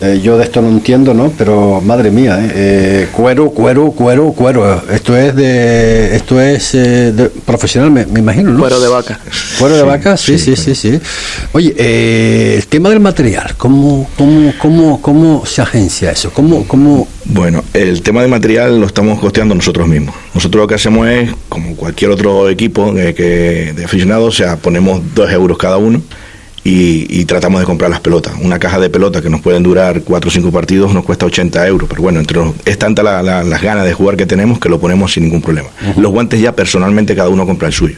Eh, 0.00 0.20
yo 0.22 0.38
de 0.38 0.44
esto 0.44 0.62
no 0.62 0.68
entiendo, 0.68 1.14
¿no? 1.14 1.32
Pero 1.36 1.80
madre 1.80 2.10
mía, 2.10 2.38
¿eh? 2.40 2.52
eh 2.54 3.08
cuero, 3.12 3.50
cuero, 3.50 3.90
cuero, 3.92 4.32
cuero. 4.32 4.82
Esto 4.90 5.16
es 5.16 5.34
de 5.34 6.14
esto 6.14 6.40
es 6.40 6.74
eh, 6.74 7.12
de, 7.12 7.28
profesional, 7.28 7.90
me, 7.90 8.02
imagino, 8.02 8.50
¿no? 8.50 8.60
Cuero 8.60 8.78
de 8.78 8.88
vaca. 8.88 9.18
Cuero 9.58 9.76
de 9.76 9.82
vaca, 9.82 10.16
sí, 10.16 10.38
sí, 10.38 10.54
sí, 10.54 10.74
sí. 10.74 11.00
Oye, 11.52 11.74
el 12.56 12.66
tema 12.66 12.90
del 12.90 13.00
material 13.00 13.36
¿Cómo, 13.56 14.08
cómo, 14.16 14.52
cómo, 14.58 15.00
cómo 15.00 15.46
se 15.46 15.62
agencia 15.62 16.10
eso? 16.10 16.30
¿Cómo, 16.32 16.66
cómo... 16.66 17.08
Bueno, 17.28 17.64
el 17.74 18.02
tema 18.02 18.22
de 18.22 18.28
material 18.28 18.80
lo 18.80 18.86
estamos 18.86 19.18
costeando 19.18 19.54
nosotros 19.54 19.88
mismos. 19.88 20.14
Nosotros 20.34 20.62
lo 20.62 20.68
que 20.68 20.76
hacemos 20.76 21.08
es, 21.08 21.30
como 21.48 21.74
cualquier 21.74 22.10
otro 22.10 22.48
equipo 22.48 22.94
que, 22.94 23.72
de 23.74 23.84
aficionados, 23.84 24.28
o 24.28 24.36
sea, 24.36 24.56
ponemos 24.56 25.02
dos 25.14 25.30
euros 25.30 25.58
cada 25.58 25.76
uno 25.76 26.00
y, 26.68 27.24
tratamos 27.26 27.60
de 27.60 27.66
comprar 27.66 27.90
las 27.90 28.00
pelotas. 28.00 28.34
Una 28.40 28.58
caja 28.58 28.78
de 28.78 28.90
pelotas 28.90 29.22
que 29.22 29.30
nos 29.30 29.40
pueden 29.40 29.62
durar 29.62 30.02
cuatro 30.02 30.28
o 30.28 30.32
cinco 30.32 30.50
partidos 30.50 30.92
nos 30.94 31.04
cuesta 31.04 31.26
80 31.26 31.66
euros, 31.66 31.88
pero 31.88 32.02
bueno, 32.02 32.20
entre 32.20 32.40
es 32.64 32.78
tanta 32.78 33.02
las 33.02 33.62
ganas 33.62 33.84
de 33.84 33.92
jugar 33.92 34.16
que 34.16 34.26
tenemos 34.26 34.58
que 34.58 34.68
lo 34.68 34.80
ponemos 34.80 35.12
sin 35.12 35.24
ningún 35.24 35.42
problema. 35.42 35.68
Los 35.96 36.10
guantes 36.12 36.40
ya 36.40 36.52
personalmente 36.52 37.14
cada 37.14 37.28
uno 37.28 37.46
compra 37.46 37.68
el 37.68 37.74
suyo. 37.74 37.96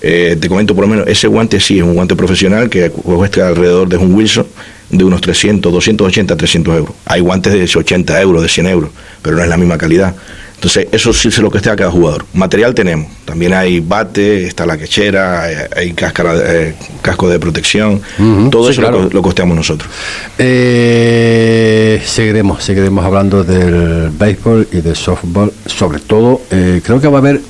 Eh, 0.00 0.36
te 0.40 0.48
comento 0.48 0.74
por 0.74 0.84
lo 0.84 0.90
menos, 0.90 1.06
ese 1.08 1.26
guante 1.28 1.60
sí 1.60 1.78
es 1.78 1.84
un 1.84 1.94
guante 1.94 2.16
profesional 2.16 2.68
que 2.68 2.90
cuesta 2.90 3.48
alrededor 3.48 3.88
de 3.88 3.96
un 3.96 4.14
Wilson 4.14 4.46
de 4.90 5.04
unos 5.04 5.20
300, 5.20 5.72
280, 5.72 6.36
300 6.36 6.76
euros. 6.76 6.94
Hay 7.06 7.20
guantes 7.20 7.52
de 7.52 7.78
80 7.78 8.20
euros, 8.20 8.42
de 8.42 8.48
100 8.48 8.66
euros, 8.66 8.90
pero 9.22 9.36
no 9.36 9.42
es 9.42 9.48
la 9.48 9.56
misma 9.56 9.78
calidad. 9.78 10.14
Entonces, 10.60 10.88
eso 10.92 11.14
sí 11.14 11.30
se 11.30 11.40
lo 11.40 11.50
que 11.50 11.56
esté 11.56 11.70
a 11.70 11.76
cada 11.76 11.90
jugador. 11.90 12.26
Material 12.34 12.74
tenemos. 12.74 13.10
También 13.24 13.54
hay 13.54 13.80
bate, 13.80 14.44
está 14.46 14.66
la 14.66 14.76
quechera, 14.76 15.44
hay, 15.74 15.94
cáscara, 15.94 16.34
eh, 16.36 16.74
casco 17.00 17.30
de 17.30 17.38
protección. 17.38 18.02
Todo 18.50 18.68
eso 18.68 18.82
lo, 18.82 19.22
costeamos 19.22 19.56
nosotros. 19.56 19.90
Eh, 20.36 22.02
seguiremos, 22.04 22.62
seguiremos 22.62 23.02
hablando 23.06 23.42
del 23.42 24.10
béisbol 24.10 24.68
y 24.70 24.82
del 24.82 24.96
softball. 24.96 25.50
Sobre 25.64 26.00
todo, 26.00 26.42
eh, 26.50 26.82
creo 26.84 27.00
que 27.00 27.08
va 27.08 27.16
a 27.16 27.20
haber 27.22 27.40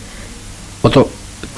otro 0.83 1.11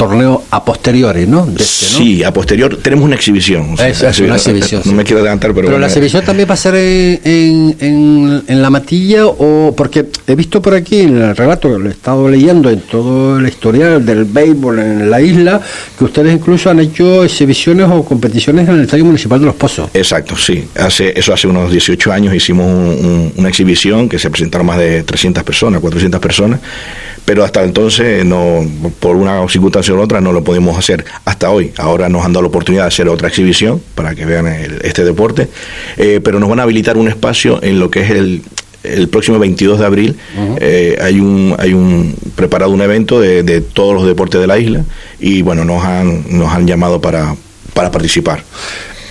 torneo 0.02 0.42
a 0.50 0.64
posteriori, 0.64 1.26
¿no? 1.28 1.46
Este, 1.46 1.64
sí, 1.64 2.24
a 2.24 2.32
posterior 2.32 2.76
tenemos 2.82 3.04
una 3.04 3.14
exhibición. 3.14 3.74
es, 3.78 4.18
una 4.18 4.34
exhibición. 4.34 4.82
No, 4.84 4.92
me 4.92 5.04
quiero 5.04 5.20
adelantar, 5.20 5.54
pero. 5.54 5.68
Pero 5.68 5.78
la 5.78 5.86
exhibición 5.86 6.24
también 6.24 6.48
va 6.48 6.54
a 6.54 6.56
ser 6.56 6.74
en, 6.74 7.76
en, 7.78 8.62
la 8.62 8.70
matilla 8.70 9.26
o 9.26 9.72
porque 9.76 10.06
he 10.26 10.34
visto 10.34 10.60
por 10.60 10.74
aquí 10.74 11.00
en 11.00 11.22
el 11.22 11.36
relato 11.36 11.72
que 11.72 11.78
lo 11.78 11.88
he 11.88 11.92
estado 11.92 12.28
leyendo 12.28 12.68
en 12.68 12.80
todo 12.80 13.38
el 13.38 13.46
historial 13.46 14.04
del 14.04 14.24
béisbol 14.24 14.78
en 14.80 15.10
la 15.10 15.20
isla 15.20 15.60
que 15.96 16.04
ustedes 16.04 16.34
incluso 16.34 16.70
han 16.70 16.80
hecho 16.80 17.24
exhibiciones 17.24 17.86
o 17.88 18.04
competiciones 18.04 18.68
en 18.68 18.74
el 18.74 18.80
Estadio 18.82 19.04
Municipal 19.04 19.38
de 19.38 19.46
Los 19.46 19.54
Pozos. 19.54 19.90
Exacto, 19.94 20.36
sí. 20.36 20.64
Hace 20.76 21.18
eso 21.18 21.32
hace 21.32 21.46
unos 21.46 21.70
18 21.70 22.12
años 22.12 22.34
hicimos 22.34 22.66
una 23.36 23.48
exhibición 23.48 24.08
que 24.08 24.18
se 24.18 24.30
presentaron 24.30 24.66
más 24.66 24.78
de 24.78 25.04
300 25.04 25.44
personas, 25.44 25.80
400 25.80 26.20
personas 26.20 26.60
pero 27.24 27.44
hasta 27.44 27.62
entonces 27.62 28.24
no 28.24 28.64
por 29.00 29.16
una 29.16 29.46
circunstancia 29.48 29.94
u 29.94 30.00
otra 30.00 30.20
no 30.20 30.32
lo 30.32 30.42
podemos 30.42 30.76
hacer 30.76 31.04
hasta 31.24 31.50
hoy. 31.50 31.72
Ahora 31.78 32.08
nos 32.08 32.24
han 32.24 32.32
dado 32.32 32.42
la 32.42 32.48
oportunidad 32.48 32.84
de 32.84 32.88
hacer 32.88 33.08
otra 33.08 33.28
exhibición 33.28 33.80
para 33.94 34.14
que 34.14 34.24
vean 34.24 34.46
este 34.82 35.04
deporte, 35.04 35.48
eh, 35.96 36.20
pero 36.22 36.40
nos 36.40 36.48
van 36.48 36.60
a 36.60 36.64
habilitar 36.64 36.96
un 36.96 37.08
espacio 37.08 37.62
en 37.62 37.78
lo 37.78 37.90
que 37.90 38.00
es 38.00 38.10
el, 38.10 38.42
el 38.82 39.08
próximo 39.08 39.38
22 39.38 39.78
de 39.78 39.86
abril. 39.86 40.16
Eh, 40.60 40.98
hay 41.00 41.20
un 41.20 41.54
hay 41.58 41.72
un 41.72 42.14
preparado 42.34 42.70
un 42.70 42.82
evento 42.82 43.20
de, 43.20 43.42
de, 43.42 43.60
todos 43.60 43.94
los 43.94 44.06
deportes 44.06 44.40
de 44.40 44.46
la 44.46 44.58
isla 44.58 44.84
y 45.20 45.42
bueno 45.42 45.64
nos 45.64 45.84
han 45.84 46.24
nos 46.36 46.52
han 46.52 46.66
llamado 46.66 47.00
para 47.00 47.36
para 47.74 47.90
participar 47.90 48.42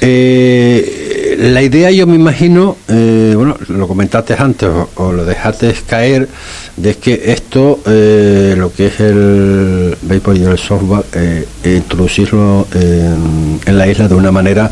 eh, 0.03 1.35
la 1.37 1.61
idea 1.61 1.91
yo 1.91 2.07
me 2.07 2.15
imagino, 2.15 2.75
eh, 2.87 3.33
bueno, 3.35 3.55
lo 3.67 3.87
comentaste 3.87 4.35
antes 4.37 4.67
o, 4.95 5.11
lo 5.11 5.25
dejaste 5.25 5.75
caer, 5.87 6.27
de 6.75 6.95
que 6.95 7.21
esto, 7.31 7.79
eh, 7.85 8.55
lo 8.57 8.73
que 8.73 8.87
es 8.87 8.99
el 8.99 9.95
béisbol 10.01 10.37
y 10.37 10.43
el 10.43 10.57
softball, 10.57 11.05
introducirlo 11.63 12.67
en, 12.73 13.59
en, 13.63 13.77
la 13.77 13.87
isla 13.87 14.07
de 14.07 14.15
una 14.15 14.31
manera, 14.31 14.71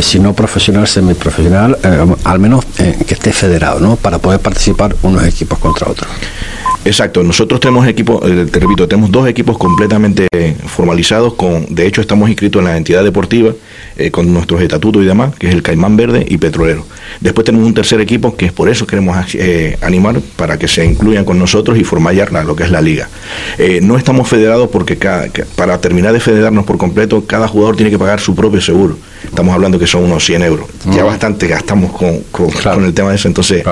si 0.00 0.20
no 0.20 0.32
profesional, 0.32 0.86
semiprofesional, 0.86 1.76
al 2.22 2.38
menos 2.38 2.64
que 2.76 3.14
esté 3.14 3.32
federado, 3.32 3.80
¿no? 3.80 3.96
Para 3.96 4.18
poder 4.18 4.38
participar 4.40 4.94
unos 5.02 5.26
equipos 5.26 5.58
contra 5.58 5.90
otros. 5.90 6.08
Exacto, 6.86 7.24
nosotros 7.24 7.58
tenemos 7.58 7.84
equipos, 7.88 8.22
eh, 8.30 8.46
te 8.48 8.60
repito, 8.60 8.86
tenemos 8.86 9.10
dos 9.10 9.26
equipos 9.26 9.58
completamente 9.58 10.28
formalizados, 10.68 11.34
con, 11.34 11.66
de 11.68 11.84
hecho 11.84 12.00
estamos 12.00 12.28
inscritos 12.28 12.60
en 12.60 12.66
la 12.66 12.76
entidad 12.76 13.02
deportiva 13.02 13.52
eh, 13.96 14.12
con 14.12 14.32
nuestros 14.32 14.62
estatutos 14.62 15.02
y 15.02 15.04
demás, 15.04 15.34
que 15.34 15.48
es 15.48 15.54
el 15.54 15.64
Caimán 15.64 15.96
Verde 15.96 16.24
y 16.28 16.38
Petrolero. 16.38 16.86
Después 17.20 17.44
tenemos 17.44 17.66
un 17.66 17.74
tercer 17.74 18.00
equipo 18.00 18.36
que 18.36 18.46
es 18.46 18.52
por 18.52 18.68
eso 18.68 18.86
queremos 18.86 19.16
eh, 19.34 19.76
animar 19.82 20.20
para 20.36 20.60
que 20.60 20.68
se 20.68 20.84
incluyan 20.84 21.24
con 21.24 21.40
nosotros 21.40 21.76
y 21.76 21.82
formar 21.82 22.14
ya 22.14 22.26
lo 22.44 22.54
que 22.54 22.62
es 22.62 22.70
la 22.70 22.80
liga. 22.80 23.08
no 23.82 23.96
estamos 23.96 24.28
federados 24.28 24.70
porque 24.70 24.96
para 25.56 25.80
terminar 25.80 26.12
de 26.12 26.20
federarnos 26.20 26.64
por 26.64 26.78
completo, 26.78 27.24
cada 27.26 27.48
jugador 27.48 27.74
tiene 27.74 27.90
que 27.90 27.98
pagar 27.98 28.20
su 28.20 28.36
propio 28.36 28.60
seguro. 28.60 28.96
Estamos 29.24 29.52
hablando 29.52 29.76
que 29.78 29.88
son 29.88 30.04
unos 30.04 30.24
100 30.24 30.42
euros. 30.42 30.68
Ya 30.94 31.02
bastante 31.02 31.48
gastamos 31.48 31.90
con, 31.92 32.20
con, 32.30 32.84
el 32.84 32.94
tema 32.94 33.10
de 33.10 33.16
eso, 33.16 33.26
entonces 33.26 33.64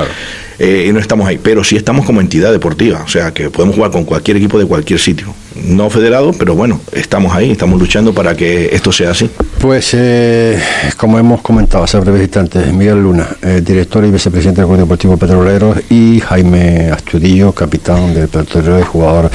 eh, 0.59 0.91
no 0.93 1.01
estamos 1.01 1.27
ahí. 1.27 1.39
Pero 1.43 1.65
sí 1.65 1.77
estamos 1.77 2.07
como 2.07 2.21
entidad 2.21 2.53
deportiva, 2.53 3.03
o 3.05 3.09
sea 3.09 3.33
que 3.33 3.51
podemos 3.51 3.77
jugar 3.77 3.91
con 3.91 4.05
cualquier 4.05 4.37
equipo 4.37 4.59
de 4.59 4.67
cualquier 4.67 4.99
sitio. 4.99 5.35
No 5.67 5.89
federado, 5.89 6.33
pero 6.33 6.55
bueno, 6.55 6.81
estamos 6.93 7.35
ahí, 7.35 7.53
estamos 7.53 7.79
luchando 7.79 8.13
para 8.13 8.37
que 8.37 8.71
esto 8.73 8.91
sea 8.91 9.11
así. 9.11 9.31
Pues, 9.61 9.95
eh, 9.95 10.61
como 10.97 11.19
hemos 11.19 11.41
comentado 11.41 11.85
hace 11.85 11.99
breves 12.01 12.23
instantes, 12.23 12.73
Miguel 12.73 13.03
Luna, 13.03 13.29
eh, 13.41 13.63
director 13.65 14.05
y 14.05 14.11
vicepresidente 14.11 14.61
del 14.61 14.69
Club 14.69 14.81
Deportivo 14.81 15.17
Petrolero, 15.17 15.75
y 15.89 16.21
Jaime 16.21 16.91
Astudillo, 16.91 17.53
capitán 17.53 18.13
del 18.15 18.29
Petrolero 18.29 18.81
y 18.81 18.83
jugador 18.83 19.31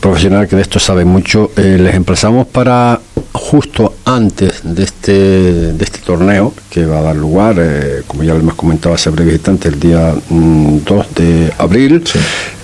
profesional 0.00 0.48
que 0.48 0.56
de 0.56 0.62
esto 0.62 0.78
sabe 0.80 1.04
mucho. 1.04 1.50
Les 1.56 1.94
emplazamos 1.94 2.46
para 2.48 3.00
justo 3.32 3.94
antes 4.04 4.60
de 4.64 4.82
este, 4.82 5.12
de 5.72 5.84
este 5.84 5.98
torneo 5.98 6.52
que 6.68 6.86
va 6.86 6.98
a 6.98 7.02
dar 7.02 7.16
lugar, 7.16 7.56
como 8.06 8.22
ya 8.22 8.34
lo 8.34 8.40
hemos 8.40 8.54
comentado 8.54 8.94
hace 8.94 9.10
breves 9.10 9.34
instantes, 9.34 9.72
el 9.72 9.80
día 9.80 10.14
2 10.14 10.20
mm, 10.30 11.14
de 11.14 11.52
abril, 11.58 12.02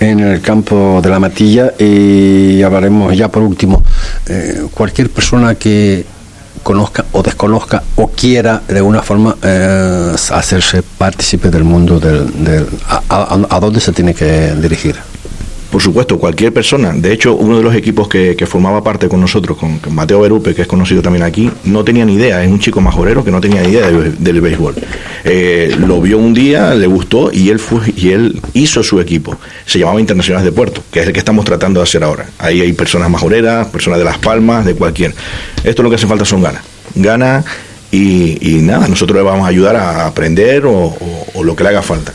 en 0.00 0.20
el 0.20 0.40
campo 0.40 1.00
de 1.02 1.08
la 1.08 1.18
Matilla, 1.18 1.72
y 1.78 2.62
hablaremos 2.62 3.16
ya 3.16 3.28
por 3.28 3.42
último, 3.42 3.82
cualquier 4.74 5.10
persona 5.10 5.54
que 5.54 6.04
conozca 6.66 7.04
o 7.12 7.22
desconozca 7.22 7.84
o 7.94 8.08
quiera 8.08 8.60
de 8.66 8.78
alguna 8.78 9.00
forma 9.00 9.36
eh, 9.40 10.12
hacerse 10.32 10.82
partícipe 10.82 11.48
del 11.48 11.62
mundo 11.62 12.00
del, 12.00 12.66
a, 12.88 13.38
a, 13.48 13.60
dónde 13.60 13.78
se 13.78 13.92
tiene 13.92 14.12
que 14.14 14.52
dirigir. 14.60 14.96
Por 15.76 15.82
supuesto, 15.82 16.18
cualquier 16.18 16.54
persona. 16.54 16.90
De 16.94 17.12
hecho, 17.12 17.34
uno 17.34 17.58
de 17.58 17.62
los 17.62 17.74
equipos 17.74 18.08
que, 18.08 18.46
formaba 18.46 18.82
parte 18.82 19.10
con 19.10 19.20
nosotros, 19.20 19.58
con, 19.58 19.78
Mateo 19.90 20.22
Berupe, 20.22 20.54
que 20.54 20.62
es 20.62 20.66
conocido 20.66 21.02
también 21.02 21.22
aquí, 21.22 21.50
no 21.64 21.84
tenía 21.84 22.06
ni 22.06 22.14
idea. 22.14 22.42
Es 22.42 22.50
un 22.50 22.58
chico 22.58 22.80
majorero 22.80 23.22
que 23.22 23.30
no 23.30 23.42
tenía 23.42 23.60
ni 23.60 23.72
idea 23.72 23.90
del, 23.90 24.40
béisbol. 24.40 24.74
Eh, 25.22 25.76
lo 25.78 26.00
vio 26.00 26.16
un 26.16 26.32
día, 26.32 26.74
le 26.74 26.86
gustó 26.86 27.30
y 27.30 27.50
él 27.50 27.58
fue 27.58 27.92
y 27.94 28.08
él 28.08 28.40
hizo 28.54 28.82
su 28.82 29.02
equipo. 29.02 29.36
Se 29.66 29.78
llamaba 29.78 30.00
Internacionales 30.00 30.46
de 30.46 30.52
Puerto, 30.52 30.82
que 30.90 31.00
es 31.00 31.08
el 31.08 31.12
que 31.12 31.18
estamos 31.18 31.44
tratando 31.44 31.80
de 31.80 31.84
hacer 31.84 32.02
ahora. 32.02 32.24
Ahí 32.38 32.62
hay 32.62 32.72
personas 32.72 33.10
majoreras, 33.10 33.66
personas 33.66 33.98
de 33.98 34.06
Las 34.06 34.16
Palmas, 34.16 34.64
de 34.64 34.74
cualquier. 34.74 35.14
Esto 35.62 35.82
lo 35.82 35.90
que 35.90 35.96
hace 35.96 36.06
falta 36.06 36.24
son 36.24 36.42
ganas. 36.42 36.62
ganas 36.94 37.44
y, 37.92 38.60
nada, 38.62 38.88
nosotros 38.88 39.14
le 39.18 39.22
vamos 39.22 39.44
a 39.44 39.48
ayudar 39.48 39.76
a 39.76 40.06
aprender 40.06 40.64
o 40.64 40.96
lo 41.44 41.54
que 41.54 41.64
le 41.64 41.68
haga 41.68 41.82
falta. 41.82 42.14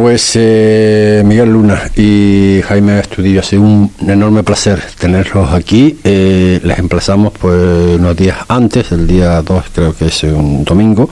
Pues 0.00 0.32
eh, 0.34 1.22
Miguel 1.26 1.52
Luna 1.52 1.90
y 1.94 2.62
Jaime 2.66 3.00
Estudillo, 3.00 3.40
ha 3.40 3.42
sido 3.42 3.60
un 3.60 3.92
enorme 4.00 4.42
placer 4.42 4.82
tenerlos 4.98 5.52
aquí. 5.52 5.98
Eh, 6.02 6.58
les 6.64 6.78
emplazamos 6.78 7.34
pues 7.38 7.98
unos 7.98 8.16
días 8.16 8.38
antes, 8.48 8.92
el 8.92 9.06
día 9.06 9.42
2 9.42 9.64
creo 9.74 9.94
que 9.94 10.06
es 10.06 10.22
un 10.22 10.64
domingo, 10.64 11.10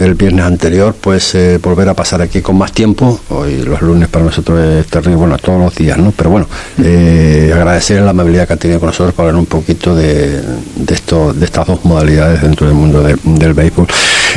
el 0.00 0.14
viernes 0.14 0.44
anterior, 0.44 0.94
pues 1.00 1.34
eh, 1.34 1.58
volver 1.62 1.88
a 1.88 1.94
pasar 1.94 2.22
aquí 2.22 2.40
con 2.40 2.56
más 2.56 2.72
tiempo. 2.72 3.20
Hoy 3.30 3.62
los 3.62 3.80
lunes 3.82 4.08
para 4.08 4.24
nosotros 4.24 4.58
es 4.60 4.86
terrible, 4.86 5.16
bueno, 5.16 5.38
todos 5.38 5.60
los 5.60 5.74
días, 5.74 5.98
¿no? 5.98 6.12
Pero 6.12 6.30
bueno, 6.30 6.46
agradecer 6.78 8.02
la 8.02 8.10
amabilidad 8.10 8.46
que 8.46 8.54
ha 8.54 8.56
tenido 8.56 8.80
con 8.80 8.88
nosotros 8.88 9.14
para 9.14 9.28
hablar 9.28 9.40
un 9.40 9.46
poquito 9.46 9.94
de, 9.94 10.40
de, 10.40 10.94
esto, 10.94 11.32
de 11.32 11.44
estas 11.44 11.66
dos 11.66 11.84
modalidades 11.84 12.42
dentro 12.42 12.66
del 12.66 12.76
mundo 12.76 13.02
del 13.02 13.54
béisbol. 13.54 13.86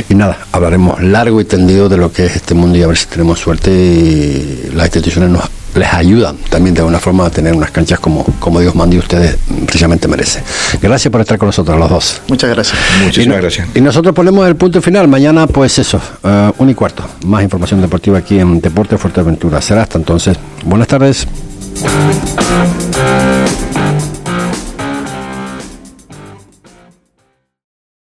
Y 0.10 0.16
nada, 0.16 0.38
hablaremos 0.52 1.02
largo 1.02 1.40
y 1.42 1.46
tendido 1.46 1.90
de 1.90 1.98
lo 1.98 2.12
que 2.12 2.26
es 2.26 2.36
este 2.36 2.54
mundo 2.54 2.78
y 2.78 2.84
a 2.84 2.88
ver 2.88 2.98
si 2.98 3.08
tenemos 3.08 3.40
suerte 3.40 3.72
y 3.72 4.72
las 4.74 4.88
instituciones 4.88 5.30
nos 5.30 5.44
les 5.76 5.94
ayudan 5.94 6.38
también 6.50 6.74
de 6.74 6.82
alguna 6.82 7.00
forma 7.00 7.26
a 7.26 7.30
tener 7.30 7.54
unas 7.54 7.72
canchas 7.72 8.00
como, 8.00 8.24
como 8.40 8.60
Dios 8.60 8.76
manda 8.76 8.96
y 8.96 9.00
ustedes 9.00 9.38
precisamente 9.66 10.08
merecen. 10.08 10.44
Gracias 10.82 11.12
por 11.12 11.22
estar 11.22 11.38
con 11.38 11.48
nosotros 11.48 11.78
los 11.78 11.90
dos. 11.90 12.22
Muchas 12.28 12.50
gracias. 12.50 12.78
Muchísimas 13.04 13.38
gracias. 13.40 13.68
Y 13.76 13.82
nosotros 13.82 14.14
ponemos 14.14 14.48
el 14.48 14.56
punto 14.56 14.82
final. 14.82 15.08
Mañana, 15.08 15.48
pues 15.48 15.80
eso, 15.80 16.00
uh, 16.24 16.52
un 16.58 16.70
y 16.70 16.76
cuarto. 16.76 17.04
Más 17.26 17.44
información 17.44 17.82
deportiva 17.82 18.18
aquí 18.18 18.40
en 18.40 18.62
Deporte 18.62 18.98
Fuerteventura. 18.98 19.62
Será 19.62 19.84
hasta 19.84 19.98
entonces. 19.98 20.38
Buenas 20.66 20.88
tardes. 20.88 21.28